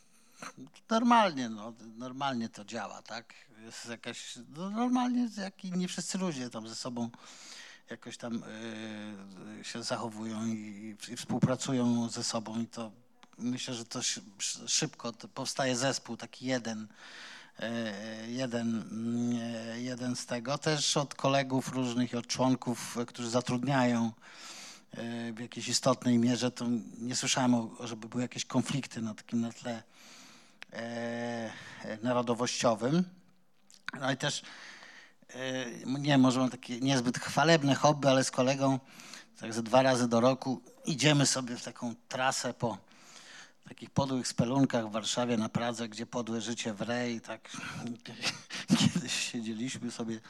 Normalnie, 0.90 1.48
no, 1.48 1.72
normalnie 1.96 2.48
to 2.48 2.64
działa, 2.64 3.02
tak? 3.02 3.34
Jest 3.64 3.88
jakaś... 3.88 4.38
No, 4.56 4.70
normalnie 4.70 5.28
jak 5.36 5.64
i 5.64 5.72
nie 5.72 5.88
wszyscy 5.88 6.18
ludzie 6.18 6.50
tam 6.50 6.68
ze 6.68 6.74
sobą 6.74 7.10
jakoś 7.90 8.16
tam 8.16 8.42
y, 9.60 9.64
się 9.64 9.82
zachowują 9.82 10.46
i, 10.46 10.96
i 11.08 11.16
współpracują 11.16 12.08
ze 12.08 12.24
sobą 12.24 12.60
i 12.60 12.66
to 12.66 12.92
myślę, 13.38 13.74
że 13.74 13.84
to 13.84 14.02
szy- 14.02 14.22
szybko 14.66 15.12
to 15.12 15.28
powstaje 15.28 15.76
zespół, 15.76 16.16
taki 16.16 16.46
jeden, 16.46 16.88
jeden, 18.28 18.84
mm, 18.90 19.38
e, 19.72 19.80
jeden 19.80 20.16
z 20.16 20.26
tego. 20.26 20.58
Też 20.58 20.96
od 20.96 21.14
kolegów 21.14 21.72
różnych 21.72 22.14
od 22.14 22.26
członków, 22.26 22.98
e, 22.98 23.06
którzy 23.06 23.30
zatrudniają 23.30 24.12
e, 24.92 25.32
w 25.32 25.40
jakiejś 25.40 25.68
istotnej 25.68 26.18
mierze, 26.18 26.50
to 26.50 26.64
nie 26.98 27.16
słyszałem, 27.16 27.54
o- 27.54 27.70
żeby 27.86 28.08
były 28.08 28.22
jakieś 28.22 28.44
konflikty 28.44 29.02
na 29.02 29.14
takim 29.14 29.40
na 29.40 29.52
tle 29.52 29.82
e, 30.72 30.76
e, 31.84 31.98
narodowościowym. 32.02 33.04
No 34.00 34.12
i 34.12 34.16
też 34.16 34.42
e, 35.30 35.66
nie, 35.98 36.18
może 36.18 36.40
mam 36.40 36.50
takie 36.50 36.80
niezbyt 36.80 37.18
chwalebne 37.18 37.74
hobby, 37.74 38.08
ale 38.08 38.24
z 38.24 38.30
kolegą 38.30 38.78
tak 39.40 39.52
dwa 39.62 39.82
razy 39.82 40.08
do 40.08 40.20
roku 40.20 40.62
idziemy 40.84 41.26
sobie 41.26 41.56
w 41.56 41.64
taką 41.64 41.94
trasę 42.08 42.54
po 42.54 42.78
takich 43.68 43.90
podłych 43.90 44.28
spelunkach 44.28 44.88
w 44.88 44.92
Warszawie, 44.92 45.36
na 45.36 45.48
Pradze, 45.48 45.88
gdzie 45.88 46.06
podłe 46.06 46.40
życie 46.40 46.74
wre 46.74 47.12
i 47.12 47.20
tak 47.20 47.50
kiedyś 48.78 49.12
siedzieliśmy 49.12 49.90
sobie 49.90 50.20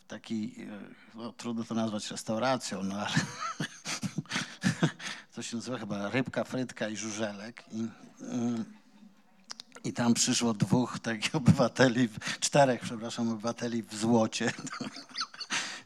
w 0.00 0.06
takiej, 0.06 0.54
e, 0.62 0.80
no, 1.14 1.32
trudno 1.32 1.64
to 1.64 1.74
nazwać 1.74 2.10
restauracją, 2.10 2.82
no 2.82 2.96
ale 2.96 3.14
to 5.34 5.42
się 5.42 5.56
nazywa 5.56 5.78
chyba 5.78 6.10
rybka, 6.10 6.44
frytka 6.44 6.88
i 6.88 6.96
żużelek 6.96 7.64
i, 7.72 7.88
mm, 8.20 8.64
i 9.84 9.92
tam 9.92 10.14
przyszło 10.14 10.54
dwóch 10.54 10.98
takich 10.98 11.34
obywateli, 11.42 12.08
czterech, 12.40 12.80
przepraszam, 12.80 13.28
obywateli 13.28 13.82
w 13.82 13.94
złocie 13.94 14.52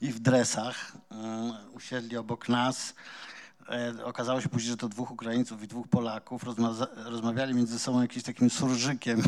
i 0.00 0.12
w 0.12 0.20
dresach. 0.20 0.92
e, 1.10 1.52
Usiedli 1.72 2.16
obok 2.16 2.48
nas. 2.48 2.94
E, 3.68 4.04
Okazało 4.04 4.40
się 4.40 4.48
później, 4.48 4.70
że 4.70 4.76
to 4.76 4.88
dwóch 4.88 5.10
Ukraińców 5.10 5.62
i 5.62 5.68
dwóch 5.68 5.88
Polaków. 5.88 6.44
Rozmaza- 6.44 6.86
rozmawiali 7.04 7.54
między 7.54 7.78
sobą 7.78 8.02
jakimś 8.02 8.24
takim 8.24 8.50
surżykiem 8.50 9.22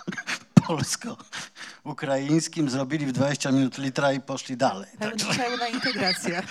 polsko-ukraińskim. 0.66 2.70
Zrobili 2.70 3.06
w 3.06 3.12
20 3.12 3.50
minut 3.52 3.78
litra 3.78 4.12
i 4.12 4.20
poszli 4.20 4.56
dalej. 4.56 4.86
Tak. 4.98 5.16
Pełna, 5.16 5.34
pełna 5.34 5.68
integracja. 5.68 6.42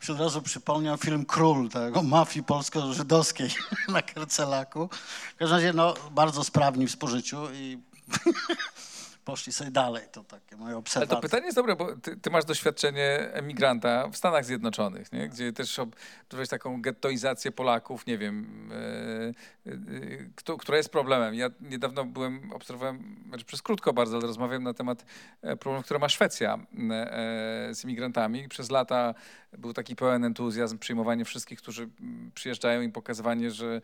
Się 0.00 0.12
od 0.12 0.20
razu 0.20 0.42
przypomniał 0.42 0.96
film 0.96 1.24
Król, 1.24 1.68
tego 1.68 2.02
mafii 2.02 2.44
polsko-żydowskiej 2.44 3.50
na 3.88 4.02
Kercelaku. 4.02 4.88
W 5.34 5.38
każdym 5.38 5.56
razie 5.56 5.72
no, 5.72 5.94
bardzo 6.10 6.44
sprawni 6.44 6.86
w 6.86 6.90
spożyciu 6.90 7.38
i 7.54 7.78
poszli 9.26 9.52
sobie 9.52 9.70
dalej. 9.70 10.02
To 10.12 10.24
takie 10.24 10.56
moje 10.56 10.68
Ale 10.68 10.76
obserwacje. 10.76 11.16
to 11.16 11.22
pytanie 11.22 11.44
jest 11.44 11.56
dobre, 11.56 11.76
bo 11.76 11.96
ty, 11.96 12.16
ty 12.16 12.30
masz 12.30 12.44
doświadczenie 12.44 13.30
emigranta 13.32 14.08
w 14.08 14.16
Stanach 14.16 14.44
Zjednoczonych, 14.44 15.12
nie? 15.12 15.28
gdzie 15.28 15.52
też 15.52 15.78
odbyłeś 15.78 16.48
taką 16.48 16.82
gettoizację 16.82 17.52
Polaków, 17.52 18.06
nie 18.06 18.18
wiem, 18.18 18.68
e, 18.72 19.70
e, 19.70 19.76
kto, 20.36 20.56
która 20.56 20.76
jest 20.76 20.88
problemem. 20.88 21.34
Ja 21.34 21.50
niedawno 21.60 22.04
byłem, 22.04 22.52
obserwowałem, 22.52 23.24
znaczy 23.28 23.44
przez 23.44 23.62
krótko 23.62 23.92
bardzo, 23.92 24.16
ale 24.16 24.26
rozmawiałem 24.26 24.62
na 24.62 24.74
temat 24.74 25.04
e, 25.42 25.56
problemów, 25.56 25.84
które 25.84 26.00
ma 26.00 26.08
Szwecja 26.08 26.58
z 27.70 27.84
imigrantami. 27.84 28.48
Przez 28.48 28.70
lata 28.70 29.14
był 29.58 29.72
taki 29.72 29.96
pełen 29.96 30.24
entuzjazm, 30.24 30.78
przyjmowanie 30.78 31.24
wszystkich, 31.24 31.58
którzy 31.58 31.82
mm, 32.00 32.30
przyjeżdżają 32.34 32.82
i 32.82 32.88
pokazywanie, 32.88 33.50
że 33.50 33.80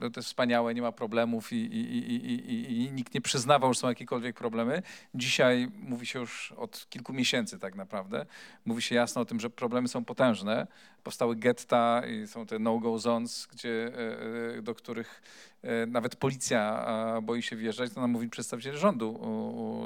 no, 0.00 0.10
to 0.10 0.20
jest 0.20 0.28
wspaniałe, 0.28 0.74
nie 0.74 0.82
ma 0.82 0.92
problemów 0.92 1.52
i, 1.52 1.56
i, 1.56 2.14
i, 2.14 2.84
i 2.84 2.92
nikt 2.92 3.14
nie 3.14 3.20
przyznawał, 3.20 3.74
że 3.74 3.80
są 3.80 3.88
jakiekolwiek 3.88 4.15
problemy. 4.36 4.82
Dzisiaj 5.14 5.68
mówi 5.78 6.06
się 6.06 6.18
już 6.18 6.52
od 6.52 6.86
kilku 6.88 7.12
miesięcy 7.12 7.58
tak 7.58 7.74
naprawdę, 7.74 8.26
mówi 8.64 8.82
się 8.82 8.94
jasno 8.94 9.22
o 9.22 9.24
tym, 9.24 9.40
że 9.40 9.50
problemy 9.50 9.88
są 9.88 10.04
potężne. 10.04 10.66
Powstały 11.02 11.36
getta 11.36 12.02
i 12.06 12.26
są 12.26 12.46
te 12.46 12.58
no-go 12.58 12.98
zones, 12.98 13.46
gdzie, 13.52 13.92
e, 13.94 14.58
e, 14.58 14.62
do 14.62 14.74
których 14.74 15.22
e, 15.62 15.86
nawet 15.86 16.16
policja 16.16 16.86
boi 17.22 17.42
się 17.42 17.56
wjeżdżać. 17.56 17.92
To 17.92 18.00
nam 18.00 18.10
mówi 18.10 18.28
przedstawiciel 18.28 18.76
rządu 18.76 19.20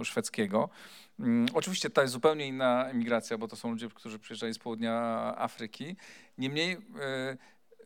szwedzkiego. 0.04 0.68
Mm, 1.20 1.46
Oczywiście 1.54 1.90
to 1.90 2.00
jest 2.00 2.12
zupełnie 2.12 2.46
inna 2.46 2.88
emigracja, 2.88 3.38
bo 3.38 3.48
to 3.48 3.56
są 3.56 3.70
ludzie, 3.70 3.88
którzy 3.94 4.18
przyjeżdżali 4.18 4.54
z 4.54 4.58
południa 4.58 4.94
Afryki. 5.36 5.96
Niemniej 6.38 6.76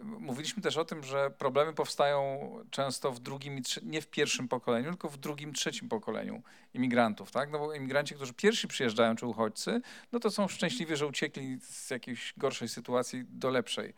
mówiliśmy 0.05 0.63
też 0.63 0.77
o 0.77 0.85
tym, 0.85 1.05
że 1.05 1.31
problemy 1.31 1.73
powstają 1.73 2.51
często 2.71 3.13
w 3.13 3.21
drugim 3.21 3.63
nie 3.83 4.01
w 4.01 4.07
pierwszym 4.07 4.49
pokoleniu, 4.49 4.91
tylko 4.91 5.09
w 5.09 5.17
drugim, 5.17 5.53
trzecim 5.53 5.89
pokoleniu 5.89 6.43
imigrantów, 6.75 7.31
tak? 7.31 7.51
No 7.51 7.59
bo 7.59 7.75
imigranci, 7.75 8.15
którzy 8.15 8.35
pierwsi 8.35 8.69
przyjeżdżają, 8.69 9.17
czy 9.17 9.27
uchodźcy, 9.27 9.81
no 10.13 10.21
to 10.21 10.31
są 10.31 10.49
szczęśliwi, 10.49 10.97
że 10.97 11.07
uciekli 11.07 11.59
z 11.61 11.91
jakiejś 11.91 12.35
gorszej 12.37 12.69
sytuacji 12.69 13.25
do 13.29 13.51
lepszej. 13.51 13.95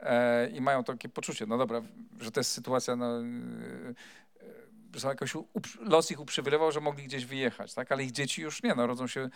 E, 0.00 0.50
I 0.50 0.60
mają 0.60 0.84
takie 0.84 1.08
poczucie, 1.08 1.46
no 1.46 1.58
dobra, 1.58 1.82
że 2.20 2.30
to 2.30 2.40
jest 2.40 2.52
sytuacja, 2.52 2.96
no, 2.96 3.20
e, 3.20 3.24
że 4.94 5.00
są 5.00 5.08
jakoś 5.08 5.34
los 5.80 6.10
ich 6.10 6.20
uprzywilejował, 6.20 6.72
że 6.72 6.80
mogli 6.80 7.04
gdzieś 7.04 7.26
wyjechać, 7.26 7.74
tak? 7.74 7.92
Ale 7.92 8.04
ich 8.04 8.10
dzieci 8.10 8.42
już 8.42 8.62
nie, 8.62 8.74
no, 8.74 8.86
rodzą 8.86 9.06
się, 9.06 9.28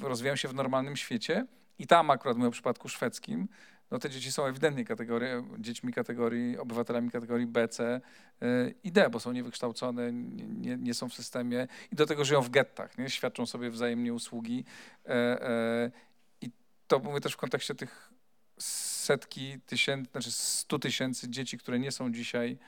rozwijają 0.00 0.36
się 0.36 0.48
w 0.48 0.54
normalnym 0.54 0.96
świecie 0.96 1.46
i 1.78 1.86
tam 1.86 2.10
akurat 2.10 2.36
mówię 2.36 2.48
o 2.48 2.52
przypadku 2.52 2.88
szwedzkim, 2.88 3.48
no 3.90 3.98
te 3.98 4.10
dzieci 4.10 4.32
są 4.32 4.46
ewidentnie 4.46 4.84
kategorii, 4.84 5.28
dziećmi 5.58 5.92
kategorii, 5.92 6.58
obywatelami 6.58 7.10
kategorii 7.10 7.46
B, 7.46 7.68
C 7.68 8.00
y, 8.42 8.74
i 8.84 8.92
D, 8.92 9.10
bo 9.10 9.20
są 9.20 9.32
niewykształcone, 9.32 10.12
nie, 10.12 10.76
nie, 10.76 10.94
są 10.94 11.08
w 11.08 11.14
systemie 11.14 11.68
i 11.92 11.96
do 11.96 12.06
tego 12.06 12.24
żyją 12.24 12.42
w 12.42 12.50
gettach, 12.50 12.98
nie? 12.98 13.10
świadczą 13.10 13.46
sobie 13.46 13.70
wzajemnie 13.70 14.14
usługi. 14.14 14.64
E, 15.06 15.12
e, 15.12 15.90
I 16.40 16.50
to 16.86 16.98
mówię 16.98 17.20
też 17.20 17.32
w 17.32 17.36
kontekście 17.36 17.74
tych 17.74 18.10
setki 18.58 19.60
tysięcy, 19.66 20.10
znaczy 20.10 20.32
stu 20.32 20.78
tysięcy 20.78 21.30
dzieci, 21.30 21.58
które 21.58 21.78
nie 21.78 21.92
są 21.92 22.12
dzisiaj 22.12 22.58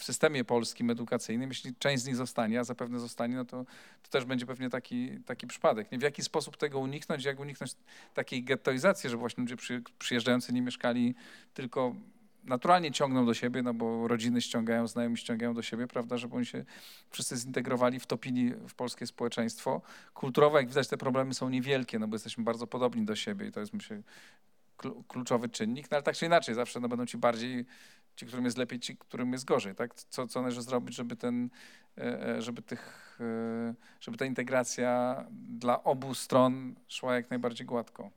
w 0.00 0.04
systemie 0.04 0.44
polskim 0.44 0.90
edukacyjnym, 0.90 1.48
jeśli 1.50 1.74
część 1.74 2.02
z 2.02 2.06
nich 2.06 2.16
zostanie, 2.16 2.60
a 2.60 2.64
zapewne 2.64 3.00
zostanie, 3.00 3.36
no 3.36 3.44
to, 3.44 3.64
to 4.02 4.10
też 4.10 4.24
będzie 4.24 4.46
pewnie 4.46 4.70
taki, 4.70 5.10
taki 5.26 5.46
przypadek. 5.46 5.92
Nie? 5.92 5.98
W 5.98 6.02
jaki 6.02 6.22
sposób 6.22 6.56
tego 6.56 6.78
uniknąć, 6.78 7.24
jak 7.24 7.40
uniknąć 7.40 7.72
takiej 8.14 8.44
gettoizacji, 8.44 9.10
żeby 9.10 9.20
właśnie 9.20 9.42
ludzie 9.42 9.56
przy, 9.56 9.82
przyjeżdżający 9.98 10.52
nie 10.52 10.62
mieszkali 10.62 11.14
tylko 11.54 11.94
naturalnie 12.44 12.92
ciągną 12.92 13.26
do 13.26 13.34
siebie, 13.34 13.62
no 13.62 13.74
bo 13.74 14.08
rodziny 14.08 14.40
ściągają, 14.40 14.86
znajomi 14.86 15.16
ściągają 15.16 15.54
do 15.54 15.62
siebie, 15.62 15.86
prawda, 15.86 16.16
żeby 16.16 16.36
oni 16.36 16.46
się 16.46 16.64
wszyscy 17.10 17.36
zintegrowali, 17.36 18.00
wtopili 18.00 18.54
w 18.68 18.74
polskie 18.74 19.06
społeczeństwo. 19.06 19.82
Kulturowo, 20.14 20.58
jak 20.58 20.68
widać, 20.68 20.88
te 20.88 20.96
problemy 20.96 21.34
są 21.34 21.48
niewielkie, 21.48 21.98
no 21.98 22.08
bo 22.08 22.14
jesteśmy 22.14 22.44
bardzo 22.44 22.66
podobni 22.66 23.04
do 23.04 23.16
siebie 23.16 23.46
i 23.46 23.52
to 23.52 23.60
jest, 23.60 23.72
myślę, 23.72 24.02
klu- 24.78 25.02
kluczowy 25.08 25.48
czynnik, 25.48 25.90
no 25.90 25.96
ale 25.96 26.02
tak 26.02 26.16
czy 26.16 26.26
inaczej, 26.26 26.54
zawsze 26.54 26.80
no, 26.80 26.88
będą 26.88 27.06
ci 27.06 27.18
bardziej, 27.18 27.66
ci, 28.20 28.26
którym 28.26 28.44
jest 28.44 28.58
lepiej, 28.58 28.80
ci, 28.80 28.96
którym 28.96 29.32
jest 29.32 29.44
gorzej, 29.44 29.74
tak? 29.74 29.94
Co, 29.94 30.28
co 30.28 30.40
należy 30.40 30.62
zrobić, 30.62 30.96
żeby 30.96 31.16
ten, 31.16 31.50
e, 31.98 32.28
e, 32.28 32.42
żeby 32.42 32.62
tych, 32.62 33.18
e, 33.20 33.74
żeby 34.00 34.16
ta 34.16 34.24
integracja 34.24 35.24
dla 35.30 35.84
obu 35.84 36.14
stron 36.14 36.74
szła 36.88 37.14
jak 37.14 37.30
najbardziej 37.30 37.66
gładko. 37.66 38.10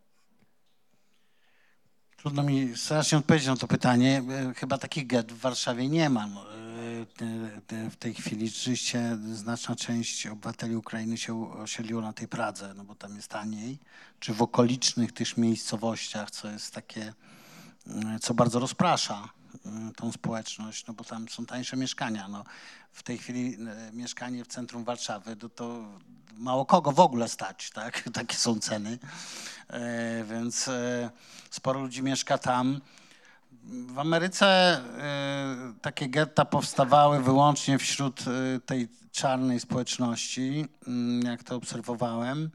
Trudno 2.17 2.43
mi 2.43 2.77
strasznie 2.77 3.17
odpowiedzieć 3.17 3.47
na 3.47 3.55
to 3.55 3.67
pytanie. 3.67 4.23
Chyba 4.55 4.77
takich 4.77 5.07
get 5.07 5.31
w 5.31 5.39
Warszawie 5.39 5.89
nie 5.89 6.09
ma. 6.09 6.27
No, 6.27 6.45
W 7.89 7.95
tej 7.95 8.13
chwili 8.13 8.47
rzeczywiście 8.47 9.17
znaczna 9.33 9.75
część 9.75 10.27
obywateli 10.27 10.75
Ukrainy 10.75 11.17
się 11.17 11.53
osiedliło 11.53 12.01
na 12.01 12.13
tej 12.13 12.27
Pradze, 12.27 12.73
no 12.73 12.83
bo 12.83 12.95
tam 12.95 13.15
jest 13.15 13.27
taniej, 13.27 13.79
czy 14.19 14.33
w 14.33 14.41
okolicznych 14.41 15.11
tych 15.11 15.37
miejscowościach, 15.37 16.31
co 16.31 16.51
jest 16.51 16.73
takie, 16.73 17.13
co 18.21 18.33
bardzo 18.33 18.59
rozprasza 18.59 19.29
tą 19.95 20.11
społeczność, 20.11 20.85
no 20.85 20.93
bo 20.93 21.03
tam 21.03 21.29
są 21.29 21.45
tańsze 21.45 21.77
mieszkania. 21.77 22.27
No, 22.27 22.43
w 22.91 23.03
tej 23.03 23.17
chwili 23.17 23.57
e, 23.69 23.91
mieszkanie 23.91 24.43
w 24.43 24.47
centrum 24.47 24.83
Warszawy, 24.83 25.35
to, 25.35 25.49
to 25.49 25.85
mało 26.37 26.65
kogo 26.65 26.91
w 26.91 26.99
ogóle 26.99 27.27
stać, 27.29 27.69
tak? 27.71 28.03
Takie 28.13 28.37
są 28.37 28.59
ceny. 28.59 28.99
E, 29.69 30.23
Więc 30.23 30.69
sporo 31.49 31.79
ludzi 31.79 32.03
mieszka 32.03 32.37
tam. 32.37 32.81
W 33.65 33.99
Ameryce 33.99 34.81
takie 35.81 36.09
getta 36.09 36.45
powstawały 36.45 37.23
wyłącznie 37.23 37.77
wśród 37.77 38.23
tej 38.65 38.87
czarnej 39.11 39.59
społeczności, 39.59 40.65
mm, 40.87 41.21
jak 41.21 41.43
to 41.43 41.55
obserwowałem. 41.55 42.49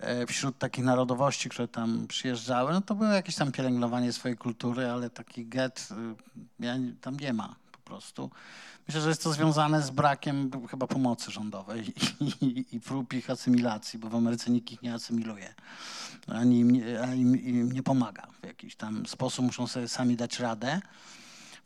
E, 0.00 0.26
Wśród 0.26 0.58
takich 0.58 0.84
narodowości, 0.84 1.48
które 1.48 1.68
tam 1.68 2.06
przyjeżdżały, 2.08 2.72
no 2.72 2.80
to 2.80 2.94
było 2.94 3.10
jakieś 3.10 3.34
tam 3.34 3.52
pielęgnowanie 3.52 4.12
swojej 4.12 4.36
kultury, 4.36 4.86
ale 4.90 5.10
takich 5.10 5.48
get 5.48 5.88
nie- 6.60 6.92
tam 7.00 7.20
nie 7.20 7.32
ma 7.32 7.56
po 7.72 7.78
prostu. 7.78 8.30
Myślę, 8.88 9.00
że 9.00 9.08
jest 9.08 9.22
to 9.22 9.32
związane 9.32 9.82
z 9.82 9.90
brakiem 9.90 10.50
chyba 10.70 10.86
pomocy 10.86 11.30
rządowej 11.30 11.92
i, 12.20 12.46
i, 12.46 12.76
i 12.76 12.80
prób 12.80 13.12
ich 13.14 13.30
asymilacji, 13.30 13.98
bo 13.98 14.08
w 14.08 14.14
Ameryce 14.14 14.50
nikt 14.50 14.72
ich 14.72 14.82
nie 14.82 14.94
asymiluje, 14.94 15.54
ani 16.28 16.58
im, 16.60 16.70
nie- 16.70 17.02
a 17.02 17.14
im, 17.14 17.72
nie 17.72 17.82
pomaga 17.82 18.26
w 18.42 18.46
jakiś 18.46 18.76
tam 18.76 19.06
sposób, 19.06 19.44
muszą 19.44 19.66
sobie 19.66 19.88
sami 19.88 20.16
dać 20.16 20.38
radę. 20.40 20.80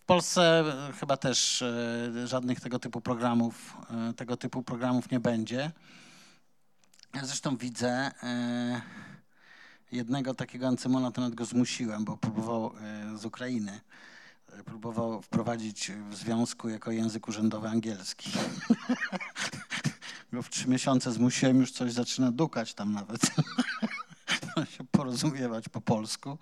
W 0.02 0.06
Polsce 0.06 0.64
e, 0.88 0.92
chyba 0.92 1.16
też 1.16 1.62
e, 1.62 2.26
żadnych 2.26 2.60
tego 2.60 2.78
typu 2.78 3.00
programów, 3.00 3.76
tego 4.16 4.36
typu 4.36 4.62
programów 4.62 5.10
nie 5.10 5.20
będzie. 5.20 5.70
Ja 7.14 7.24
zresztą 7.24 7.56
widzę 7.56 8.10
e, 8.22 8.80
jednego 9.92 10.34
takiego 10.34 10.68
Ancymona, 10.68 11.10
to 11.10 11.20
nawet 11.20 11.34
go 11.34 11.44
zmusiłem, 11.44 12.04
bo 12.04 12.16
próbował 12.16 12.72
e, 12.80 13.18
z 13.18 13.24
Ukrainy. 13.24 13.80
e, 14.52 14.62
Próbował 14.62 15.22
wprowadzić 15.22 15.92
w 16.10 16.14
związku 16.14 16.68
jako 16.68 16.90
język 16.90 17.28
urzędowy 17.28 17.68
angielski. 17.68 18.32
Go 20.32 20.42
w 20.42 20.50
trzy 20.50 20.68
miesiące 20.68 21.12
zmusiłem, 21.12 21.60
już 21.60 21.72
coś 21.72 21.92
zaczyna 21.92 22.32
dukać 22.32 22.74
tam 22.74 22.92
nawet. 22.92 23.20
się 24.76 24.84
porozumiewać 24.90 25.68
po 25.68 25.80
polsku. 25.80 26.38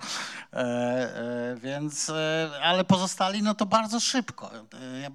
E, 0.53 0.57
e, 0.57 1.57
więc, 1.57 2.11
e, 2.11 2.51
ale 2.63 2.85
pozostali, 2.85 3.43
no 3.43 3.55
to 3.55 3.67
bardzo 3.67 4.01
szybko. 4.01 4.51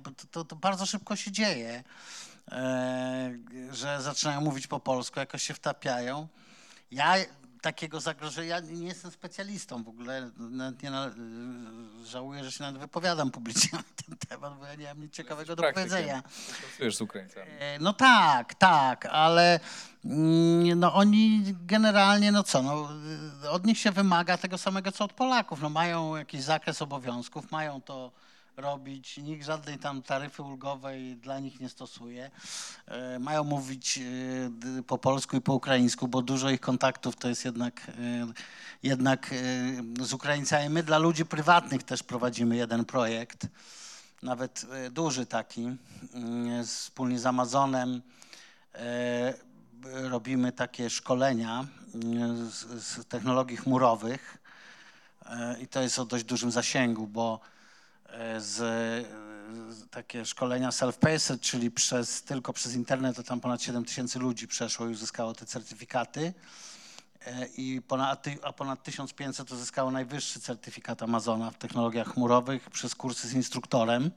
To, 0.04 0.26
to, 0.32 0.46
to 0.46 0.56
bardzo 0.56 0.86
szybko 0.86 1.16
się 1.16 1.32
dzieje, 1.32 1.84
że 3.72 4.02
zaczynają 4.02 4.42
mówić 4.42 4.68
po 4.68 4.80
polsku, 4.80 5.20
jakoś 5.20 5.44
się 5.44 5.54
wtapiają. 5.54 6.28
Ja 6.92 7.16
takiego 7.62 8.00
zagrożenia, 8.00 8.48
ja 8.48 8.60
nie 8.60 8.88
jestem 8.88 9.12
specjalistą 9.12 9.84
w 9.84 9.88
ogóle, 9.88 10.32
nawet 10.38 10.84
nie 10.84 10.92
na, 10.92 11.12
żałuję, 12.04 12.44
że 12.44 12.52
się 12.52 12.64
nawet 12.64 12.82
wypowiadam 12.82 13.32
publicznie 13.32 13.70
na 13.78 13.84
ten 14.06 14.18
temat, 14.30 14.60
bo 14.60 14.66
ja 14.66 14.76
nie 14.76 14.88
mam 14.88 15.02
nic 15.02 15.14
ciekawego 15.14 15.56
do 15.56 15.64
powiedzenia. 15.64 16.24
Pracujesz 16.62 16.96
z 16.96 17.02
Ukraińcami. 17.02 17.52
E, 17.60 17.80
No 17.80 17.94
tak, 17.94 18.54
tak, 18.54 19.06
ale 19.06 19.60
mm, 20.06 20.80
no 20.80 20.94
oni 20.94 21.44
generalnie, 21.66 22.32
no 22.32 22.44
co, 22.44 22.64
no, 22.64 22.90
od 23.50 23.66
nich 23.66 23.78
się 23.80 23.92
wymaga 23.92 24.38
tego 24.38 24.58
samego 24.58 24.92
co 24.92 25.04
od 25.04 25.14
Polaków. 25.14 25.62
No 25.62 25.70
mają 25.70 26.16
jakiś 26.16 26.42
zakres 26.42 26.82
obowiązków, 26.82 27.52
mają 27.52 27.82
to 27.82 28.12
robić, 28.58 29.18
nikt 29.18 29.46
żadnej 29.46 29.78
tam 29.78 30.02
taryfy 30.02 30.44
ulgowej 30.44 31.16
dla 31.16 31.40
nich 31.40 31.60
nie 31.60 31.70
stosuje. 31.70 32.32
E, 32.88 33.20
Mają 33.20 33.44
mówić 33.44 34.00
d- 34.50 34.84
po 34.84 34.98
polsku 34.98 35.38
i 35.38 35.42
po 35.42 35.54
ukraińsku, 35.54 36.08
bo 36.08 36.22
dużo 36.22 36.50
ich 36.50 36.60
kontaktów 36.60 37.16
to 37.16 37.30
jest 37.30 37.46
jednak, 37.46 37.90
y, 37.90 37.94
jednak 38.84 39.34
z 40.02 40.14
Ukraińcami. 40.14 40.70
My 40.70 40.84
dla 40.84 40.98
ludzi 40.98 41.26
prywatnych 41.26 41.84
też 41.84 42.04
prowadzimy 42.04 42.56
jeden 42.56 42.86
projekt 42.86 43.48
nawet 44.24 44.66
e, 44.72 44.90
duży 44.90 45.26
taki, 45.26 45.62
mm, 46.14 46.66
wspólnie 46.66 47.20
z 47.20 47.26
Amazonem 47.26 48.02
e, 48.76 49.34
robimy 49.84 50.52
takie 50.52 50.90
szkolenia 50.90 51.66
mm, 51.96 52.50
z, 52.52 52.84
z 52.84 53.06
technologii 53.06 53.58
chmurowych 53.58 54.38
E, 55.30 55.60
i 55.62 55.68
to 55.68 55.82
jest 55.82 56.00
o 56.00 56.06
dość 56.06 56.24
dużym 56.24 56.52
zasięgu, 56.52 57.08
bo 57.08 57.40
e, 57.40 57.57
z, 58.38 58.56
z 59.70 59.90
takie 59.90 60.26
szkolenia 60.26 60.70
self-paced, 60.70 61.40
czyli 61.40 61.72
przez, 61.72 62.24
tylko 62.24 62.54
przez 62.54 62.76
internet, 62.76 63.16
to 63.16 63.24
tam 63.24 63.40
ponad 63.40 63.62
7 63.62 63.86
tysięcy 63.86 64.20
ludzi 64.20 64.48
przeszło 64.48 64.88
i 64.88 64.92
uzyskało 64.92 65.34
te 65.34 65.46
certyfikaty. 65.46 66.34
E, 67.26 67.48
I 67.48 67.82
ponad, 67.82 68.26
a 68.44 68.54
ponad 68.54 68.84
1500 68.84 69.52
uzyskało 69.52 69.92
najwyższy 69.92 70.40
certyfikat 70.40 71.04
Amazona 71.04 71.52
w 71.52 71.58
technologiach 71.58 72.08
chmurowych 72.14 72.70
przez 72.70 72.96
kursy 72.96 73.28
z 73.28 73.34
instruktorem. 73.34 74.12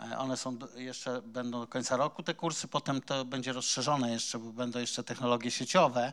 E, 0.00 0.18
One 0.18 0.36
są 0.36 0.58
jeszcze 0.76 1.22
będą 1.22 1.60
do 1.60 1.66
końca 1.66 1.96
roku 1.96 2.22
te 2.22 2.34
kursy, 2.34 2.68
potem 2.68 3.00
to 3.02 3.24
będzie 3.24 3.52
rozszerzone 3.52 4.10
jeszcze, 4.10 4.38
bo 4.38 4.52
będą 4.52 4.78
jeszcze 4.78 5.04
technologie 5.04 5.50
sieciowe. 5.50 6.12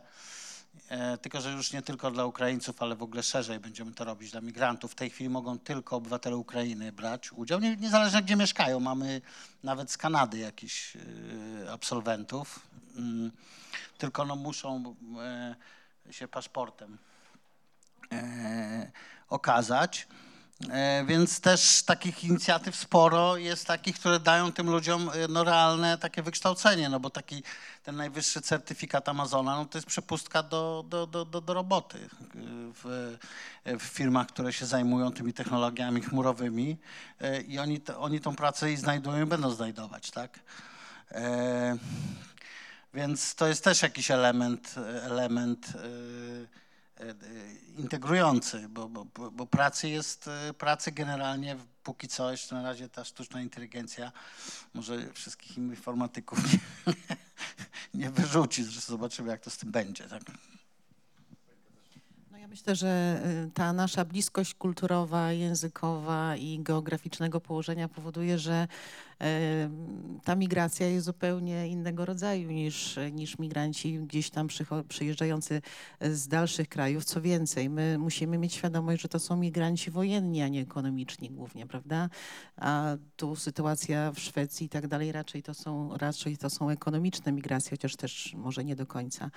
E, 0.88 1.18
Tylko, 1.18 1.40
że 1.40 1.52
już 1.52 1.72
nie 1.72 1.82
tylko 1.82 2.10
dla 2.10 2.24
Ukraińców, 2.24 2.82
ale 2.82 2.96
w 2.96 3.02
ogóle 3.02 3.22
szerzej 3.22 3.60
będziemy 3.60 3.92
to 3.92 4.04
robić 4.04 4.30
dla 4.30 4.40
migrantów. 4.40 4.92
W 4.92 4.94
tej 4.94 5.10
chwili 5.10 5.30
mogą 5.30 5.58
tylko 5.58 5.96
obywatele 5.96 6.36
Ukrainy 6.36 6.92
brać 6.92 7.32
udział, 7.32 7.60
nie- 7.60 7.76
niezależnie 7.76 8.22
gdzie 8.22 8.36
mieszkają. 8.36 8.80
Mamy 8.80 9.20
nawet 9.62 9.90
z 9.90 9.96
Kanady 9.96 10.38
jakichś 10.38 10.96
e, 10.96 11.00
absolwentów, 11.72 12.60
Mm, 12.96 13.30
tylko 13.98 14.24
no 14.24 14.36
muszą 14.36 14.94
e, 16.08 16.12
się 16.12 16.28
paszportem 16.28 16.98
okazać. 19.28 20.08
E, 20.68 21.04
Więc 21.04 21.40
też 21.40 21.82
takich 21.82 22.24
inicjatyw 22.24 22.76
sporo 22.76 23.36
jest 23.36 23.66
takich, 23.66 23.98
które 23.98 24.20
dają 24.20 24.52
tym 24.52 24.70
ludziom 24.70 25.08
e, 25.08 25.28
no, 25.28 25.44
realne 25.44 25.98
takie 25.98 26.22
wykształcenie, 26.22 26.88
no 26.88 27.00
bo 27.00 27.10
taki 27.10 27.42
ten 27.82 27.96
najwyższy 27.96 28.40
certyfikat 28.40 29.08
Amazona, 29.08 29.56
no 29.56 29.64
to 29.64 29.78
jest 29.78 29.88
przepustka 29.88 30.42
do, 30.42 30.84
do, 30.88 31.06
do, 31.06 31.24
do, 31.24 31.40
do 31.40 31.54
roboty 31.54 31.98
e, 31.98 32.08
w, 32.74 33.16
w 33.64 33.82
firmach, 33.82 34.26
które 34.26 34.52
się 34.52 34.66
zajmują 34.66 35.12
tymi 35.12 35.32
technologiami 35.32 36.00
chmurowymi 36.00 36.76
i 37.48 37.58
oni, 37.58 37.80
oni 37.98 38.20
tą 38.20 38.36
pracę 38.36 38.72
i 38.72 38.76
znajdują 38.76 39.24
i 39.24 39.26
będą 39.26 39.50
znajdować, 39.50 40.10
tak? 40.10 40.40
Więc 42.94 43.34
to 43.34 43.46
jest 43.46 43.64
też 43.64 43.82
jakiś 43.82 44.10
element, 44.10 44.74
element 45.02 45.72
integrujący, 47.78 48.68
bo, 48.68 48.88
bo, 48.88 49.04
bo- 49.30 49.46
pracy 49.46 49.88
jest, 49.88 50.28
e, 50.28 50.54
pracy 50.54 50.92
generalnie 50.92 51.56
póki 51.82 52.08
co, 52.08 52.30
jeszcze 52.30 52.54
na 52.54 52.62
razie 52.62 52.88
ta 52.88 53.04
sztuczna 53.04 53.40
inteligencja 53.40 54.12
może 54.74 55.12
wszystkich 55.12 55.58
informatyków 55.58 56.38
nie, 56.86 56.94
nie 57.94 58.10
wyrzuci, 58.10 58.64
zobaczymy 58.64 59.30
jak 59.30 59.40
to 59.40 59.50
z 59.50 59.58
tym 59.58 59.70
będzie. 59.70 60.04
Tak? 60.04 60.22
No 62.30 62.38
ja 62.38 62.48
myślę, 62.48 62.76
że 62.76 63.22
ta 63.54 63.72
nasza 63.72 64.04
bliskość 64.04 64.54
kulturowa, 64.54 65.32
językowa 65.32 66.36
i 66.36 66.58
geograficznego 66.62 67.40
położenia 67.40 67.88
powoduje, 67.88 68.38
że 68.38 68.52
e, 68.52 68.68
ta 70.24 70.34
migracja 70.34 70.86
jest 70.86 71.06
zupełnie 71.06 71.68
innego 71.68 72.04
rodzaju 72.04 72.50
niż, 72.50 72.98
niż 73.12 73.38
migranci 73.38 73.98
gdzieś 73.98 74.30
tam 74.30 74.48
przyjeżdżający 74.88 75.62
z 76.00 76.28
dalszych 76.28 76.68
krajów. 76.68 77.04
Co 77.04 77.20
więcej, 77.20 77.70
my 77.70 77.98
musimy 77.98 78.38
mieć 78.38 78.54
świadomość, 78.54 79.02
że 79.02 79.08
to 79.08 79.18
są 79.18 79.36
migranci 79.36 79.90
wojenni, 79.90 80.42
a 80.42 80.48
nie 80.48 80.60
ekonomiczni 80.60 81.30
głównie, 81.30 81.66
prawda? 81.66 82.08
A 82.56 82.96
tu 83.16 83.36
sytuacja 83.36 84.12
w 84.12 84.20
Szwecji 84.20 84.66
i 84.66 84.68
tak 84.68 84.88
dalej 84.88 85.12
raczej 85.12 85.42
to 85.42 85.54
są, 85.54 85.96
raczej 85.96 86.36
to 86.36 86.50
są 86.50 86.70
ekonomiczne 86.70 87.32
migracje, 87.32 87.70
chociaż 87.70 87.96
też 87.96 88.34
może 88.34 88.64
nie 88.64 88.76
do 88.76 88.86
końca. 88.86 89.30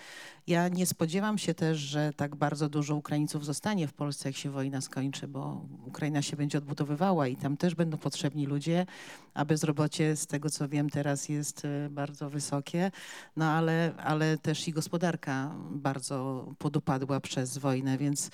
Ja 0.47 0.67
nie 0.67 0.85
spodziewam 0.85 1.37
się 1.37 1.53
też, 1.53 1.77
że 1.77 2.13
tak 2.13 2.35
bardzo 2.35 2.69
dużo 2.69 2.95
Ukraińców 2.95 3.45
zostanie 3.45 3.87
w 3.87 3.93
Polsce, 3.93 4.29
jak 4.29 4.35
się 4.35 4.49
wojna 4.49 4.81
skończy, 4.81 5.27
bo 5.27 5.65
Ukraina 5.85 6.21
się 6.21 6.37
będzie 6.37 6.57
odbudowywała 6.57 7.27
i 7.27 7.35
tam 7.35 7.57
też 7.57 7.75
będą 7.75 7.97
potrzebni 7.97 8.45
ludzie, 8.45 8.85
a 9.33 9.45
bezrobocie 9.73 10.15
z 10.15 10.27
tego 10.27 10.49
co 10.49 10.69
wiem 10.69 10.89
teraz 10.89 11.29
jest 11.29 11.65
e, 11.65 11.89
bardzo 11.89 12.29
wysokie, 12.29 12.91
no 13.37 13.45
ale, 13.45 13.93
ale 13.97 14.37
też 14.37 14.67
i 14.67 14.71
gospodarka 14.71 15.51
bardzo 15.71 16.47
podupadła 16.57 17.19
przez 17.19 17.57
wojnę, 17.57 17.97
więc 17.97 18.29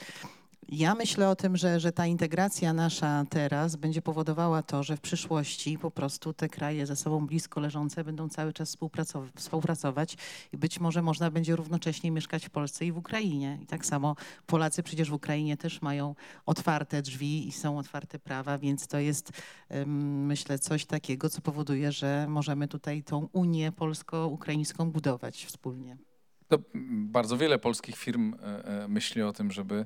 ja 0.72 0.96
myślę 0.96 1.30
o 1.30 1.36
tym, 1.36 1.58
że, 1.58 1.80
że 1.80 1.92
ta 1.92 2.06
integracja 2.06 2.74
nasza 2.74 3.26
teraz 3.30 3.76
będzie 3.76 4.02
powodowała 4.02 4.64
to, 4.64 4.84
że 4.84 4.98
w 4.98 5.02
przyszłości 5.02 5.78
po 5.78 5.92
prostu 5.92 6.34
te 6.34 6.50
kraje 6.50 6.86
ze 6.86 6.96
sobą 6.96 7.28
blisko 7.28 7.60
leżące 7.60 8.04
będą 8.04 8.30
cały 8.30 8.54
czas 8.54 8.78
współpracow- 8.78 9.30
współpracować 9.36 10.18
i 10.54 10.58
być 10.58 10.80
może 10.80 11.02
można 11.02 11.32
będzie 11.32 11.56
równocześnie 11.56 12.12
mieszkać 12.12 12.46
w 12.46 12.50
Polsce 12.50 12.86
i 12.86 12.92
w 12.92 12.98
Ukrainie. 12.98 13.58
I 13.62 13.66
tak 13.66 13.86
samo 13.86 14.16
Polacy 14.46 14.84
przecież 14.84 15.10
w 15.10 15.14
Ukrainie 15.14 15.58
też 15.58 15.82
mają 15.82 16.16
otwarte 16.46 17.02
drzwi 17.02 17.48
i 17.48 17.52
są 17.52 17.78
otwarte 17.78 18.20
prawa, 18.20 18.58
więc 18.58 18.88
to 18.88 19.00
jest 19.00 19.32
myślę 19.86 20.60
coś 20.60 20.86
takiego, 20.86 21.30
co 21.30 21.42
powoduje, 21.42 21.92
że 21.92 22.26
możemy 22.30 22.68
tutaj 22.68 23.04
tą 23.04 23.28
Unię 23.34 23.72
polsko-ukraińską 23.72 24.92
budować 24.92 25.46
wspólnie. 25.46 26.09
To 26.50 26.60
mm, 26.76 27.08
bardzo 27.12 27.38
wiele 27.38 27.60
polskich 27.60 27.98
firm 27.98 28.34
e, 28.34 28.66
e, 28.84 28.88
myśli 28.88 29.22
o 29.22 29.34
tym, 29.34 29.52
żeby, 29.52 29.86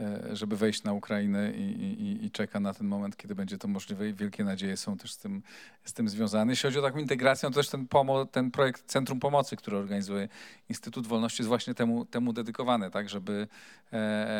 e, 0.00 0.36
żeby 0.36 0.56
wejść 0.56 0.82
na 0.82 0.92
Ukrainę 0.92 1.52
i, 1.52 1.62
i, 1.62 2.24
i 2.24 2.30
czeka 2.30 2.60
na 2.60 2.74
ten 2.74 2.86
moment, 2.86 3.16
kiedy 3.16 3.34
będzie 3.34 3.58
to 3.58 3.68
możliwe 3.68 4.08
i 4.08 4.14
wielkie 4.14 4.44
nadzieje 4.44 4.76
są 4.76 4.96
też 4.96 5.12
z 5.12 5.18
tym, 5.18 5.42
z 5.84 5.92
tym 5.92 6.08
związane. 6.08 6.52
Jeśli 6.52 6.66
chodzi 6.66 6.78
o 6.78 6.82
taką 6.82 6.98
integrację, 6.98 7.48
to 7.48 7.54
też 7.54 7.68
ten, 7.68 7.86
pomo- 7.86 8.26
ten 8.26 8.50
projekt 8.50 8.84
Centrum 8.86 9.20
Pomocy, 9.20 9.56
który 9.56 9.76
organizuje 9.76 10.28
Instytut 10.68 11.06
Wolności 11.06 11.42
jest 11.42 11.48
właśnie 11.48 11.74
temu, 11.74 12.04
temu 12.04 12.32
dedykowany, 12.32 12.90
tak, 12.90 13.08
żeby, 13.08 13.48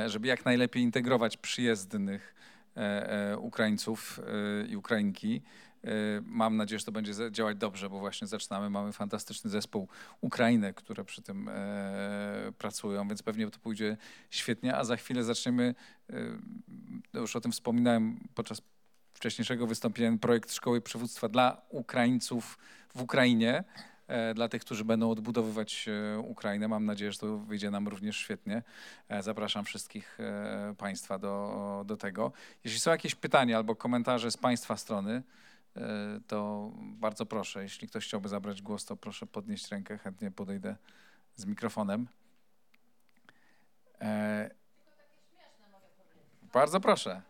żeby 0.07 0.29
jak 0.29 0.45
najlepiej 0.45 0.83
integrować 0.83 1.37
przyjezdnych 1.37 2.35
Ukraińców 3.39 4.21
i 4.69 4.77
Ukrainki. 4.77 5.43
E, 5.85 5.89
Mam 6.25 6.57
nadzieję, 6.57 6.79
że 6.79 6.85
to 6.85 6.93
będzie 6.93 7.13
działać 7.31 7.57
dobrze, 7.57 7.91
bo 7.91 7.99
właśnie 7.99 8.27
zaczynamy. 8.27 8.71
Mamy 8.71 8.93
fantastyczny 8.93 9.51
zespół 9.51 9.89
Ukrainy, 10.21 10.75
które 10.75 11.05
przy 11.05 11.23
tym 11.23 11.49
e, 11.49 12.53
pracują, 12.59 13.09
więc 13.09 13.23
pewnie 13.23 13.51
to 13.51 13.59
pójdzie 13.59 13.97
świetnie, 14.31 14.77
a 14.77 14.85
za 14.85 14.97
chwilę 14.97 15.25
zaczniemy, 15.25 15.75
e, 17.15 17.19
już 17.21 17.37
o 17.37 17.41
tym 17.41 17.53
wspominałem 17.53 18.29
podczas 18.35 18.63
wcześniejszego 19.15 19.67
wystąpienia 19.67 20.19
projekt 20.19 20.53
Szkoły 20.53 20.81
Przywództwa 20.81 21.29
dla 21.29 21.63
Ukraińców 21.69 22.59
w 22.95 23.03
Ukrainie, 23.03 23.65
e, 24.07 24.35
dla 24.35 24.49
tych, 24.49 24.63
którzy 24.63 24.85
będą 24.85 25.11
odbudowywać 25.11 25.89
e, 25.89 26.19
Ukrainę. 26.19 26.69
Mam 26.69 26.85
nadzieję, 26.85 27.13
że 27.13 27.19
to 27.19 27.39
wyjdzie 27.39 27.71
nam 27.71 27.89
również 27.89 28.17
świetnie. 28.17 28.63
Zapraszam 29.21 29.65
wszystkich 29.65 30.19
Państwa 30.79 31.19
do, 31.19 31.85
do 31.87 31.97
tego. 31.97 32.33
Jeśli 32.65 32.81
są 32.81 32.91
jakieś 32.91 33.15
pytania 33.15 33.57
albo 33.57 33.77
komentarze 33.77 34.31
z 34.31 34.37
Państwa 34.37 34.77
strony, 34.77 35.23
to 36.27 36.71
bardzo 36.77 37.27
proszę. 37.27 37.63
Jeśli 37.63 37.89
ktoś 37.89 38.07
chciałby 38.07 38.29
zabrać 38.29 38.63
głos, 38.63 38.85
to 38.85 38.97
proszę 38.97 39.27
podnieść 39.27 39.69
rękę. 39.69 39.99
Chętnie 39.99 40.31
podejdę 40.31 40.77
z 41.37 41.47
mikrofonem. 41.47 42.09
E, 44.01 44.51
Bardzo 46.53 46.81
proszę. 46.81 47.23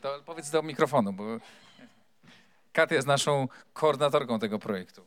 To 0.00 0.22
powiedz 0.26 0.50
do 0.50 0.62
mikrofonu, 0.62 1.12
bo 1.12 1.24
Katia 2.72 2.94
jest 2.94 3.06
naszą 3.06 3.48
koordynatorką 3.72 4.38
tego 4.38 4.58
projektu. 4.58 5.04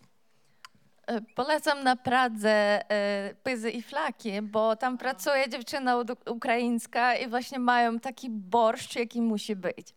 E, 1.08 1.22
Polecam 1.22 1.84
na 1.84 1.96
Pradze 1.96 2.50
e, 2.92 3.36
Pyzy 3.44 3.72
i 3.72 3.82
Flaki, 3.82 4.42
bo 4.42 4.76
tam 4.76 4.98
pracuje 4.98 5.50
dziewczyna 5.50 6.04
ukraińska 6.30 7.16
i 7.16 7.28
właśnie 7.28 7.60
mają 7.60 8.00
taki 8.00 8.30
borszcz, 8.30 8.96
jaki 8.96 9.22
musi 9.22 9.56
być. 9.56 9.94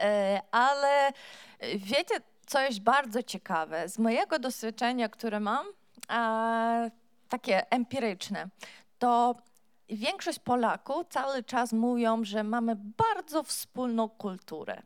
E, 0.00 0.40
Ale 0.50 1.12
wiecie, 1.76 2.14
co 2.46 2.60
jest 2.60 2.80
bardzo 2.80 3.22
ciekawe? 3.22 3.88
Z 3.88 3.98
mojego 3.98 4.38
doświadczenia, 4.38 5.08
które 5.08 5.40
mam, 5.40 5.66
a, 6.08 6.90
takie 7.28 7.70
empiryczne, 7.70 8.48
to 8.98 9.34
większość 9.88 10.38
Polaków 10.38 11.06
cały 11.08 11.42
czas 11.42 11.72
mówią, 11.72 12.24
że 12.24 12.44
mamy 12.44 12.76
bardzo 12.76 13.42
wspólną 13.42 14.08
kulturę. 14.08 14.82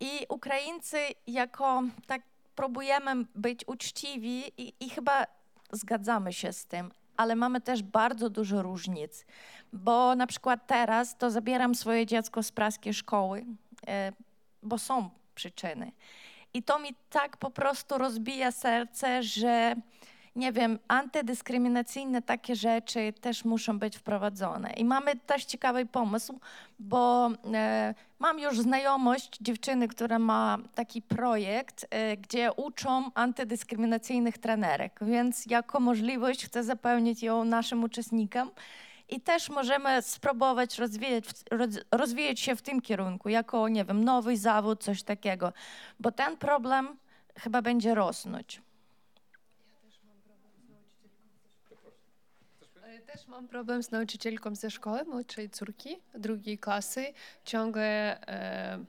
I 0.00 0.26
Ukraińcy 0.28 0.98
jako 1.26 1.82
tak 2.06 2.22
próbujemy 2.56 3.24
być 3.34 3.60
uczciwi 3.66 4.52
i, 4.58 4.72
i 4.80 4.90
chyba 4.90 5.26
zgadzamy 5.72 6.32
się 6.32 6.52
z 6.52 6.66
tym, 6.66 6.90
ale 7.16 7.36
mamy 7.36 7.60
też 7.60 7.82
bardzo 7.82 8.30
dużo 8.30 8.62
różnic. 8.62 9.24
Bo 9.72 10.14
na 10.14 10.26
przykład 10.26 10.66
teraz 10.66 11.16
to 11.16 11.30
zabieram 11.30 11.74
swoje 11.74 12.06
dziecko 12.06 12.42
z 12.42 12.52
praskiej 12.52 12.94
szkoły, 12.94 13.44
e, 13.86 14.12
bo 14.62 14.78
są 14.78 15.10
przyczyny. 15.34 15.92
I 16.54 16.62
to 16.62 16.78
mi 16.78 16.94
tak 17.10 17.36
po 17.36 17.50
prostu 17.50 17.98
rozbija 17.98 18.52
serce, 18.52 19.22
że 19.22 19.76
nie 20.36 20.52
wiem, 20.52 20.78
antydyskryminacyjne 20.88 22.22
takie 22.22 22.56
rzeczy 22.56 23.12
też 23.20 23.44
muszą 23.44 23.78
być 23.78 23.96
wprowadzone. 23.96 24.70
I 24.70 24.84
mamy 24.84 25.16
też 25.16 25.44
ciekawy 25.44 25.86
pomysł, 25.86 26.40
bo 26.78 27.30
e, 27.54 27.94
mam 28.18 28.38
już 28.38 28.60
znajomość 28.60 29.38
dziewczyny, 29.40 29.88
która 29.88 30.18
ma 30.18 30.58
taki 30.74 31.02
projekt, 31.02 31.86
e, 31.90 32.16
gdzie 32.16 32.52
uczą 32.52 33.10
antydyskryminacyjnych 33.14 34.38
trenerek, 34.38 34.98
więc 35.02 35.46
jako 35.46 35.80
możliwość 35.80 36.44
chcę 36.44 36.64
zapewnić 36.64 37.22
ją 37.22 37.44
naszym 37.44 37.84
uczestnikom. 37.84 38.50
I 39.08 39.20
też 39.20 39.50
możemy 39.50 40.02
spróbować 40.02 40.78
rozwijać, 40.78 41.24
roz- 41.50 41.84
rozwijać 41.92 42.40
się 42.40 42.56
w 42.56 42.62
tym 42.62 42.80
kierunku, 42.80 43.28
jako, 43.28 43.68
nie 43.68 43.84
wiem, 43.84 44.04
nowy 44.04 44.36
zawód, 44.36 44.84
coś 44.84 45.02
takiego, 45.02 45.52
bo 46.00 46.12
ten 46.12 46.36
problem 46.36 46.96
chyba 47.38 47.62
będzie 47.62 47.94
rosnąć. 47.94 48.65
Też 53.16 53.26
mam 53.26 53.48
problem 53.48 53.82
z 53.82 53.90
nauczycielką 53.90 54.54
ze 54.54 54.70
szkoły, 54.70 55.04
młodszej 55.04 55.50
córki, 55.50 55.96
drugiej 56.14 56.58
klasy. 56.58 57.12
Ciągle 57.44 58.20
e, 58.28 58.84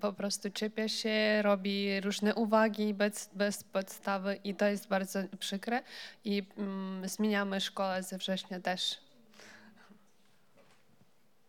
po 0.00 0.12
prostu 0.12 0.50
czepia 0.50 0.88
się, 0.88 1.42
robi 1.42 2.00
różne 2.00 2.34
uwagi 2.34 2.94
bez, 2.94 3.30
bez 3.34 3.64
podstawy 3.64 4.40
i 4.44 4.54
to 4.54 4.66
jest 4.66 4.88
bardzo 4.88 5.18
przykre. 5.38 5.82
I 6.24 6.42
mm, 6.58 7.08
zmieniamy 7.08 7.60
szkołę 7.60 8.02
ze 8.02 8.18
września 8.18 8.60
też. 8.60 8.98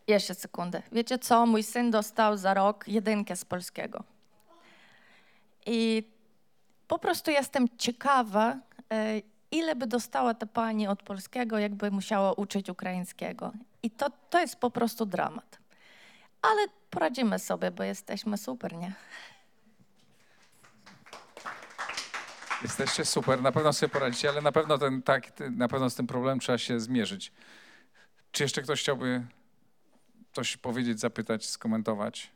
Jeszcze 0.08 0.36
sekundę. 0.36 0.82
Wiecie 0.92 1.20
co? 1.20 1.46
Mój 1.46 1.64
syn 1.64 1.92
dostał 1.92 2.38
za 2.38 2.54
rok 2.54 2.88
jedynkę 2.88 3.36
z 3.36 3.46
polskiego. 3.46 4.04
I 5.66 6.04
po 6.88 7.00
prostu 7.00 7.32
jestem 7.32 7.68
ciekawa, 7.78 8.60
e, 8.92 9.22
ile 9.52 9.76
by 9.76 9.88
dostała 9.88 10.34
ta 10.34 10.46
pani 10.46 10.88
od 10.88 11.04
polskiego, 11.04 11.60
jakby 11.60 11.92
musiała 11.92 12.34
uczyć 12.34 12.70
ukraińskiego. 12.70 13.54
I 13.84 13.92
to, 13.92 14.10
to 14.30 14.40
jest 14.40 14.56
po 14.56 14.72
prostu 14.72 15.06
dramat. 15.06 15.60
Ale 16.42 16.68
poradzimy 16.90 17.40
sobie, 17.40 17.72
bo 17.72 17.84
jesteśmy 17.84 18.38
super, 18.38 18.74
nie? 18.74 18.94
Jesteście 22.62 23.06
super, 23.06 23.42
na 23.42 23.52
pewno 23.52 23.74
sobie 23.74 23.90
poradzicie, 23.90 24.30
ale 24.30 24.42
na 24.42 24.52
pewno, 24.52 24.78
ten, 24.78 25.04
tak, 25.04 25.40
na 25.52 25.68
pewno 25.68 25.90
z 25.90 25.96
tym 25.96 26.08
problemem 26.08 26.40
trzeba 26.40 26.58
się 26.58 26.80
zmierzyć. 26.80 27.32
Czy 28.32 28.44
jeszcze 28.44 28.62
ktoś 28.62 28.82
chciałby 28.82 29.26
coś 30.34 30.58
powiedzieć, 30.58 31.00
zapytać, 31.00 31.46
skomentować? 31.46 32.32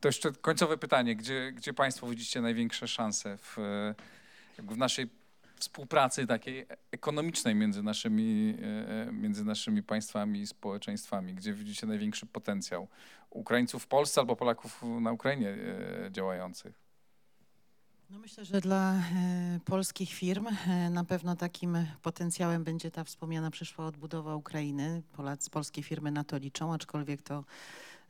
To 0.00 0.08
jeszcze 0.08 0.32
końcowe 0.32 0.78
pytanie. 0.78 1.16
Gdzie, 1.16 1.52
gdzie 1.52 1.74
Państwo 1.74 2.06
widzicie 2.06 2.40
największe 2.40 2.88
szanse 2.88 3.36
w, 3.36 3.56
w 4.58 4.76
naszej 4.76 5.19
współpracy 5.60 6.26
takiej 6.26 6.66
ekonomicznej 6.92 7.54
między 7.54 7.82
naszymi, 7.82 8.56
e, 9.08 9.12
między 9.12 9.44
naszymi 9.44 9.82
państwami 9.82 10.40
i 10.40 10.46
społeczeństwami? 10.46 11.34
Gdzie 11.34 11.54
widzicie 11.54 11.86
największy 11.86 12.26
potencjał 12.26 12.88
Ukraińców 13.30 13.82
w 13.82 13.86
Polsce 13.86 14.20
albo 14.20 14.36
Polaków 14.36 14.82
na 15.00 15.12
Ukrainie 15.12 15.48
e, 15.48 16.10
działających? 16.12 16.90
No 18.10 18.18
myślę, 18.18 18.44
że 18.44 18.60
dla 18.60 18.94
e, 18.94 19.00
polskich 19.64 20.12
firm 20.12 20.46
e, 20.46 20.90
na 20.90 21.04
pewno 21.04 21.36
takim 21.36 21.86
potencjałem 22.02 22.64
będzie 22.64 22.90
ta 22.90 23.04
wspomniana 23.04 23.50
przyszła 23.50 23.86
odbudowa 23.86 24.36
Ukrainy. 24.36 25.02
Polacy, 25.12 25.50
polskie 25.50 25.82
firmy 25.82 26.10
na 26.10 26.24
to 26.24 26.38
liczą, 26.38 26.74
aczkolwiek 26.74 27.22
to 27.22 27.44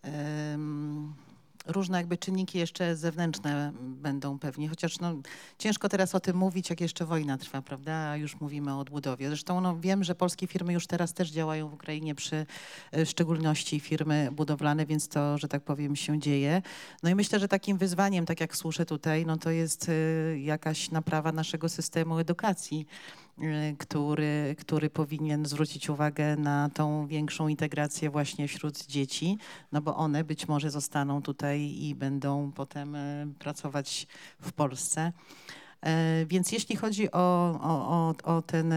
em, 0.03 1.15
różne 1.67 1.99
jakby 1.99 2.17
czynniki 2.17 2.59
jeszcze 2.59 2.97
zewnętrzne 2.97 3.73
będą 3.81 4.39
pewnie, 4.39 4.69
chociaż 4.69 5.01
no, 5.01 5.15
ciężko 5.59 5.89
teraz 5.89 6.15
o 6.15 6.21
tym 6.21 6.37
mówić, 6.37 6.71
jak 6.71 6.81
jeszcze 6.81 7.05
wojna 7.05 7.39
trwa, 7.39 7.63
prawda? 7.63 7.93
A 7.93 8.17
już 8.17 8.41
mówimy 8.41 8.75
o 8.75 8.79
odbudowie. 8.79 9.29
Zresztą 9.29 9.61
no, 9.61 9.79
wiem, 9.81 10.05
że 10.05 10.15
polskie 10.15 10.47
firmy 10.47 10.73
już 10.73 10.87
teraz 10.87 11.15
też 11.15 11.31
działają 11.31 11.69
w 11.69 11.75
Ukrainie 11.75 12.15
przy 12.15 12.47
e, 12.93 13.07
szczególności 13.07 13.81
firmy 13.81 14.29
budowlane, 14.33 14.87
więc 14.87 15.09
to, 15.09 15.39
że 15.39 15.49
tak 15.49 15.65
powiem, 15.65 15.97
się 15.97 16.19
dzieje. 16.19 16.63
No 17.03 17.11
i 17.11 17.15
myślę, 17.15 17.39
że 17.39 17.49
takim 17.49 17.79
wyzwaniem, 17.79 18.27
tak 18.27 18.41
jak 18.41 18.57
słyszę 18.57 18.87
tutaj, 18.87 19.27
no 19.27 19.37
to 19.37 19.51
jest 19.51 19.89
y, 19.89 20.41
jakaś 20.41 20.91
naprawa 20.91 21.33
naszego 21.33 21.69
systemu 21.69 22.19
edukacji, 22.19 22.87
który, 23.79 24.57
który 24.59 24.91
powinien 24.91 25.47
zwrócić 25.47 25.91
uwagę 25.91 26.37
na 26.37 26.71
tą 26.75 27.07
większą 27.07 27.49
integrację 27.49 28.11
właśnie 28.11 28.49
wśród 28.49 28.87
dzieci, 28.87 29.39
no 29.73 29.81
bo 29.81 29.97
one 29.97 30.25
być 30.25 30.49
może 30.49 30.71
zostaną 30.71 31.23
tutaj 31.23 31.61
i 31.61 31.95
będą 31.95 32.53
potem 32.53 32.95
y, 32.95 33.27
pracować 33.39 34.07
w 34.41 34.53
Polsce. 34.53 35.13
E, 35.83 36.27
Więc 36.27 36.53
jeśli 36.53 36.77
chodzi 36.77 37.13
o, 37.13 37.59
o, 37.63 38.15
o, 38.25 38.43
ten, 38.43 38.75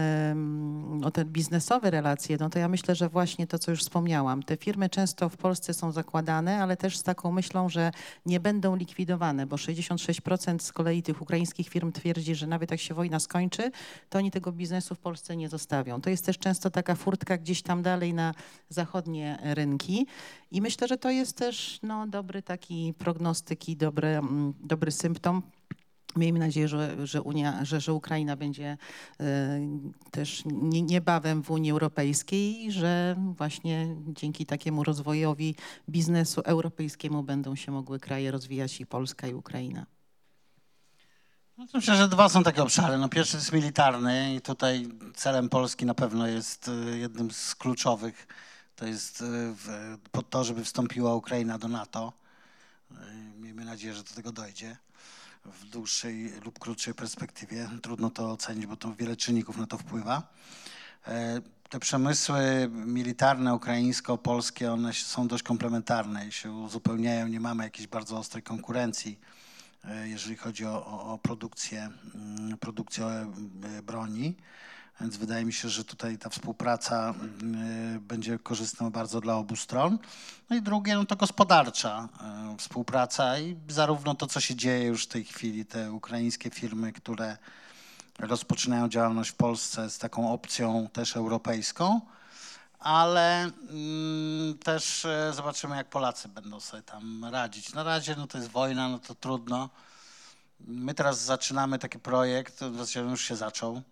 o 1.04 1.10
te 1.10 1.24
biznesowe 1.24 1.90
relacje, 1.90 2.36
no 2.40 2.50
to 2.50 2.58
ja 2.58 2.68
myślę, 2.68 2.94
że 2.94 3.08
właśnie 3.08 3.46
to, 3.46 3.58
co 3.58 3.70
już 3.70 3.80
wspomniałam, 3.80 4.42
te 4.42 4.56
firmy 4.56 4.90
często 4.90 5.28
w 5.28 5.36
Polsce 5.36 5.74
są 5.74 5.92
zakładane, 5.92 6.62
ale 6.62 6.76
też 6.76 6.98
z 6.98 7.02
taką 7.02 7.32
myślą, 7.32 7.68
że 7.68 7.90
nie 8.26 8.40
będą 8.40 8.76
likwidowane, 8.76 9.46
bo 9.46 9.56
66% 9.56 10.58
z 10.58 10.72
kolei 10.72 11.02
tych 11.02 11.22
ukraińskich 11.22 11.68
firm 11.68 11.92
twierdzi, 11.92 12.34
że 12.34 12.46
nawet 12.46 12.70
jak 12.70 12.80
się 12.80 12.94
wojna 12.94 13.20
skończy, 13.20 13.70
to 14.10 14.18
oni 14.18 14.30
tego 14.30 14.52
biznesu 14.52 14.94
w 14.94 14.98
Polsce 14.98 15.36
nie 15.36 15.48
zostawią. 15.48 16.00
To 16.00 16.10
jest 16.10 16.26
też 16.26 16.38
często 16.38 16.70
taka 16.70 16.94
furtka 16.94 17.38
gdzieś 17.38 17.62
tam 17.62 17.82
dalej 17.82 18.14
na 18.14 18.34
zachodnie 18.68 19.38
rynki 19.42 20.06
i 20.50 20.60
myślę, 20.60 20.88
że 20.88 20.98
to 20.98 21.10
jest 21.10 21.36
też 21.36 21.78
no, 21.82 22.06
dobry 22.06 22.42
taki 22.42 22.94
prognostyk 22.98 23.68
i 23.68 23.76
dobry, 23.76 24.08
mm, 24.08 24.54
dobry 24.60 24.90
symptom. 24.90 25.42
Miejmy 26.16 26.38
nadzieję, 26.38 26.68
że, 26.68 27.06
że, 27.06 27.22
Unia, 27.22 27.64
że, 27.64 27.80
że 27.80 27.92
Ukraina 27.92 28.36
będzie 28.36 28.76
e, 29.20 29.60
też 30.10 30.42
nie, 30.44 30.82
niebawem 30.82 31.42
w 31.42 31.50
Unii 31.50 31.70
Europejskiej 31.70 32.64
i 32.64 32.72
że 32.72 33.16
właśnie 33.36 33.96
dzięki 34.08 34.46
takiemu 34.46 34.84
rozwojowi 34.84 35.54
biznesu 35.88 36.40
europejskiemu 36.40 37.22
będą 37.22 37.56
się 37.56 37.72
mogły 37.72 38.00
kraje 38.00 38.30
rozwijać 38.30 38.80
i 38.80 38.86
Polska 38.86 39.26
i 39.26 39.34
Ukraina. 39.34 39.86
No 41.58 41.66
myślę, 41.74 41.96
że 41.96 42.08
dwa 42.08 42.28
są 42.28 42.42
takie 42.42 42.62
obszary. 42.62 42.98
No 42.98 43.08
pierwszy 43.08 43.36
jest 43.36 43.52
militarny 43.52 44.34
i 44.34 44.40
tutaj 44.40 44.88
celem 45.14 45.48
Polski 45.48 45.86
na 45.86 45.94
pewno 45.94 46.26
jest 46.26 46.68
y, 46.68 46.98
jednym 46.98 47.30
z 47.30 47.54
kluczowych. 47.54 48.26
To 48.76 48.86
jest 48.86 49.24
w, 49.28 49.96
po 50.12 50.22
to, 50.22 50.44
żeby 50.44 50.64
wstąpiła 50.64 51.14
Ukraina 51.14 51.58
do 51.58 51.68
NATO. 51.68 52.12
Miejmy 53.36 53.64
nadzieję, 53.64 53.94
że 53.94 54.02
do 54.02 54.14
tego 54.14 54.32
dojdzie 54.32 54.76
w 55.44 55.64
dłuższej 55.64 56.32
lub 56.44 56.58
krótszej 56.58 56.94
perspektywie. 56.94 57.68
Trudno 57.82 58.10
to 58.10 58.30
ocenić, 58.30 58.66
bo 58.66 58.76
to 58.76 58.94
wiele 58.94 59.16
czynników 59.16 59.56
na 59.56 59.66
to 59.66 59.78
wpływa. 59.78 60.22
E, 61.08 61.40
te 61.68 61.80
przemysły 61.80 62.70
militarne, 62.70 63.54
ukraińsko-polskie, 63.54 64.72
one 64.72 64.92
są 64.92 65.28
dość 65.28 65.42
komplementarne 65.42 66.28
i 66.28 66.32
się 66.32 66.52
uzupełniają. 66.52 67.28
Nie 67.28 67.40
mamy 67.40 67.64
jakiejś 67.64 67.88
bardzo 67.88 68.18
ostrej 68.18 68.42
konkurencji, 68.42 69.18
e, 69.84 70.08
jeżeli 70.08 70.36
chodzi 70.36 70.66
o, 70.66 70.86
o, 70.86 71.18
produkcję, 71.18 71.90
mm, 72.14 72.58
produkcję 72.58 73.04
e, 73.06 73.82
broni. 73.82 74.34
Więc 75.00 75.16
wydaje 75.16 75.44
mi 75.44 75.52
się, 75.52 75.68
że 75.68 75.84
tutaj 75.84 76.18
ta 76.18 76.30
współpraca 76.30 77.14
mm, 77.42 78.00
będzie 78.00 78.38
korzystna 78.38 78.90
bardzo 78.90 79.20
dla 79.20 79.36
obu 79.36 79.56
stron. 79.56 79.98
No 80.50 80.56
i 80.56 80.62
drugie, 80.62 80.94
no 80.94 81.04
to 81.04 81.16
gospodarcza 81.16 82.08
współpraca 82.58 83.38
i 83.38 83.56
zarówno 83.68 84.14
to, 84.14 84.26
co 84.26 84.40
się 84.40 84.54
dzieje 84.54 84.86
już 84.86 85.04
w 85.04 85.08
tej 85.08 85.24
chwili, 85.24 85.66
te 85.66 85.92
ukraińskie 85.92 86.50
firmy, 86.50 86.92
które 86.92 87.36
rozpoczynają 88.18 88.88
działalność 88.88 89.30
w 89.30 89.34
Polsce 89.34 89.90
z 89.90 89.98
taką 89.98 90.32
opcją 90.32 90.88
też 90.92 91.16
europejską, 91.16 92.00
ale 92.78 93.42
mm, 93.42 94.58
też 94.58 95.04
e, 95.04 95.32
zobaczymy, 95.32 95.76
jak 95.76 95.90
Polacy 95.90 96.28
będą 96.28 96.60
sobie 96.60 96.82
tam 96.82 97.24
radzić. 97.24 97.72
Na 97.72 97.82
razie 97.82 98.14
no 98.16 98.26
to 98.26 98.38
jest 98.38 98.50
wojna, 98.50 98.88
no 98.88 98.98
to 98.98 99.14
trudno. 99.14 99.70
My 100.60 100.94
teraz 100.94 101.24
zaczynamy 101.24 101.78
taki 101.78 101.98
projekt, 101.98 102.60
już 103.10 103.20
się 103.20 103.36
zaczął, 103.36 103.82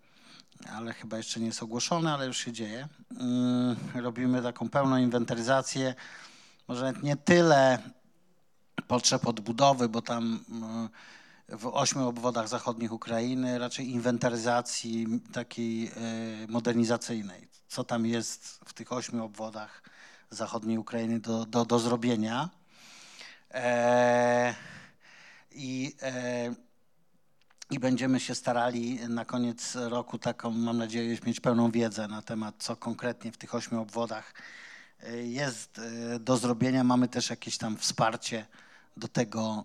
ale 0.71 0.93
chyba 0.93 1.17
jeszcze 1.17 1.39
nie 1.39 1.45
jest 1.45 1.63
ogłoszony, 1.63 2.11
ale 2.11 2.25
już 2.25 2.37
się 2.37 2.51
dzieje. 2.51 2.87
Mm, 3.19 3.75
robimy 3.95 4.41
taką 4.41 4.69
pełną 4.69 4.97
inwentaryzację, 4.97 5.95
może 6.67 6.93
nie 7.03 7.15
tyle 7.15 7.79
potrzeb 8.87 9.27
odbudowy, 9.27 9.89
bo 9.89 10.01
tam 10.01 10.39
mm, 10.51 10.89
w 11.49 11.67
ośmiu 11.67 12.07
obwodach 12.07 12.47
zachodnich 12.47 12.91
Ukrainy, 12.91 13.59
raczej 13.59 13.89
inwentaryzacji 13.89 15.07
takiej 15.33 15.87
e, 15.87 15.91
modernizacyjnej. 16.47 17.47
Co 17.67 17.83
tam 17.83 18.05
jest 18.05 18.59
w 18.65 18.73
tych 18.73 18.93
ośmiu 18.93 19.25
obwodach 19.25 19.83
zachodniej 20.29 20.77
Ukrainy 20.77 21.19
do, 21.19 21.45
do, 21.45 21.65
do 21.65 21.79
zrobienia. 21.79 22.49
E, 23.51 24.55
I, 25.51 25.95
e, 26.01 26.53
I 27.73 27.79
będziemy 27.79 28.19
się 28.19 28.35
starali 28.35 28.99
na 29.09 29.25
koniec 29.25 29.75
roku 29.75 30.17
taką, 30.17 30.51
mam 30.51 30.77
nadzieję, 30.77 31.17
mieć 31.25 31.39
pełną 31.39 31.71
wiedzę 31.71 32.07
na 32.07 32.21
temat, 32.21 32.55
co 32.57 32.75
konkretnie 32.75 33.31
w 33.31 33.37
tych 33.37 33.55
ośmiu 33.55 33.81
obwodach 33.81 34.33
e, 35.03 35.17
jest 35.17 35.79
e, 35.79 36.19
do 36.19 36.37
zrobienia. 36.37 36.83
Mamy 36.83 37.07
też 37.07 37.29
jakieś 37.29 37.57
tam 37.57 37.77
wsparcie 37.77 38.45
do 38.97 39.07
tego 39.07 39.63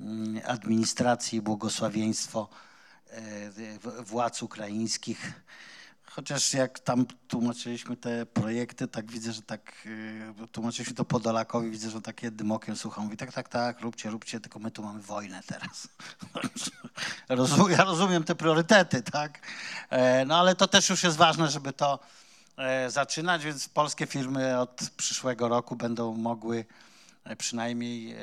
e, 0.00 0.44
administracji, 0.44 1.40
błogosławieństwo 1.40 2.48
władz 4.04 4.42
ukraińskich. 4.42 5.32
Chociaż 6.16 6.54
jak 6.54 6.78
tam 6.78 7.06
tłumaczyliśmy 7.28 7.96
te 7.96 8.26
projekty, 8.26 8.88
tak 8.88 9.12
widzę, 9.12 9.32
że 9.32 9.42
tak 9.42 9.88
e, 10.42 10.46
tłumaczyliśmy 10.48 10.94
to 10.94 11.04
Podolakowi, 11.04 11.70
widzę, 11.70 11.90
że 11.90 12.02
tak 12.02 12.22
jednym 12.22 12.52
okiem 12.52 12.76
słucham. 12.76 13.04
Mówi 13.04 13.16
tak, 13.16 13.32
tak, 13.32 13.48
tak, 13.48 13.80
róbcie, 13.80 14.10
róbcie, 14.10 14.40
tylko 14.40 14.58
my 14.58 14.70
tu 14.70 14.82
mamy 14.82 15.02
wojnę 15.02 15.40
teraz. 15.46 15.88
ja 17.78 17.84
rozumiem 17.84 18.24
te 18.24 18.34
priorytety, 18.34 19.02
tak? 19.02 19.40
E, 19.90 20.24
no 20.24 20.38
ale 20.38 20.54
to 20.54 20.68
też 20.68 20.88
już 20.88 21.02
jest 21.02 21.16
ważne, 21.16 21.50
żeby 21.50 21.72
to 21.72 21.98
zaczynać, 22.88 23.44
więc 23.44 23.68
polskie 23.68 24.06
firmy 24.06 24.60
od 24.60 24.90
przyszłego 24.96 25.48
roku 25.48 25.76
będą 25.76 26.14
mogły 26.16 26.64
przynajmniej 27.38 28.12
e, 28.12 28.18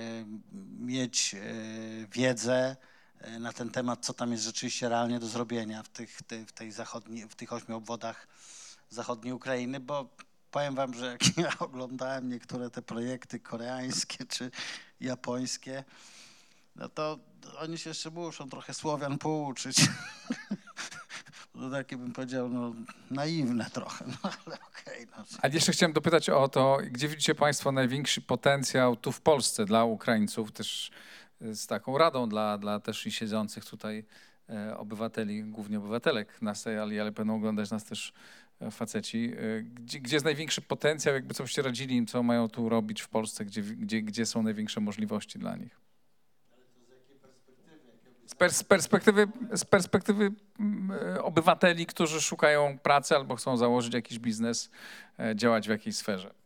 mieć 0.79 1.35
e, 1.35 1.39
wiedzę 2.11 2.55
e, 2.55 2.90
na 3.39 3.53
ten 3.53 3.69
temat, 3.69 4.05
co 4.05 4.13
tam 4.13 4.31
jest 4.31 4.43
rzeczywiście 4.43 4.89
realnie 4.89 5.19
do 5.19 5.27
zrobienia 5.27 5.83
w 5.83 5.89
tych, 5.89 6.21
w 6.47 6.51
tej 6.51 6.71
zachodniej, 6.71 7.29
w 7.29 7.35
tych 7.35 7.53
ośmiu 7.53 7.77
obwodach 7.77 8.27
zachodniej 8.89 9.33
Ukrainy, 9.33 9.79
bo 9.79 10.09
powiem 10.51 10.75
wam, 10.75 10.93
że 10.93 11.05
jak 11.05 11.37
ja 11.37 11.51
oglądałem 11.59 12.29
niektóre 12.29 12.69
te 12.69 12.81
projekty 12.81 13.39
koreańskie 13.39 14.25
czy 14.25 14.51
japońskie, 14.99 15.83
no 16.75 16.89
to 16.89 17.19
oni 17.57 17.77
się 17.77 17.89
jeszcze 17.89 18.09
muszą 18.09 18.49
trochę 18.49 18.73
Słowian 18.73 19.17
pouczyć. 19.17 19.77
no 21.55 21.69
takie 21.69 21.97
bym 21.97 22.13
powiedział, 22.13 22.49
no 22.49 22.73
naiwne 23.11 23.69
trochę, 23.69 24.05
no 24.07 24.15
ale 24.45 24.55
okej. 24.55 25.07
Okay, 25.07 25.07
no. 25.17 25.25
A 25.41 25.47
jeszcze 25.47 25.71
chciałem 25.71 25.93
dopytać 25.93 26.29
o 26.29 26.47
to, 26.47 26.77
gdzie 26.91 27.07
widzicie 27.07 27.35
Państwo 27.35 27.71
największy 27.71 28.21
potencjał 28.21 28.95
tu 28.95 29.11
w 29.11 29.21
Polsce 29.21 29.65
dla 29.65 29.83
Ukraińców, 29.83 30.51
też 30.51 30.91
e, 30.91 30.93
z 31.53 31.67
taką 31.67 31.97
radą 31.97 32.29
dla, 32.29 32.57
dla 32.57 32.79
też 32.79 33.07
i 33.07 33.11
siedzących 33.11 33.65
tutaj 33.65 34.05
e, 34.49 34.77
obywateli, 34.77 35.43
głównie 35.43 35.77
obywatelek 35.77 36.41
nas, 36.41 36.67
ale, 36.67 37.01
ale 37.01 37.11
będą 37.11 37.35
oglądać 37.35 37.71
nas 37.71 37.83
też 37.83 38.13
e, 38.61 38.71
faceci. 38.71 39.33
Gdzie, 39.63 39.99
gdzie 39.99 40.15
jest 40.15 40.25
największy 40.25 40.61
potencjał, 40.61 41.15
jakby 41.15 41.33
co 41.33 41.43
byście 41.43 41.61
radzili 41.61 41.95
im, 41.95 42.07
co 42.07 42.23
mają 42.23 42.47
tu 42.49 42.69
robić 42.69 43.01
w 43.01 43.09
Polsce, 43.09 43.45
gdzie, 43.45 43.61
gdzie, 43.61 44.01
gdzie 44.01 44.25
są 44.25 44.43
największe 44.43 44.81
możliwości 44.81 45.39
dla 45.39 45.55
nich? 45.55 45.81
z 48.49 48.63
perspektywy, 48.63 49.27
z 49.53 49.65
perspektywy 49.65 50.31
mm, 50.59 50.91
e, 50.91 51.23
obywateli, 51.23 51.85
którzy 51.85 52.21
szukają 52.21 52.77
pracy 52.79 53.15
albo 53.15 53.35
chcą 53.35 53.57
założyć 53.57 53.93
jakiś 53.93 54.19
biznes, 54.19 54.69
e, 55.19 55.35
działać 55.35 55.67
w 55.67 55.71
jakiejś 55.71 55.95
sferze. 55.95 56.40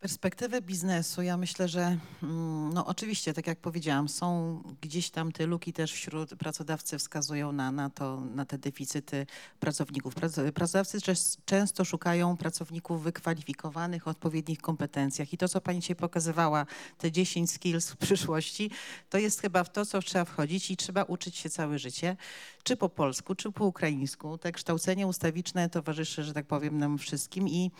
Perspektywy 0.00 0.62
biznesu, 0.62 1.22
ja 1.22 1.36
myślę, 1.36 1.68
że 1.68 1.98
mm, 2.22 2.72
no 2.72 2.86
oczywiście, 2.86 3.34
tak 3.34 3.46
jak 3.46 3.58
powiedziałam, 3.58 4.08
są 4.08 4.62
gdzieś 4.80 5.10
tam 5.10 5.32
te 5.32 5.46
luki 5.46 5.72
też 5.72 5.92
wśród 5.92 6.34
pracodawcy 6.34 6.98
wskazują 6.98 7.52
na, 7.52 7.72
na, 7.72 7.90
to, 7.90 8.20
na 8.20 8.44
te 8.44 8.58
deficyty 8.58 9.26
pracowników. 9.60 10.14
Pracodawcy 10.54 10.98
często 11.44 11.84
szukają 11.84 12.36
pracowników 12.36 13.02
wykwalifikowanych, 13.02 14.06
o 14.06 14.10
odpowiednich 14.10 14.58
kompetencjach 14.60 15.32
i 15.32 15.38
to, 15.38 15.48
co 15.48 15.60
Pani 15.60 15.80
dzisiaj 15.80 15.96
pokazywała, 15.96 16.66
te 16.98 17.12
10 17.12 17.50
skills 17.50 17.90
w 17.90 17.96
przyszłości, 17.96 18.70
to 19.10 19.18
jest 19.18 19.40
chyba 19.40 19.64
w 19.64 19.72
to, 19.72 19.86
co 19.86 20.02
trzeba 20.02 20.24
wchodzić 20.24 20.70
i 20.70 20.76
trzeba 20.76 21.02
uczyć 21.02 21.36
się 21.36 21.50
całe 21.50 21.78
życie, 21.78 22.16
czy 22.62 22.76
po 22.76 22.88
polsku, 22.88 23.34
czy 23.34 23.52
po 23.52 23.66
ukraińsku. 23.66 24.38
Te 24.38 24.52
kształcenie 24.52 25.06
ustawiczne 25.06 25.70
towarzyszy, 25.70 26.24
że 26.24 26.32
tak 26.32 26.46
powiem, 26.46 26.78
nam 26.78 26.98
wszystkim 26.98 27.48
i 27.48 27.70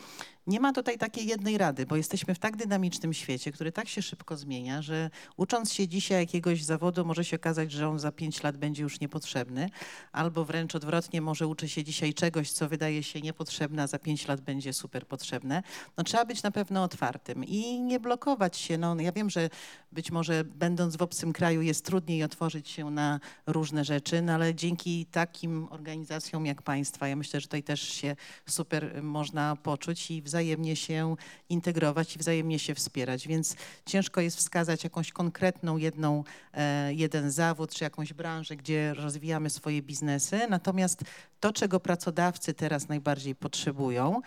nie 0.47 0.59
ma 0.59 0.73
tutaj 0.73 0.97
takiej 0.97 1.27
jednej 1.27 1.57
rady, 1.57 1.85
bo 1.85 1.95
jesteśmy 1.95 2.35
w 2.35 2.39
tak 2.39 2.57
dynamicznym 2.57 3.13
świecie, 3.13 3.51
który 3.51 3.71
tak 3.71 3.87
się 3.87 4.01
szybko 4.01 4.37
zmienia, 4.37 4.81
że 4.81 5.09
ucząc 5.37 5.73
się 5.73 5.87
dzisiaj 5.87 6.19
jakiegoś 6.19 6.63
zawodu 6.63 7.05
może 7.05 7.25
się 7.25 7.35
okazać, 7.35 7.71
że 7.71 7.89
on 7.89 7.99
za 7.99 8.11
pięć 8.11 8.43
lat 8.43 8.57
będzie 8.57 8.83
już 8.83 8.99
niepotrzebny, 8.99 9.69
albo 10.11 10.45
wręcz 10.45 10.75
odwrotnie, 10.75 11.21
może 11.21 11.47
uczy 11.47 11.69
się 11.69 11.83
dzisiaj 11.83 12.13
czegoś, 12.13 12.51
co 12.51 12.69
wydaje 12.69 13.03
się 13.03 13.21
niepotrzebne, 13.21 13.83
a 13.83 13.87
za 13.87 13.99
pięć 13.99 14.27
lat 14.27 14.41
będzie 14.41 14.73
super 14.73 15.07
potrzebne. 15.07 15.63
No 15.97 16.03
trzeba 16.03 16.25
być 16.25 16.43
na 16.43 16.51
pewno 16.51 16.83
otwartym 16.83 17.43
i 17.43 17.81
nie 17.81 17.99
blokować 17.99 18.57
się. 18.57 18.77
No, 18.77 18.95
ja 18.99 19.11
wiem, 19.11 19.29
że 19.29 19.49
być 19.91 20.11
może 20.11 20.43
będąc 20.43 20.95
w 20.95 21.01
obcym 21.01 21.33
kraju 21.33 21.61
jest 21.61 21.85
trudniej 21.85 22.23
otworzyć 22.23 22.69
się 22.69 22.91
na 22.91 23.19
różne 23.47 23.85
rzeczy, 23.85 24.21
no 24.21 24.33
ale 24.33 24.55
dzięki 24.55 24.70
takim 25.11 25.67
organizacjom 25.69 26.45
jak 26.45 26.61
państwa, 26.61 27.07
ja 27.07 27.15
myślę, 27.15 27.39
że 27.41 27.47
tutaj 27.47 27.63
też 27.63 27.81
się 27.81 28.15
super 28.49 29.03
można 29.03 29.55
poczuć 29.55 30.11
i 30.11 30.21
wzajemnie 30.21 30.75
się 30.75 31.15
integrować 31.49 32.15
i 32.15 32.19
wzajemnie 32.19 32.59
się 32.59 32.75
wspierać, 32.75 33.27
więc 33.27 33.55
ciężko 33.85 34.21
jest 34.21 34.37
wskazać 34.37 34.83
jakąś 34.83 35.11
konkretną 35.11 35.77
jedną, 35.77 36.23
e, 36.53 36.93
jeden 36.93 37.31
zawód 37.31 37.73
czy 37.73 37.83
jakąś 37.83 38.13
branżę, 38.13 38.55
gdzie 38.55 38.93
rozwijamy 38.93 39.49
swoje 39.49 39.81
biznesy. 39.81 40.39
Natomiast 40.49 41.03
to, 41.39 41.53
czego 41.53 41.79
pracodawcy 41.79 42.53
teraz 42.53 42.87
najbardziej 42.87 43.35
potrzebują, 43.35 44.21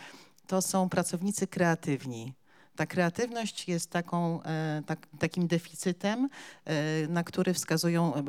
to 0.47 0.63
są 0.63 0.89
pracownicy 0.89 1.47
kreatywni, 1.47 2.33
ta 2.77 2.87
kreatywność 2.87 3.69
jest 3.69 3.91
taką, 3.91 4.43
e, 4.43 4.83
tak, 4.87 5.07
takim 5.19 5.47
deficytem, 5.47 6.29
e, 6.65 7.09
na 7.09 7.25
który 7.25 7.55
wskazują 7.55 8.15
e, 8.15 8.23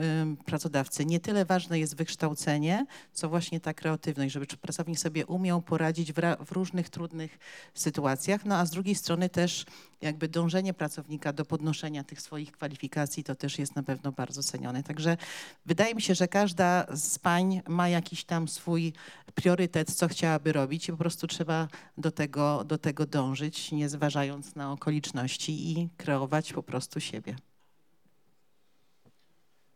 pracodawcy. 0.46 1.06
Nie 1.06 1.20
tyle 1.20 1.46
ważne 1.46 1.80
jest 1.80 1.96
wykształcenie, 1.96 2.86
co 3.14 3.30
właśnie 3.30 3.60
ta 3.60 3.74
kreatywność, 3.74 4.34
żeby 4.34 4.46
pracownik 4.46 5.00
sobie 5.00 5.26
umiał 5.26 5.62
poradzić 5.62 6.14
w, 6.14 6.16
w 6.46 6.52
różnych 6.52 6.90
trudnych 6.90 7.40
sytuacjach, 7.74 8.46
no 8.46 8.58
a 8.58 8.66
z 8.66 8.72
drugiej 8.72 8.96
strony 8.96 9.30
też 9.30 9.66
jakby 10.02 10.28
dążenie 10.28 10.74
pracownika 10.74 11.34
do 11.34 11.46
podnoszenia 11.46 12.04
tych 12.04 12.22
swoich 12.22 12.52
kwalifikacji 12.52 13.24
to 13.24 13.36
też 13.36 13.60
jest 13.60 13.76
na 13.76 13.84
pewno 13.84 14.12
bardzo 14.12 14.44
cenione. 14.44 14.84
Także 14.84 15.18
wydaje 15.66 15.96
mi 15.96 16.02
się, 16.02 16.16
że 16.16 16.28
każda 16.28 16.86
z 16.94 17.20
pań 17.20 17.62
ma 17.68 17.90
jakiś 17.90 18.24
tam 18.24 18.48
swój 18.48 18.94
priorytet, 19.36 19.96
co 19.96 20.08
chciałaby 20.08 20.54
robić 20.54 20.90
i 20.90 20.92
po 20.92 20.98
prostu 20.98 21.28
trzeba 21.28 21.68
do 21.98 22.12
tego, 22.12 22.64
do 22.64 22.78
tego 22.78 23.06
dążyć, 23.06 23.72
nie 23.72 23.90
zważając 23.90 24.56
na 24.56 24.72
okoliczności 24.72 25.72
i 25.72 25.90
kreować 25.98 26.54
po 26.54 26.64
prostu 26.64 27.00
siebie. 27.00 27.36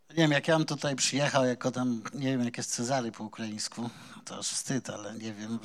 Nie 0.09 0.15
wiem, 0.15 0.32
jak 0.32 0.47
ja 0.47 0.57
bym 0.57 0.65
tutaj 0.65 0.95
przyjechał 0.95 1.45
jako 1.45 1.72
tam, 1.72 2.01
nie 2.13 2.28
wiem 2.28 2.45
jak 2.45 2.57
jest 2.57 2.72
Cezary 2.72 3.11
po 3.11 3.24
ukraińsku, 3.24 3.89
to 4.26 4.38
aż 4.38 4.47
wstyd, 4.47 4.89
ale 4.89 5.13
nie 5.13 5.34
wiem, 5.34 5.59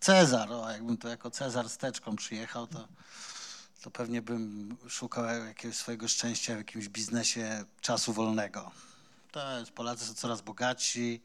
Cezar, 0.00 0.52
o, 0.52 0.70
jakbym 0.70 0.96
tu 0.96 1.08
jako 1.08 1.30
Cezar 1.30 1.68
z 1.68 1.76
teczką 1.76 2.16
przyjechał, 2.16 2.66
to 2.66 2.88
to 3.84 3.90
pewnie 3.90 4.22
bym 4.22 4.76
szukał 4.88 5.24
jakiegoś 5.24 5.76
swojego 5.76 6.08
szczęścia 6.08 6.54
w 6.54 6.58
jakimś 6.58 6.88
biznesie 6.88 7.64
czasu 7.80 8.12
wolnego. 8.12 8.70
To 9.32 9.58
jest, 9.58 9.70
Polacy 9.70 10.04
są 10.06 10.14
coraz 10.14 10.40
bogatsi, 10.40 11.20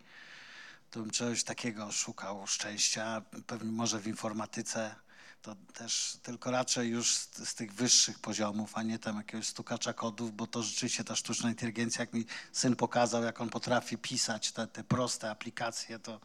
to 0.91 0.99
bym 0.99 1.11
czegoś 1.11 1.43
takiego 1.43 1.91
szukał 1.91 2.47
szczęścia. 2.47 3.21
Pewnie 3.47 3.71
może 3.71 3.99
w 3.99 4.07
informatyce 4.07 4.95
to 5.41 5.55
też 5.73 6.17
tylko 6.23 6.51
raczej 6.51 6.89
już 6.89 7.15
z, 7.15 7.49
z 7.49 7.55
tych 7.55 7.73
wyższych 7.73 8.19
poziomów, 8.19 8.71
a 8.77 8.83
nie 8.83 8.99
tam 8.99 9.17
jakiegoś 9.17 9.47
stukacza 9.47 9.93
kodów, 9.93 10.35
bo 10.35 10.47
to 10.47 10.63
rzeczywiście 10.63 11.03
ta 11.03 11.15
sztuczna 11.15 11.49
inteligencja, 11.49 12.01
jak 12.01 12.13
mi 12.13 12.25
syn 12.51 12.75
pokazał, 12.75 13.23
jak 13.23 13.41
on 13.41 13.49
potrafi 13.49 13.97
pisać 13.97 14.51
te, 14.51 14.67
te 14.67 14.83
proste 14.83 15.29
aplikacje, 15.29 15.99
to, 15.99 16.19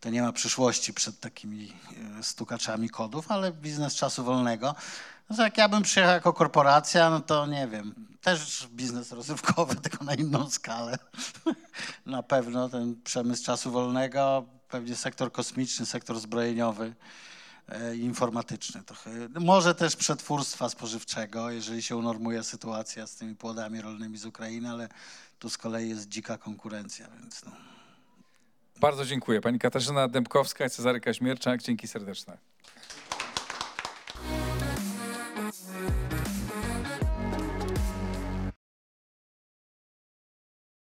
to 0.00 0.10
nie 0.10 0.22
ma 0.22 0.32
przyszłości 0.32 0.94
przed 0.94 1.20
takimi 1.20 1.72
e, 2.18 2.22
stukaczami 2.22 2.90
kodów, 2.90 3.30
ale 3.30 3.52
biznes 3.52 3.94
czasu 3.94 4.24
wolnego. 4.24 4.74
No 5.30 5.44
jak 5.44 5.58
ja 5.58 5.68
bym 5.68 5.82
przyjechał 5.82 6.14
jako 6.14 6.32
korporacja, 6.32 7.10
no 7.10 7.20
to 7.20 7.46
nie 7.46 7.68
wiem, 7.68 7.94
też 8.20 8.68
biznes 8.72 9.12
rozrywkowy, 9.12 9.76
tylko 9.90 10.04
na 10.04 10.14
inną 10.14 10.50
skalę. 10.50 10.98
Na 12.06 12.22
pewno 12.22 12.68
ten 12.68 13.02
przemysł 13.02 13.44
czasu 13.44 13.70
wolnego, 13.70 14.46
pewnie 14.68 14.96
sektor 14.96 15.32
kosmiczny, 15.32 15.86
sektor 15.86 16.20
zbrojeniowy, 16.20 16.94
e, 17.68 17.96
informatyczny. 17.96 18.82
Trochę. 18.82 19.10
Może 19.40 19.74
też 19.74 19.96
przetwórstwa 19.96 20.68
spożywczego, 20.68 21.50
jeżeli 21.50 21.82
się 21.82 21.96
unormuje 21.96 22.44
sytuacja 22.44 23.06
z 23.06 23.14
tymi 23.14 23.36
płodami 23.36 23.80
rolnymi 23.80 24.18
z 24.18 24.26
Ukrainy, 24.26 24.70
ale 24.70 24.88
tu 25.38 25.50
z 25.50 25.58
kolei 25.58 25.88
jest 25.88 26.08
dzika 26.08 26.38
konkurencja, 26.38 27.08
więc 27.20 27.44
no. 27.44 27.77
Bardzo 28.80 29.04
dziękuję. 29.04 29.40
Pani 29.40 29.58
Katarzyna 29.58 30.08
Dębkowska 30.08 30.66
i 30.66 30.70
Cezary 30.70 31.00
Kaźmierczak. 31.00 31.62
Dzięki 31.62 31.88
serdeczne. 31.88 32.38